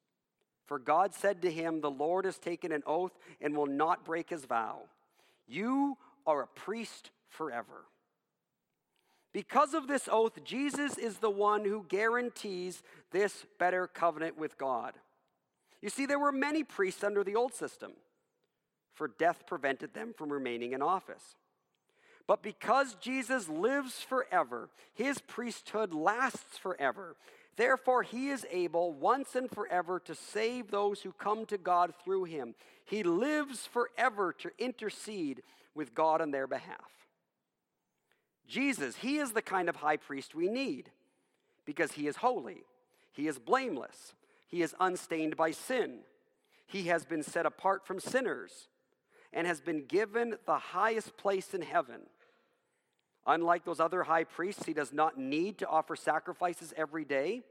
For 0.71 0.79
God 0.79 1.13
said 1.13 1.41
to 1.41 1.51
him, 1.51 1.81
The 1.81 1.91
Lord 1.91 2.23
has 2.23 2.37
taken 2.37 2.71
an 2.71 2.81
oath 2.85 3.11
and 3.41 3.57
will 3.57 3.65
not 3.65 4.05
break 4.05 4.29
his 4.29 4.45
vow. 4.45 4.83
You 5.45 5.97
are 6.25 6.43
a 6.43 6.47
priest 6.47 7.11
forever. 7.27 7.83
Because 9.33 9.73
of 9.73 9.89
this 9.89 10.07
oath, 10.09 10.41
Jesus 10.45 10.97
is 10.97 11.17
the 11.17 11.29
one 11.29 11.65
who 11.65 11.85
guarantees 11.89 12.83
this 13.11 13.45
better 13.59 13.85
covenant 13.85 14.37
with 14.37 14.57
God. 14.57 14.93
You 15.81 15.89
see, 15.89 16.05
there 16.05 16.17
were 16.17 16.31
many 16.31 16.63
priests 16.63 17.03
under 17.03 17.25
the 17.25 17.35
old 17.35 17.53
system 17.53 17.91
for 18.93 19.09
death 19.09 19.43
prevented 19.45 19.93
them 19.93 20.13
from 20.17 20.31
remaining 20.31 20.71
in 20.71 20.81
office. 20.81 21.35
But 22.27 22.43
because 22.43 22.95
Jesus 23.01 23.49
lives 23.49 23.99
forever, 23.99 24.69
his 24.93 25.19
priesthood 25.19 25.93
lasts 25.93 26.57
forever. 26.57 27.17
Therefore, 27.61 28.01
he 28.01 28.29
is 28.29 28.43
able 28.49 28.91
once 28.91 29.35
and 29.35 29.47
forever 29.47 29.99
to 30.05 30.15
save 30.15 30.71
those 30.71 31.03
who 31.03 31.11
come 31.11 31.45
to 31.45 31.59
God 31.59 31.93
through 32.03 32.23
him. 32.23 32.55
He 32.85 33.03
lives 33.03 33.67
forever 33.67 34.33
to 34.39 34.49
intercede 34.57 35.43
with 35.75 35.93
God 35.93 36.21
on 36.21 36.31
their 36.31 36.47
behalf. 36.47 36.91
Jesus, 38.47 38.95
he 38.95 39.19
is 39.19 39.33
the 39.33 39.43
kind 39.43 39.69
of 39.69 39.75
high 39.75 39.97
priest 39.97 40.33
we 40.33 40.49
need 40.49 40.89
because 41.63 41.91
he 41.91 42.07
is 42.07 42.15
holy, 42.15 42.63
he 43.11 43.27
is 43.27 43.37
blameless, 43.37 44.15
he 44.47 44.63
is 44.63 44.73
unstained 44.79 45.37
by 45.37 45.51
sin, 45.51 45.99
he 46.65 46.85
has 46.85 47.05
been 47.05 47.21
set 47.21 47.45
apart 47.45 47.85
from 47.85 47.99
sinners 47.99 48.69
and 49.31 49.45
has 49.45 49.61
been 49.61 49.85
given 49.85 50.35
the 50.47 50.57
highest 50.57 51.15
place 51.15 51.53
in 51.53 51.61
heaven. 51.61 52.07
Unlike 53.27 53.65
those 53.65 53.79
other 53.79 54.03
high 54.03 54.23
priests, 54.23 54.65
he 54.65 54.73
does 54.73 54.91
not 54.91 55.17
need 55.17 55.59
to 55.59 55.67
offer 55.67 55.95
sacrifices 55.95 56.73
every 56.75 57.05
day. 57.05 57.41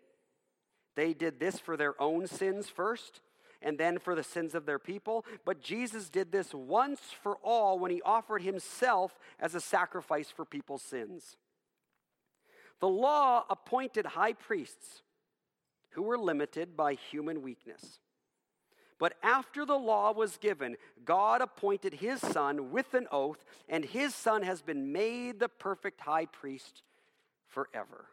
They 0.97 1.15
did 1.15 1.39
this 1.39 1.59
for 1.59 1.77
their 1.77 2.01
own 2.01 2.27
sins 2.27 2.69
first 2.69 3.21
and 3.63 3.79
then 3.79 3.99
for 3.99 4.15
the 4.15 4.23
sins 4.23 4.55
of 4.55 4.67
their 4.67 4.79
people. 4.79 5.25
But 5.45 5.61
Jesus 5.63 6.09
did 6.09 6.33
this 6.33 6.53
once 6.53 7.01
for 7.23 7.37
all 7.37 7.79
when 7.79 7.91
he 7.91 8.03
offered 8.03 8.43
himself 8.43 9.19
as 9.39 9.55
a 9.55 9.61
sacrifice 9.61 10.31
for 10.31 10.45
people's 10.45 10.83
sins. 10.83 11.37
The 12.81 12.89
law 12.89 13.45
appointed 13.49 14.07
high 14.07 14.33
priests 14.33 15.03
who 15.91 16.03
were 16.03 16.19
limited 16.19 16.77
by 16.77 16.95
human 16.95 17.43
weakness. 17.43 18.01
But 19.01 19.15
after 19.23 19.65
the 19.65 19.79
law 19.79 20.13
was 20.13 20.37
given, 20.37 20.77
God 21.07 21.41
appointed 21.41 21.95
his 21.95 22.21
son 22.21 22.71
with 22.71 22.93
an 22.93 23.09
oath, 23.11 23.43
and 23.67 23.83
his 23.83 24.15
son 24.15 24.43
has 24.43 24.61
been 24.61 24.93
made 24.93 25.41
the 25.41 25.49
perfect 25.49 26.03
high 26.03 26.27
priest 26.27 26.83
forever. 27.49 28.05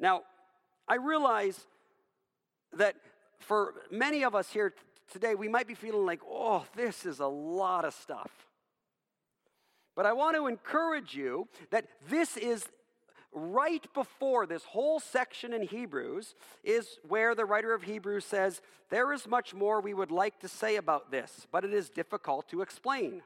Now, 0.00 0.22
I 0.88 0.96
realize 0.96 1.66
that 2.72 2.96
for 3.38 3.74
many 3.90 4.24
of 4.24 4.34
us 4.34 4.50
here 4.50 4.72
today, 5.12 5.34
we 5.34 5.48
might 5.48 5.68
be 5.68 5.74
feeling 5.74 6.06
like, 6.06 6.22
oh, 6.28 6.64
this 6.74 7.04
is 7.04 7.20
a 7.20 7.26
lot 7.26 7.84
of 7.84 7.92
stuff. 7.92 8.30
But 9.94 10.06
I 10.06 10.14
want 10.14 10.34
to 10.36 10.46
encourage 10.46 11.14
you 11.14 11.46
that 11.70 11.86
this 12.08 12.38
is 12.38 12.64
right 13.34 13.84
before 13.92 14.46
this 14.46 14.64
whole 14.64 15.00
section 15.00 15.52
in 15.52 15.62
Hebrews 15.62 16.34
is 16.62 16.98
where 17.06 17.34
the 17.34 17.44
writer 17.44 17.74
of 17.74 17.82
Hebrews 17.82 18.24
says, 18.24 18.62
There 18.90 19.12
is 19.12 19.26
much 19.26 19.52
more 19.52 19.80
we 19.80 19.94
would 19.94 20.10
like 20.10 20.38
to 20.40 20.48
say 20.48 20.76
about 20.76 21.10
this, 21.10 21.46
but 21.50 21.64
it 21.64 21.74
is 21.74 21.90
difficult 21.90 22.48
to 22.48 22.62
explain. 22.62 23.22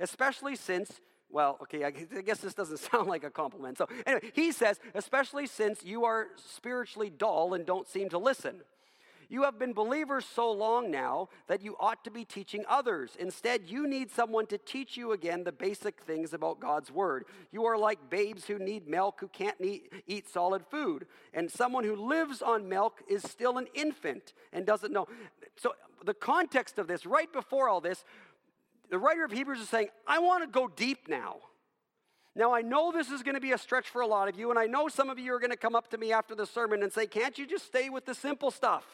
Especially 0.00 0.56
since, 0.56 1.00
well, 1.30 1.58
okay, 1.62 1.84
I 1.84 1.90
guess 1.90 2.38
this 2.38 2.54
doesn't 2.54 2.78
sound 2.90 3.08
like 3.08 3.24
a 3.24 3.30
compliment. 3.30 3.78
So, 3.78 3.88
anyway, 4.06 4.32
he 4.34 4.52
says, 4.52 4.80
Especially 4.94 5.46
since 5.46 5.84
you 5.84 6.04
are 6.04 6.28
spiritually 6.36 7.10
dull 7.10 7.54
and 7.54 7.64
don't 7.64 7.88
seem 7.88 8.08
to 8.10 8.18
listen. 8.18 8.62
You 9.32 9.44
have 9.44 9.58
been 9.58 9.72
believers 9.72 10.26
so 10.26 10.52
long 10.52 10.90
now 10.90 11.30
that 11.46 11.62
you 11.62 11.74
ought 11.80 12.04
to 12.04 12.10
be 12.10 12.22
teaching 12.22 12.66
others. 12.68 13.16
Instead, 13.18 13.62
you 13.66 13.88
need 13.88 14.10
someone 14.10 14.44
to 14.48 14.58
teach 14.58 14.98
you 14.98 15.12
again 15.12 15.42
the 15.42 15.52
basic 15.52 16.02
things 16.02 16.34
about 16.34 16.60
God's 16.60 16.90
Word. 16.90 17.24
You 17.50 17.64
are 17.64 17.78
like 17.78 18.10
babes 18.10 18.44
who 18.44 18.58
need 18.58 18.86
milk 18.86 19.20
who 19.20 19.28
can't 19.28 19.56
eat 20.06 20.28
solid 20.28 20.66
food. 20.70 21.06
And 21.32 21.50
someone 21.50 21.84
who 21.84 21.96
lives 21.96 22.42
on 22.42 22.68
milk 22.68 23.00
is 23.08 23.22
still 23.22 23.56
an 23.56 23.68
infant 23.72 24.34
and 24.52 24.66
doesn't 24.66 24.92
know. 24.92 25.08
So, 25.56 25.72
the 26.04 26.12
context 26.12 26.78
of 26.78 26.86
this, 26.86 27.06
right 27.06 27.32
before 27.32 27.70
all 27.70 27.80
this, 27.80 28.04
the 28.90 28.98
writer 28.98 29.24
of 29.24 29.32
Hebrews 29.32 29.60
is 29.60 29.68
saying, 29.70 29.88
I 30.06 30.18
want 30.18 30.44
to 30.44 30.46
go 30.46 30.68
deep 30.68 31.08
now. 31.08 31.36
Now, 32.36 32.52
I 32.52 32.60
know 32.60 32.92
this 32.92 33.10
is 33.10 33.22
going 33.22 33.36
to 33.36 33.40
be 33.40 33.52
a 33.52 33.58
stretch 33.58 33.88
for 33.88 34.02
a 34.02 34.06
lot 34.06 34.28
of 34.28 34.38
you, 34.38 34.50
and 34.50 34.58
I 34.58 34.66
know 34.66 34.88
some 34.88 35.08
of 35.08 35.18
you 35.18 35.32
are 35.32 35.40
going 35.40 35.52
to 35.52 35.56
come 35.56 35.74
up 35.74 35.88
to 35.92 35.96
me 35.96 36.12
after 36.12 36.34
the 36.34 36.44
sermon 36.44 36.82
and 36.82 36.92
say, 36.92 37.06
Can't 37.06 37.38
you 37.38 37.46
just 37.46 37.64
stay 37.64 37.88
with 37.88 38.04
the 38.04 38.14
simple 38.14 38.50
stuff? 38.50 38.84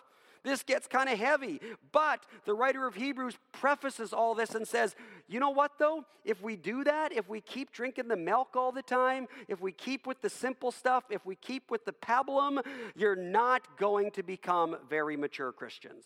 This 0.42 0.62
gets 0.62 0.86
kind 0.86 1.08
of 1.08 1.18
heavy. 1.18 1.60
But 1.92 2.24
the 2.44 2.54
writer 2.54 2.86
of 2.86 2.94
Hebrews 2.94 3.36
prefaces 3.52 4.12
all 4.12 4.34
this 4.34 4.54
and 4.54 4.66
says, 4.66 4.94
you 5.28 5.40
know 5.40 5.50
what, 5.50 5.72
though? 5.78 6.04
If 6.24 6.42
we 6.42 6.56
do 6.56 6.84
that, 6.84 7.12
if 7.12 7.28
we 7.28 7.40
keep 7.40 7.72
drinking 7.72 8.08
the 8.08 8.16
milk 8.16 8.56
all 8.56 8.72
the 8.72 8.82
time, 8.82 9.26
if 9.48 9.60
we 9.60 9.72
keep 9.72 10.06
with 10.06 10.20
the 10.20 10.30
simple 10.30 10.70
stuff, 10.70 11.04
if 11.10 11.24
we 11.26 11.36
keep 11.36 11.70
with 11.70 11.84
the 11.84 11.92
pablum, 11.92 12.64
you're 12.96 13.16
not 13.16 13.76
going 13.78 14.10
to 14.12 14.22
become 14.22 14.76
very 14.88 15.16
mature 15.16 15.52
Christians. 15.52 16.04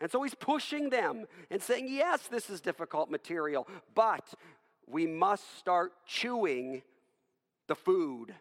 And 0.00 0.10
so 0.10 0.22
he's 0.22 0.34
pushing 0.34 0.90
them 0.90 1.26
and 1.50 1.62
saying, 1.62 1.86
yes, 1.88 2.26
this 2.28 2.48
is 2.48 2.60
difficult 2.60 3.10
material, 3.10 3.68
but 3.94 4.32
we 4.86 5.06
must 5.06 5.58
start 5.58 5.92
chewing 6.06 6.82
the 7.68 7.74
food 7.74 8.34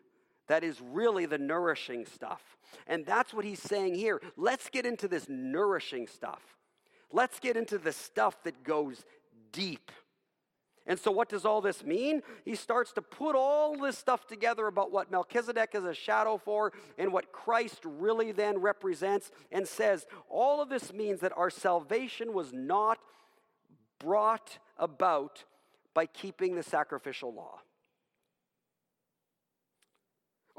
that 0.49 0.63
is 0.63 0.81
really 0.81 1.25
the 1.25 1.37
nourishing 1.37 2.05
stuff. 2.05 2.57
And 2.87 3.05
that's 3.05 3.33
what 3.33 3.45
he's 3.45 3.61
saying 3.61 3.95
here. 3.95 4.21
Let's 4.35 4.69
get 4.69 4.85
into 4.85 5.07
this 5.07 5.27
nourishing 5.29 6.07
stuff. 6.07 6.41
Let's 7.11 7.39
get 7.39 7.55
into 7.55 7.77
the 7.77 7.93
stuff 7.93 8.43
that 8.43 8.63
goes 8.63 9.05
deep. 9.51 9.91
And 10.85 10.99
so, 10.99 11.11
what 11.11 11.29
does 11.29 11.45
all 11.45 11.61
this 11.61 11.83
mean? 11.83 12.21
He 12.45 12.55
starts 12.55 12.93
to 12.93 13.01
put 13.03 13.35
all 13.35 13.77
this 13.77 13.95
stuff 13.95 14.25
together 14.25 14.65
about 14.65 14.91
what 14.91 15.11
Melchizedek 15.11 15.69
is 15.75 15.83
a 15.83 15.93
shadow 15.93 16.37
for 16.37 16.73
and 16.97 17.13
what 17.13 17.31
Christ 17.31 17.81
really 17.83 18.31
then 18.31 18.57
represents, 18.57 19.29
and 19.51 19.67
says 19.67 20.07
all 20.29 20.61
of 20.61 20.69
this 20.69 20.91
means 20.91 21.19
that 21.19 21.37
our 21.37 21.51
salvation 21.51 22.33
was 22.33 22.51
not 22.51 22.97
brought 23.99 24.57
about 24.77 25.43
by 25.93 26.07
keeping 26.07 26.55
the 26.55 26.63
sacrificial 26.63 27.33
law. 27.33 27.59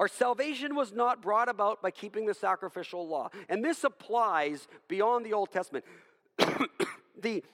Our 0.01 0.09
salvation 0.09 0.74
was 0.74 0.94
not 0.94 1.20
brought 1.20 1.51
about 1.51 1.82
by 1.82 1.90
keeping 1.90 2.24
the 2.24 2.32
sacrificial 2.32 3.07
law. 3.07 3.28
And 3.51 3.62
this 3.62 3.84
applies 3.84 4.66
beyond 4.88 5.26
the 5.26 5.34
Old 5.34 5.53
Testament. 5.53 5.84
the 7.20 7.44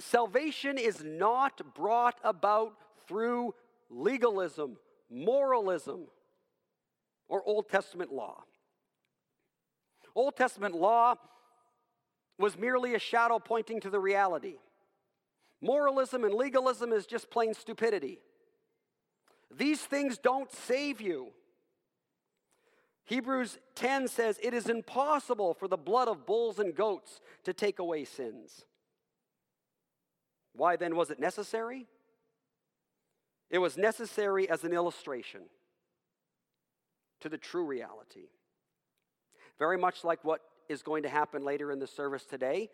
salvation 0.00 0.76
is 0.76 1.04
not 1.04 1.72
brought 1.72 2.18
about 2.24 2.74
through 3.06 3.54
legalism, 3.88 4.76
moralism, 5.08 6.08
or 7.28 7.44
Old 7.44 7.68
Testament 7.68 8.12
law. 8.12 8.42
Old 10.16 10.34
Testament 10.34 10.74
law 10.74 11.14
was 12.40 12.58
merely 12.58 12.96
a 12.96 12.98
shadow 12.98 13.38
pointing 13.38 13.80
to 13.82 13.90
the 13.90 14.00
reality. 14.00 14.56
Moralism 15.60 16.24
and 16.24 16.34
legalism 16.34 16.92
is 16.92 17.06
just 17.06 17.30
plain 17.30 17.54
stupidity. 17.54 18.18
These 19.50 19.80
things 19.80 20.18
don't 20.18 20.50
save 20.52 21.00
you. 21.00 21.28
Hebrews 23.04 23.58
10 23.74 24.08
says, 24.08 24.38
It 24.42 24.52
is 24.52 24.68
impossible 24.68 25.54
for 25.54 25.66
the 25.66 25.78
blood 25.78 26.08
of 26.08 26.26
bulls 26.26 26.58
and 26.58 26.74
goats 26.74 27.20
to 27.44 27.54
take 27.54 27.78
away 27.78 28.04
sins. 28.04 28.66
Why 30.52 30.76
then 30.76 30.94
was 30.94 31.10
it 31.10 31.18
necessary? 31.18 31.86
It 33.50 33.58
was 33.58 33.78
necessary 33.78 34.48
as 34.50 34.64
an 34.64 34.74
illustration 34.74 35.42
to 37.20 37.30
the 37.30 37.38
true 37.38 37.64
reality. 37.64 38.28
Very 39.58 39.78
much 39.78 40.04
like 40.04 40.22
what 40.22 40.42
is 40.68 40.82
going 40.82 41.02
to 41.04 41.08
happen 41.08 41.44
later 41.44 41.72
in 41.72 41.78
the 41.78 41.86
service 41.86 42.26
today, 42.26 42.68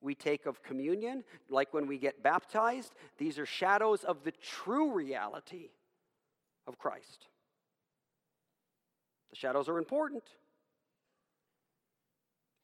we 0.00 0.14
take 0.14 0.46
of 0.46 0.62
communion, 0.62 1.24
like 1.50 1.74
when 1.74 1.86
we 1.86 1.98
get 1.98 2.22
baptized, 2.22 2.94
these 3.18 3.38
are 3.38 3.46
shadows 3.46 4.02
of 4.02 4.24
the 4.24 4.32
true 4.32 4.92
reality 4.92 5.68
of 6.66 6.78
Christ. 6.78 7.28
The 9.30 9.36
shadows 9.36 9.68
are 9.68 9.78
important, 9.78 10.22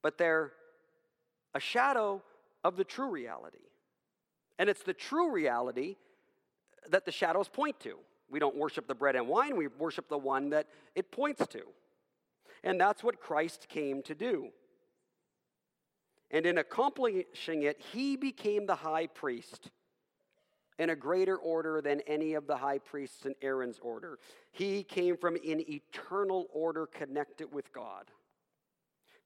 but 0.02 0.18
they're 0.18 0.52
a 1.54 1.60
shadow 1.60 2.22
of 2.62 2.76
the 2.76 2.84
true 2.84 3.10
reality. 3.10 3.58
And 4.58 4.68
it's 4.68 4.82
the 4.82 4.94
true 4.94 5.32
reality 5.32 5.96
that 6.90 7.04
the 7.04 7.12
shadows 7.12 7.48
point 7.48 7.80
to. 7.80 7.96
We 8.30 8.38
don't 8.38 8.56
worship 8.56 8.86
the 8.86 8.94
bread 8.94 9.16
and 9.16 9.26
wine, 9.26 9.56
we 9.56 9.66
worship 9.66 10.08
the 10.08 10.18
one 10.18 10.50
that 10.50 10.66
it 10.94 11.10
points 11.10 11.46
to. 11.48 11.62
And 12.62 12.80
that's 12.80 13.02
what 13.02 13.20
Christ 13.20 13.66
came 13.68 14.02
to 14.02 14.14
do. 14.14 14.50
And 16.30 16.46
in 16.46 16.58
accomplishing 16.58 17.64
it, 17.64 17.80
he 17.92 18.16
became 18.16 18.66
the 18.66 18.76
high 18.76 19.08
priest 19.08 19.70
in 20.80 20.88
a 20.88 20.96
greater 20.96 21.36
order 21.36 21.82
than 21.82 22.00
any 22.06 22.32
of 22.32 22.46
the 22.46 22.56
high 22.56 22.78
priests 22.78 23.26
in 23.26 23.34
Aaron's 23.42 23.78
order. 23.82 24.18
He 24.50 24.82
came 24.82 25.18
from 25.18 25.36
an 25.36 25.62
eternal 25.68 26.46
order 26.54 26.86
connected 26.86 27.52
with 27.52 27.70
God. 27.70 28.10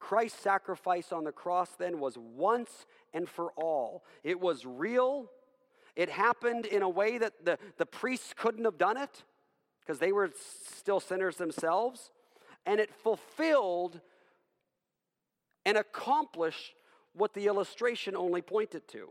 Christ's 0.01 0.41
sacrifice 0.41 1.13
on 1.13 1.23
the 1.23 1.31
cross 1.31 1.71
then 1.79 2.01
was 2.01 2.19
once 2.19 2.87
and 3.15 3.29
for 3.29 3.53
all. 3.53 4.03
It 4.25 4.41
was 4.41 4.67
real. 4.67 5.31
It 5.95 6.11
happened 6.11 6.67
in 6.67 6.83
a 6.83 6.89
way 6.89 7.19
that 7.19 7.45
the, 7.45 7.57
the 7.79 7.87
priests 7.87 8.35
couldn't 8.37 8.65
have 8.65 8.77
done 8.77 8.97
it 8.97 9.23
because 9.79 10.01
they 10.01 10.11
were 10.11 10.33
still 10.77 10.99
sinners 10.99 11.37
themselves. 11.37 12.11
And 12.67 12.81
it 12.81 12.93
fulfilled 12.93 14.01
and 15.65 15.79
accomplished 15.79 16.75
what 17.13 17.33
the 17.33 17.47
illustration 17.47 18.17
only 18.17 18.43
pointed 18.43 18.89
to. 18.89 19.11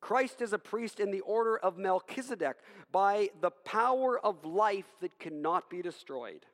Christ 0.00 0.40
is 0.40 0.52
a 0.52 0.58
priest 0.58 0.98
in 0.98 1.10
the 1.10 1.20
order 1.20 1.56
of 1.58 1.76
Melchizedek 1.76 2.56
by 2.90 3.30
the 3.40 3.50
power 3.50 4.18
of 4.18 4.44
life 4.44 4.92
that 5.00 5.18
cannot 5.18 5.68
be 5.68 5.82
destroyed. 5.82 6.46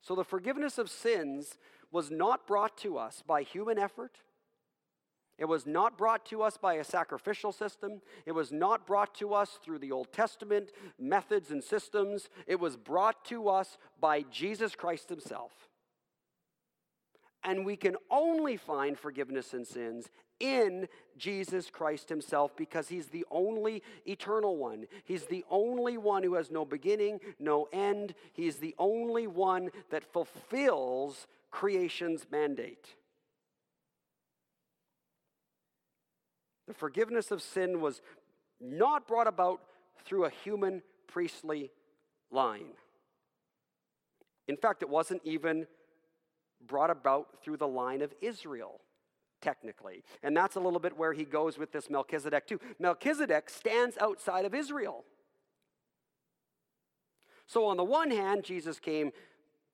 So 0.00 0.14
the 0.14 0.24
forgiveness 0.24 0.78
of 0.78 0.90
sins 0.90 1.58
was 1.92 2.10
not 2.10 2.46
brought 2.46 2.78
to 2.78 2.96
us 2.96 3.22
by 3.26 3.42
human 3.42 3.78
effort. 3.78 4.18
It 5.38 5.48
was 5.48 5.66
not 5.66 5.96
brought 5.96 6.26
to 6.26 6.42
us 6.42 6.58
by 6.58 6.74
a 6.74 6.84
sacrificial 6.84 7.50
system. 7.50 8.02
It 8.26 8.32
was 8.32 8.52
not 8.52 8.86
brought 8.86 9.14
to 9.16 9.32
us 9.32 9.58
through 9.62 9.78
the 9.78 9.90
Old 9.90 10.12
Testament 10.12 10.70
methods 10.98 11.50
and 11.50 11.64
systems. 11.64 12.28
It 12.46 12.60
was 12.60 12.76
brought 12.76 13.24
to 13.26 13.48
us 13.48 13.78
by 13.98 14.22
Jesus 14.30 14.74
Christ 14.74 15.08
Himself. 15.08 15.52
And 17.42 17.64
we 17.64 17.76
can 17.76 17.96
only 18.10 18.58
find 18.58 18.98
forgiveness 18.98 19.54
in 19.54 19.64
sins 19.64 20.10
in 20.40 20.88
Jesus 21.16 21.70
Christ 21.70 22.08
Himself 22.08 22.56
because 22.56 22.88
He's 22.88 23.06
the 23.08 23.26
only 23.30 23.82
eternal 24.06 24.56
one. 24.56 24.86
He's 25.04 25.26
the 25.26 25.44
only 25.50 25.98
one 25.98 26.22
who 26.22 26.34
has 26.34 26.50
no 26.50 26.64
beginning, 26.64 27.20
no 27.38 27.68
end. 27.72 28.14
He's 28.32 28.56
the 28.56 28.74
only 28.78 29.26
one 29.26 29.70
that 29.90 30.12
fulfills 30.12 31.26
creation's 31.50 32.26
mandate. 32.30 32.94
The 36.66 36.74
forgiveness 36.74 37.30
of 37.30 37.42
sin 37.42 37.80
was 37.80 38.00
not 38.60 39.08
brought 39.08 39.26
about 39.26 39.60
through 40.04 40.24
a 40.24 40.30
human 40.30 40.82
priestly 41.06 41.70
line. 42.30 42.74
In 44.46 44.56
fact, 44.56 44.82
it 44.82 44.88
wasn't 44.88 45.22
even 45.24 45.66
brought 46.64 46.90
about 46.90 47.42
through 47.42 47.56
the 47.56 47.68
line 47.68 48.02
of 48.02 48.12
Israel, 48.20 48.80
technically. 49.40 50.04
And 50.22 50.36
that's 50.36 50.56
a 50.56 50.60
little 50.60 50.80
bit 50.80 50.96
where 50.96 51.12
he 51.12 51.24
goes 51.24 51.58
with 51.58 51.72
this 51.72 51.90
Melchizedek, 51.90 52.46
too. 52.46 52.60
Melchizedek 52.78 53.50
stands 53.50 53.96
outside 53.98 54.44
of 54.44 54.54
Israel. 54.54 55.04
So, 57.46 57.66
on 57.66 57.76
the 57.76 57.84
one 57.84 58.10
hand, 58.10 58.44
Jesus 58.44 58.78
came 58.78 59.12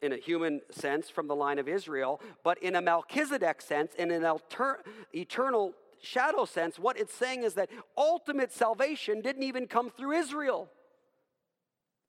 in 0.02 0.12
a 0.12 0.16
human 0.16 0.60
sense 0.70 1.08
from 1.10 1.26
the 1.26 1.34
line 1.34 1.58
of 1.58 1.68
Israel, 1.68 2.20
but 2.44 2.58
in 2.62 2.76
a 2.76 2.82
Melchizedek 2.82 3.60
sense, 3.60 3.94
in 3.94 4.10
an 4.10 4.24
alter- 4.24 4.82
eternal 5.14 5.72
shadow 6.00 6.44
sense, 6.44 6.78
what 6.78 6.98
it's 6.98 7.14
saying 7.14 7.42
is 7.42 7.54
that 7.54 7.70
ultimate 7.96 8.52
salvation 8.52 9.20
didn't 9.20 9.42
even 9.42 9.66
come 9.66 9.90
through 9.90 10.12
Israel. 10.12 10.68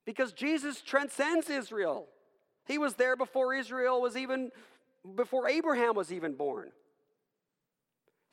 Because 0.05 0.32
Jesus 0.32 0.82
transcends 0.82 1.49
Israel. 1.49 2.08
He 2.66 2.78
was 2.78 2.95
there 2.95 3.16
before 3.16 3.53
Israel 3.53 4.01
was 4.01 4.16
even, 4.16 4.51
before 5.16 5.49
Abraham 5.49 5.95
was 5.95 6.12
even 6.12 6.34
born. 6.34 6.72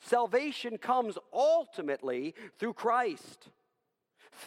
Salvation 0.05 0.77
comes 0.77 1.17
ultimately 1.33 2.35
through 2.59 2.73
Christ. 2.73 3.49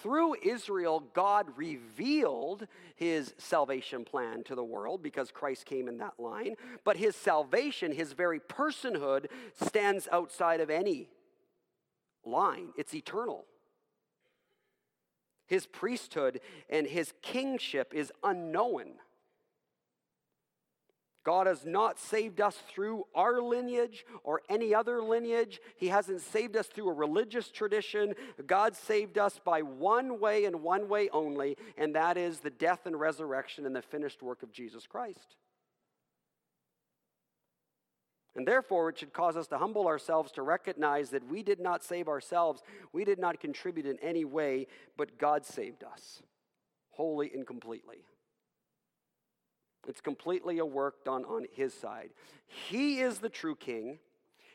Through 0.02 0.36
Israel, 0.44 1.02
God 1.14 1.46
revealed 1.56 2.68
his 2.94 3.34
salvation 3.38 4.04
plan 4.04 4.44
to 4.44 4.54
the 4.54 4.62
world 4.62 5.02
because 5.02 5.32
Christ 5.32 5.66
came 5.66 5.88
in 5.88 5.98
that 5.98 6.20
line. 6.20 6.54
But 6.84 6.98
his 6.98 7.16
salvation, 7.16 7.90
his 7.90 8.12
very 8.12 8.38
personhood, 8.38 9.26
stands 9.64 10.06
outside 10.12 10.61
of 10.61 10.70
any 10.70 11.09
line, 12.24 12.68
it's 12.76 12.94
eternal. 12.94 13.46
His 15.46 15.66
priesthood 15.66 16.40
and 16.68 16.86
his 16.86 17.14
kingship 17.22 17.94
is 17.94 18.12
unknown. 18.22 18.92
God 21.25 21.47
has 21.47 21.66
not 21.66 21.99
saved 21.99 22.41
us 22.41 22.57
through 22.69 23.05
our 23.14 23.41
lineage 23.43 24.07
or 24.25 24.41
any 24.49 24.75
other 24.75 25.03
lineage. 25.03 25.61
He 25.77 25.89
hasn't 25.89 26.21
saved 26.21 26.57
us 26.57 26.66
through 26.66 26.89
a 26.89 26.95
religious 26.95 27.51
tradition. 27.51 28.14
God 28.47 28.75
saved 28.75 29.19
us 29.19 29.39
by 29.45 29.62
one 29.62 30.21
way 30.21 30.45
and 30.45 30.62
one 30.62 30.89
way 30.89 31.09
only, 31.11 31.57
and 31.77 31.95
that 31.95 32.16
is 32.16 32.41
the 32.41 32.51
death 32.51 32.87
and 32.87 32.99
resurrection 32.99 33.66
and 33.66 33.77
the 33.77 33.83
finished 33.83 34.23
work 34.23 34.43
of 34.43 34.53
Jesus 34.53 34.87
Christ. 34.87 35.37
And 38.35 38.47
therefore, 38.47 38.89
it 38.91 38.99
should 38.99 39.12
cause 39.12 39.37
us 39.37 39.49
to 39.49 39.59
humble 39.59 39.89
ourselves 39.89 40.31
to 40.33 40.43
recognize 40.43 41.11
that 41.11 41.29
we 41.29 41.43
did 41.43 41.59
not 41.59 41.83
save 41.83 42.07
ourselves. 42.07 42.62
We 42.93 43.05
did 43.05 43.19
not 43.19 43.41
contribute 43.41 43.85
in 43.85 43.99
any 44.01 44.25
way, 44.25 44.69
but 44.97 45.19
God 45.19 45.45
saved 45.45 45.83
us 45.83 46.23
wholly 46.91 47.33
and 47.35 47.45
completely. 47.45 48.05
It's 49.89 50.01
completely 50.03 50.59
a 50.59 50.66
work 50.66 51.05
done 51.05 51.24
on 51.24 51.47
his 51.51 51.72
side. 51.72 52.11
He 52.47 53.01
is 53.01 53.18
the 53.18 53.30
true 53.30 53.57
king. 53.57 53.99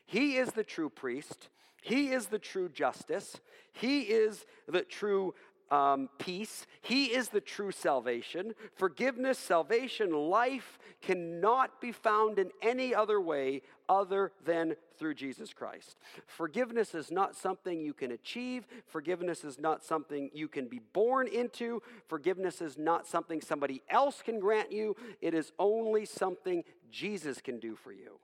He 0.05 0.38
is 0.38 0.51
the 0.51 0.63
true 0.63 0.89
priest. 0.89 1.49
He 1.81 2.09
is 2.09 2.27
the 2.27 2.39
true 2.39 2.69
justice. 2.69 3.41
He 3.73 4.01
is 4.01 4.45
the 4.67 4.84
true 4.84 5.34
um, 5.71 6.09
peace. 6.19 6.67
He 6.81 7.05
is 7.05 7.29
the 7.29 7.41
true 7.41 7.71
salvation. 7.71 8.53
Forgiveness, 8.75 9.39
salvation, 9.39 10.13
life 10.13 10.77
cannot 11.01 11.81
be 11.81 11.91
found 11.91 12.38
in 12.38 12.51
any 12.61 12.93
other 12.93 13.19
way 13.19 13.63
other 13.93 14.31
than 14.43 14.75
through 14.97 15.13
Jesus 15.13 15.53
Christ. 15.53 15.97
Forgiveness 16.25 16.95
is 16.95 17.11
not 17.11 17.35
something 17.35 17.79
you 17.79 17.93
can 17.93 18.11
achieve. 18.11 18.65
Forgiveness 18.87 19.43
is 19.43 19.59
not 19.59 19.83
something 19.83 20.29
you 20.33 20.47
can 20.47 20.67
be 20.67 20.79
born 20.93 21.27
into. 21.27 21.81
Forgiveness 22.07 22.61
is 22.61 22.77
not 22.77 23.05
something 23.05 23.39
somebody 23.39 23.81
else 23.89 24.21
can 24.23 24.39
grant 24.39 24.71
you. 24.71 24.95
It 25.21 25.33
is 25.33 25.51
only 25.59 26.05
something 26.05 26.63
Jesus 26.91 27.39
can 27.41 27.59
do 27.59 27.75
for 27.75 27.91
you. 27.91 28.19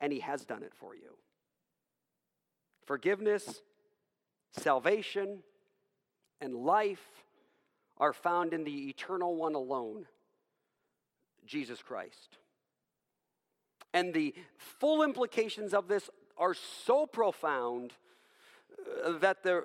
And 0.00 0.12
He 0.12 0.20
has 0.20 0.44
done 0.44 0.62
it 0.62 0.72
for 0.74 0.94
you. 0.94 1.16
Forgiveness, 2.84 3.62
salvation, 4.52 5.42
and 6.40 6.54
life 6.54 7.24
are 7.98 8.12
found 8.12 8.52
in 8.52 8.64
the 8.64 8.88
eternal 8.88 9.34
one 9.34 9.54
alone, 9.54 10.06
Jesus 11.46 11.80
Christ. 11.82 12.36
And 13.92 14.12
the 14.12 14.34
full 14.56 15.02
implications 15.02 15.72
of 15.72 15.88
this 15.88 16.10
are 16.36 16.54
so 16.54 17.06
profound 17.06 17.92
uh, 19.04 19.18
that 19.18 19.42
the 19.42 19.64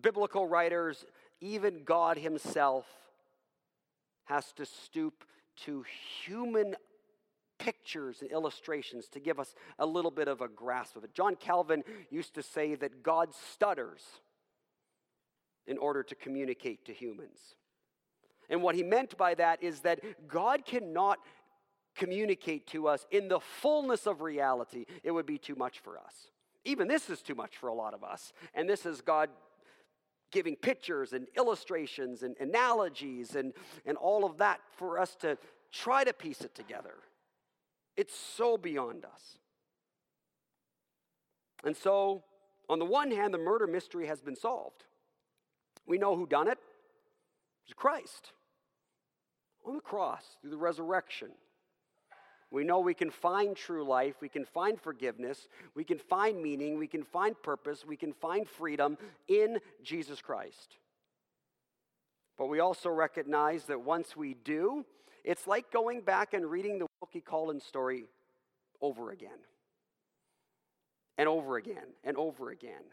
biblical 0.00 0.46
writers, 0.46 1.04
even 1.40 1.82
God 1.84 2.18
Himself, 2.18 2.86
has 4.24 4.52
to 4.52 4.66
stoop 4.66 5.24
to 5.64 5.84
human 6.24 6.76
pictures 7.58 8.20
and 8.20 8.30
illustrations 8.30 9.08
to 9.08 9.20
give 9.20 9.40
us 9.40 9.54
a 9.78 9.86
little 9.86 10.10
bit 10.10 10.28
of 10.28 10.40
a 10.40 10.48
grasp 10.48 10.96
of 10.96 11.04
it. 11.04 11.14
John 11.14 11.36
Calvin 11.36 11.82
used 12.10 12.34
to 12.34 12.42
say 12.42 12.74
that 12.74 13.02
God 13.02 13.34
stutters 13.34 14.02
in 15.66 15.78
order 15.78 16.02
to 16.02 16.14
communicate 16.14 16.84
to 16.84 16.92
humans. 16.92 17.38
And 18.48 18.62
what 18.62 18.74
he 18.74 18.82
meant 18.82 19.16
by 19.16 19.34
that 19.34 19.62
is 19.62 19.80
that 19.80 20.00
God 20.28 20.64
cannot 20.64 21.18
communicate 21.96 22.66
to 22.68 22.88
us 22.88 23.06
in 23.10 23.28
the 23.28 23.40
fullness 23.40 24.06
of 24.06 24.20
reality. 24.20 24.86
It 25.02 25.10
would 25.10 25.26
be 25.26 25.38
too 25.38 25.54
much 25.54 25.80
for 25.80 25.98
us. 25.98 26.30
Even 26.64 26.88
this 26.88 27.10
is 27.10 27.22
too 27.22 27.34
much 27.34 27.56
for 27.56 27.68
a 27.68 27.74
lot 27.74 27.94
of 27.94 28.04
us. 28.04 28.32
And 28.54 28.68
this 28.68 28.86
is 28.86 29.00
God 29.00 29.30
giving 30.30 30.56
pictures 30.56 31.12
and 31.12 31.26
illustrations 31.36 32.22
and 32.22 32.36
analogies 32.38 33.36
and, 33.36 33.52
and 33.84 33.96
all 33.96 34.24
of 34.24 34.38
that 34.38 34.60
for 34.76 34.98
us 34.98 35.14
to 35.16 35.38
try 35.72 36.04
to 36.04 36.12
piece 36.12 36.40
it 36.40 36.54
together. 36.54 36.94
It's 37.96 38.14
so 38.14 38.58
beyond 38.58 39.04
us. 39.04 39.38
And 41.64 41.76
so, 41.76 42.22
on 42.68 42.78
the 42.78 42.84
one 42.84 43.10
hand, 43.10 43.32
the 43.32 43.38
murder 43.38 43.66
mystery 43.66 44.06
has 44.06 44.20
been 44.20 44.36
solved. 44.36 44.84
We 45.86 45.98
know 45.98 46.16
who 46.16 46.26
done 46.26 46.48
it. 46.48 46.58
It 46.58 47.68
was 47.68 47.74
Christ 47.74 48.32
on 49.64 49.76
the 49.76 49.80
cross 49.80 50.24
through 50.40 50.50
the 50.50 50.56
resurrection. 50.56 51.28
We 52.50 52.64
know 52.64 52.78
we 52.78 52.94
can 52.94 53.10
find 53.10 53.56
true 53.56 53.84
life, 53.84 54.14
we 54.20 54.28
can 54.28 54.44
find 54.44 54.80
forgiveness, 54.80 55.48
we 55.74 55.84
can 55.84 55.98
find 55.98 56.40
meaning, 56.40 56.78
we 56.78 56.86
can 56.86 57.02
find 57.02 57.40
purpose, 57.42 57.84
we 57.84 57.96
can 57.96 58.12
find 58.12 58.48
freedom 58.48 58.96
in 59.26 59.58
Jesus 59.82 60.22
Christ. 60.22 60.76
But 62.38 62.46
we 62.46 62.60
also 62.60 62.90
recognize 62.90 63.64
that 63.64 63.80
once 63.80 64.16
we 64.16 64.34
do, 64.34 64.84
it's 65.24 65.46
like 65.46 65.72
going 65.72 66.02
back 66.02 66.34
and 66.34 66.46
reading 66.46 66.78
the 66.78 66.86
Wilkie 67.00 67.20
Collins 67.20 67.64
story 67.64 68.04
over 68.80 69.10
again, 69.10 69.38
and 71.18 71.28
over 71.28 71.56
again, 71.56 71.94
and 72.04 72.16
over 72.16 72.50
again. 72.50 72.84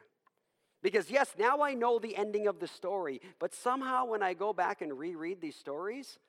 Because, 0.81 1.11
yes, 1.11 1.35
now 1.37 1.61
I 1.61 1.73
know 1.73 1.99
the 1.99 2.15
ending 2.17 2.47
of 2.47 2.59
the 2.59 2.67
story, 2.67 3.21
but 3.39 3.53
somehow 3.53 4.05
when 4.05 4.23
I 4.23 4.33
go 4.33 4.51
back 4.51 4.81
and 4.81 4.97
reread 4.97 5.41
these 5.41 5.55
stories, 5.55 6.19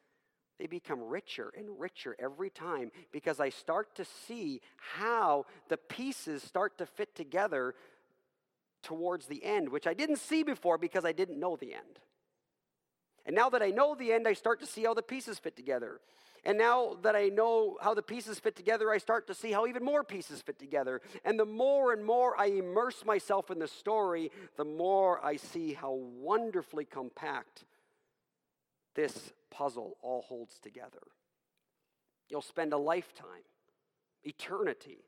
they 0.59 0.67
become 0.67 1.03
richer 1.03 1.53
and 1.57 1.79
richer 1.79 2.17
every 2.19 2.51
time 2.51 2.91
because 3.13 3.41
I 3.41 3.49
start 3.49 3.95
to 3.97 4.05
see 4.27 4.61
how 4.77 5.47
the 5.69 5.77
pieces 5.77 6.43
start 6.43 6.79
to 6.79 6.87
fit 6.87 7.15
together 7.15 7.75
towards 8.83 9.27
the 9.27 9.43
end, 9.45 9.69
which 9.69 9.87
I 9.87 9.95
didn't 9.95 10.19
see 10.19 10.43
before 10.43 10.79
because 10.79 11.05
I 11.05 11.13
didn't 11.13 11.41
know 11.41 11.57
the 11.57 11.75
end. 11.75 11.99
And 13.27 13.35
now 13.35 13.49
that 13.51 13.63
I 13.63 13.71
know 13.71 13.95
the 13.95 14.13
end, 14.13 14.29
I 14.29 14.35
start 14.35 14.61
to 14.61 14.67
see 14.67 14.85
how 14.85 14.95
the 14.95 15.03
pieces 15.03 15.39
fit 15.39 15.57
together. 15.57 16.01
And 16.45 16.59
now 16.59 16.99
that 17.03 17.17
I 17.17 17.29
know 17.29 17.79
how 17.81 17.95
the 17.95 18.03
pieces 18.03 18.39
fit 18.39 18.55
together, 18.55 18.91
I 18.91 18.99
start 18.99 19.27
to 19.29 19.35
see 19.35 19.51
how 19.51 19.67
even 19.67 19.83
more 19.83 20.05
pieces 20.05 20.43
fit 20.43 20.59
together. 20.59 21.01
And 21.25 21.41
the 21.41 21.47
more 21.47 21.95
and 21.95 22.05
more 22.05 22.39
I 22.39 22.47
immerse 22.47 23.05
myself 23.05 23.51
in 23.51 23.59
the 23.59 23.67
story, 23.67 24.31
the 24.59 24.65
more 24.65 25.25
I 25.25 25.37
see 25.37 25.73
how 25.73 25.93
wonderfully 25.93 26.85
compact 26.85 27.65
this 28.95 29.33
puzzle 29.57 29.97
all 30.03 30.23
holds 30.23 30.59
together. 30.59 31.03
You'll 32.29 32.43
spend 32.43 32.73
a 32.73 32.79
lifetime, 32.79 33.45
eternity, 34.25 35.05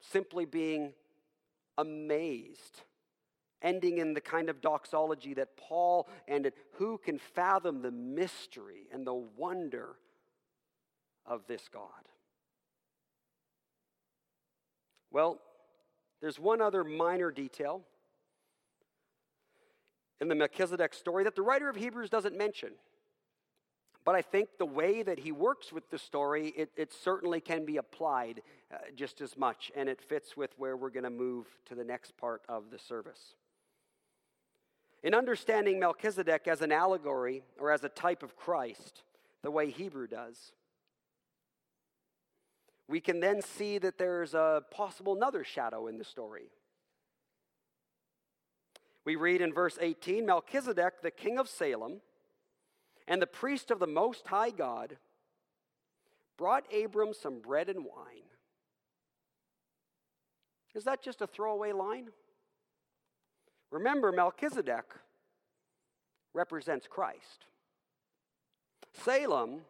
simply 0.00 0.44
being 0.44 0.92
amazed 1.78 2.82
ending 3.62 3.98
in 3.98 4.12
the 4.12 4.20
kind 4.20 4.50
of 4.50 4.60
doxology 4.60 5.34
that 5.34 5.56
Paul 5.56 6.08
ended. 6.26 6.52
Who 6.72 6.98
can 6.98 7.18
fathom 7.18 7.80
the 7.80 7.92
mystery 7.92 8.88
and 8.92 9.06
the 9.06 9.14
wonder 9.14 9.94
of 11.26 11.46
this 11.46 11.68
God. 11.72 11.86
Well, 15.10 15.40
there's 16.20 16.38
one 16.38 16.60
other 16.60 16.84
minor 16.84 17.30
detail 17.30 17.82
in 20.22 20.28
the 20.28 20.34
Melchizedek 20.36 20.94
story 20.94 21.24
that 21.24 21.34
the 21.34 21.42
writer 21.42 21.68
of 21.68 21.74
Hebrews 21.74 22.08
doesn't 22.08 22.38
mention. 22.38 22.70
But 24.04 24.14
I 24.14 24.22
think 24.22 24.50
the 24.56 24.64
way 24.64 25.02
that 25.02 25.18
he 25.18 25.32
works 25.32 25.72
with 25.72 25.90
the 25.90 25.98
story, 25.98 26.54
it, 26.56 26.70
it 26.76 26.92
certainly 26.92 27.40
can 27.40 27.64
be 27.64 27.76
applied 27.76 28.40
uh, 28.72 28.76
just 28.94 29.20
as 29.20 29.36
much, 29.36 29.72
and 29.74 29.88
it 29.88 30.00
fits 30.00 30.36
with 30.36 30.50
where 30.56 30.76
we're 30.76 30.90
going 30.90 31.02
to 31.04 31.10
move 31.10 31.46
to 31.66 31.74
the 31.74 31.84
next 31.84 32.16
part 32.16 32.42
of 32.48 32.70
the 32.70 32.78
service. 32.78 33.34
In 35.02 35.12
understanding 35.12 35.80
Melchizedek 35.80 36.46
as 36.46 36.62
an 36.62 36.70
allegory 36.70 37.42
or 37.58 37.72
as 37.72 37.82
a 37.82 37.88
type 37.88 38.22
of 38.22 38.36
Christ, 38.36 39.02
the 39.42 39.50
way 39.50 39.70
Hebrew 39.70 40.06
does, 40.06 40.52
we 42.88 43.00
can 43.00 43.18
then 43.18 43.42
see 43.42 43.78
that 43.78 43.98
there's 43.98 44.34
a 44.34 44.62
possible 44.70 45.16
another 45.16 45.42
shadow 45.42 45.88
in 45.88 45.98
the 45.98 46.04
story. 46.04 46.44
We 49.04 49.16
read 49.16 49.40
in 49.40 49.52
verse 49.52 49.78
18 49.80 50.24
Melchizedek, 50.24 51.02
the 51.02 51.10
king 51.10 51.38
of 51.38 51.48
Salem, 51.48 52.00
and 53.08 53.20
the 53.20 53.26
priest 53.26 53.70
of 53.70 53.78
the 53.78 53.86
Most 53.86 54.26
High 54.28 54.50
God 54.50 54.96
brought 56.38 56.64
Abram 56.72 57.12
some 57.14 57.40
bread 57.40 57.68
and 57.68 57.84
wine. 57.84 58.22
Is 60.74 60.84
that 60.84 61.02
just 61.02 61.20
a 61.20 61.26
throwaway 61.26 61.72
line? 61.72 62.08
Remember, 63.70 64.12
Melchizedek 64.12 64.84
represents 66.34 66.86
Christ. 66.86 67.46
Salem 68.92 69.62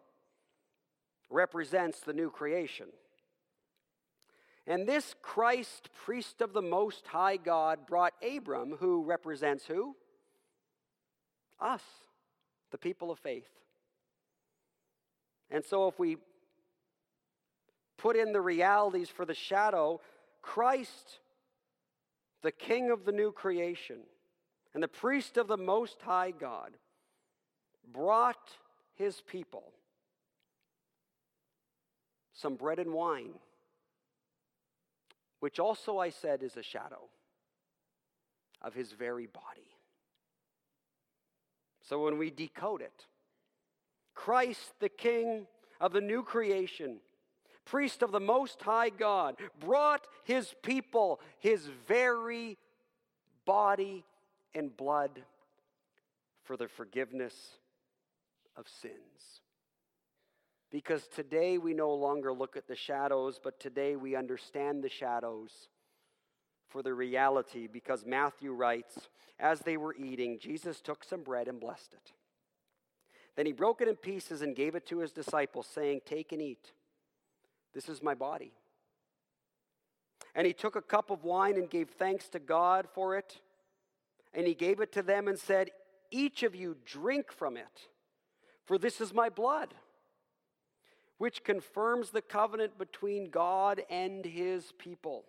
represents 1.31 2.01
the 2.01 2.13
new 2.13 2.31
creation. 2.31 2.87
And 4.67 4.87
this 4.87 5.15
Christ, 5.23 5.89
priest 6.05 6.41
of 6.41 6.53
the 6.53 6.63
Most 6.63 7.07
High 7.07 7.37
God, 7.37 7.87
brought 7.87 8.15
Abram, 8.23 8.77
who 8.79 9.03
represents 9.03 9.67
who? 9.67 9.97
Us 11.61 11.83
the 12.71 12.79
people 12.79 13.11
of 13.11 13.19
faith. 13.19 13.49
And 15.51 15.65
so, 15.65 15.89
if 15.89 15.99
we 15.99 16.17
put 17.99 18.17
in 18.17 18.33
the 18.33 18.41
realities 18.41 19.09
for 19.09 19.25
the 19.25 19.35
shadow, 19.35 20.01
Christ, 20.41 21.21
the 22.43 22.53
King 22.53 22.91
of 22.91 23.05
the 23.05 23.13
new 23.13 23.33
creation, 23.33 23.99
and 24.75 24.83
the 24.83 24.89
priest 24.89 25.37
of 25.37 25.49
the 25.49 25.59
Most 25.59 26.01
High 26.01 26.31
God, 26.31 26.73
brought 27.93 28.57
his 28.95 29.21
people 29.21 29.65
some 32.33 32.55
bread 32.55 32.79
and 32.79 32.93
wine, 32.93 33.35
which 35.43 35.59
also 35.59 35.99
I 35.99 36.11
said 36.11 36.45
is 36.45 36.57
a 36.57 36.63
shadow 36.63 37.09
of 38.61 38.75
his 38.75 38.93
very 38.93 39.27
body. 39.27 39.75
So 41.81 42.05
when 42.05 42.17
we 42.17 42.31
decode 42.31 42.81
it, 42.81 43.07
Christ, 44.15 44.75
the 44.79 44.89
King 44.89 45.49
of 45.81 45.93
the 45.93 46.01
new 46.01 46.23
creation, 46.23 47.01
priest 47.65 48.05
of 48.05 48.13
the 48.13 48.21
Most 48.21 48.63
High 48.63 48.91
God, 48.91 49.35
brought 49.59 50.07
his 50.23 50.55
people 50.63 51.21
his 51.41 51.69
very 51.89 52.57
body 53.45 54.05
and 54.55 54.77
blood 54.77 55.25
for 56.45 56.57
the 56.57 56.69
forgiveness 56.69 57.35
of 58.57 58.69
sins. 58.69 59.41
Because 60.73 61.07
today 61.07 61.59
we 61.59 61.75
no 61.75 61.93
longer 61.93 62.33
look 62.33 62.57
at 62.57 62.67
the 62.67 62.75
shadows, 62.75 63.39
but 63.43 63.61
today 63.61 63.95
we 63.95 64.17
understand 64.17 64.83
the 64.83 64.89
shadows 64.89 65.69
for 66.71 66.83
the 66.83 66.95
reality 66.95 67.69
because 67.71 68.07
Matthew 68.07 68.55
writes, 68.55 68.97
As 69.39 69.61
they 69.61 69.77
were 69.77 69.95
eating, 69.95 70.39
Jesus 70.41 70.81
took 70.81 71.05
some 71.05 71.23
bread 71.23 71.47
and 71.47 71.61
blessed 71.61 71.93
it. 71.93 72.13
Then 73.37 73.45
he 73.45 73.53
broke 73.53 73.83
it 73.83 73.89
in 73.89 73.97
pieces 73.97 74.41
and 74.41 74.57
gave 74.57 74.75
it 74.75 74.87
to 74.87 74.99
his 75.01 75.13
disciples, 75.13 75.69
saying, 75.73 76.01
Take 76.07 76.33
and 76.33 76.41
eat. 76.41 76.73
This 77.75 77.91
is 77.91 78.03
my 78.03 78.15
body. 78.15 78.53
And 80.35 80.47
he 80.47 80.55
took 80.55 80.75
a 80.75 80.83
cup 80.83 81.11
of 81.11 81.23
wine 81.23 81.57
and 81.57 81.69
gave 81.69 81.91
thanks 81.91 82.31
to 82.31 82.39
God 82.39 82.89
for 82.95 83.17
it. 83.19 83.41
And 84.33 84.47
he 84.47 84.55
gave 84.55 84.81
it 84.81 84.93
to 84.93 85.03
them 85.03 85.29
and 85.29 85.39
said, 85.39 85.71
Each 86.11 86.43
of 86.43 86.55
you 86.55 86.79
drink 86.87 87.31
from 87.31 87.59
it, 87.59 87.89
for 88.65 88.79
this 88.79 89.03
is 89.03 89.13
my 89.13 89.29
blood, 89.29 89.75
which 91.23 91.45
confirms 91.45 92.11
the 92.11 92.21
covenant 92.21 92.77
between 92.77 93.31
God 93.31 93.81
and 93.89 94.25
his 94.25 94.73
people. 94.77 95.23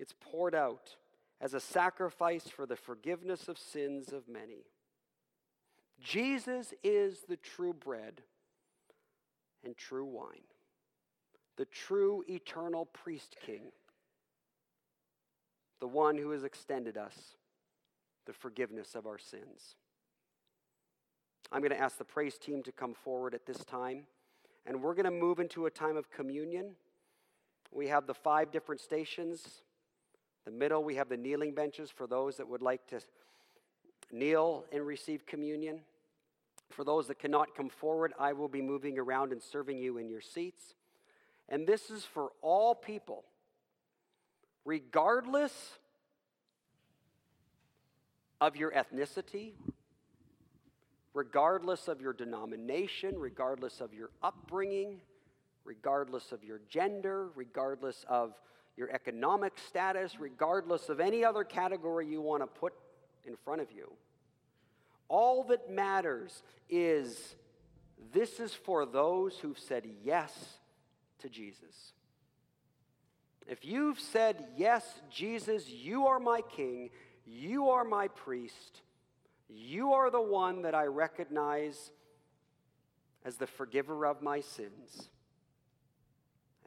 It's 0.00 0.14
poured 0.20 0.52
out 0.52 0.96
as 1.40 1.54
a 1.54 1.60
sacrifice 1.60 2.48
for 2.48 2.66
the 2.66 2.74
forgiveness 2.74 3.46
of 3.46 3.56
sins 3.56 4.12
of 4.12 4.28
many. 4.28 4.66
Jesus 6.00 6.74
is 6.82 7.20
the 7.28 7.36
true 7.36 7.72
bread 7.72 8.22
and 9.64 9.76
true 9.76 10.06
wine, 10.06 10.48
the 11.56 11.66
true 11.66 12.24
eternal 12.28 12.86
priest 12.86 13.36
king, 13.46 13.70
the 15.78 15.86
one 15.86 16.18
who 16.18 16.32
has 16.32 16.42
extended 16.42 16.96
us 16.96 17.36
the 18.26 18.32
forgiveness 18.32 18.96
of 18.96 19.06
our 19.06 19.18
sins. 19.18 19.76
I'm 21.52 21.60
going 21.60 21.70
to 21.70 21.80
ask 21.80 21.96
the 21.96 22.04
praise 22.04 22.38
team 22.38 22.64
to 22.64 22.72
come 22.72 22.94
forward 22.94 23.34
at 23.34 23.46
this 23.46 23.64
time, 23.64 24.06
and 24.66 24.82
we're 24.82 24.94
going 24.94 25.04
to 25.04 25.10
move 25.10 25.40
into 25.40 25.66
a 25.66 25.70
time 25.70 25.96
of 25.96 26.10
communion. 26.10 26.76
We 27.70 27.88
have 27.88 28.06
the 28.06 28.14
five 28.14 28.50
different 28.50 28.80
stations 28.80 29.62
the 30.44 30.50
middle, 30.50 30.82
we 30.82 30.96
have 30.96 31.08
the 31.08 31.16
kneeling 31.16 31.54
benches 31.54 31.90
for 31.90 32.06
those 32.06 32.36
that 32.38 32.48
would 32.48 32.62
like 32.62 32.86
to 32.88 33.00
kneel 34.10 34.64
and 34.72 34.84
receive 34.84 35.24
communion. 35.24 35.80
For 36.70 36.84
those 36.84 37.06
that 37.08 37.18
cannot 37.18 37.54
come 37.54 37.68
forward, 37.68 38.12
I 38.18 38.32
will 38.32 38.48
be 38.48 38.62
moving 38.62 38.98
around 38.98 39.32
and 39.32 39.42
serving 39.42 39.78
you 39.78 39.98
in 39.98 40.08
your 40.08 40.20
seats. 40.20 40.74
And 41.48 41.66
this 41.66 41.90
is 41.90 42.04
for 42.04 42.30
all 42.40 42.74
people, 42.74 43.24
regardless 44.64 45.52
of 48.40 48.56
your 48.56 48.72
ethnicity, 48.72 49.52
regardless 51.14 51.88
of 51.88 52.00
your 52.00 52.12
denomination, 52.12 53.14
regardless 53.18 53.80
of 53.80 53.92
your 53.92 54.10
upbringing, 54.22 55.00
regardless 55.64 56.32
of 56.32 56.42
your 56.42 56.60
gender, 56.68 57.28
regardless 57.34 58.04
of 58.08 58.34
your 58.76 58.90
economic 58.90 59.52
status, 59.68 60.18
regardless 60.18 60.88
of 60.88 61.00
any 61.00 61.24
other 61.24 61.44
category 61.44 62.06
you 62.06 62.20
want 62.20 62.42
to 62.42 62.46
put 62.46 62.72
in 63.24 63.36
front 63.44 63.60
of 63.60 63.70
you. 63.70 63.92
All 65.08 65.44
that 65.44 65.70
matters 65.70 66.42
is 66.70 67.36
this 68.12 68.40
is 68.40 68.54
for 68.54 68.86
those 68.86 69.36
who've 69.38 69.58
said 69.58 69.86
yes 70.02 70.32
to 71.18 71.28
Jesus. 71.28 71.92
If 73.46 73.64
you've 73.64 74.00
said, 74.00 74.44
Yes, 74.56 74.84
Jesus, 75.10 75.68
you 75.68 76.06
are 76.06 76.18
my 76.18 76.40
king, 76.40 76.90
you 77.26 77.70
are 77.70 77.84
my 77.84 78.08
priest, 78.08 78.82
you 79.54 79.92
are 79.92 80.10
the 80.10 80.20
one 80.20 80.62
that 80.62 80.74
I 80.74 80.84
recognize 80.84 81.90
as 83.24 83.36
the 83.36 83.46
forgiver 83.46 84.06
of 84.06 84.22
my 84.22 84.40
sins 84.40 85.08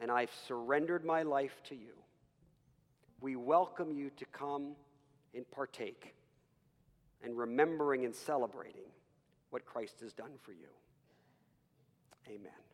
and 0.00 0.10
I've 0.10 0.32
surrendered 0.46 1.04
my 1.04 1.22
life 1.22 1.62
to 1.68 1.74
you. 1.74 1.92
We 3.20 3.36
welcome 3.36 3.92
you 3.92 4.10
to 4.16 4.24
come 4.26 4.74
and 5.34 5.50
partake 5.50 6.14
and 7.22 7.36
remembering 7.36 8.04
and 8.04 8.14
celebrating 8.14 8.90
what 9.50 9.64
Christ 9.64 10.00
has 10.00 10.12
done 10.12 10.32
for 10.42 10.52
you. 10.52 10.68
Amen. 12.28 12.65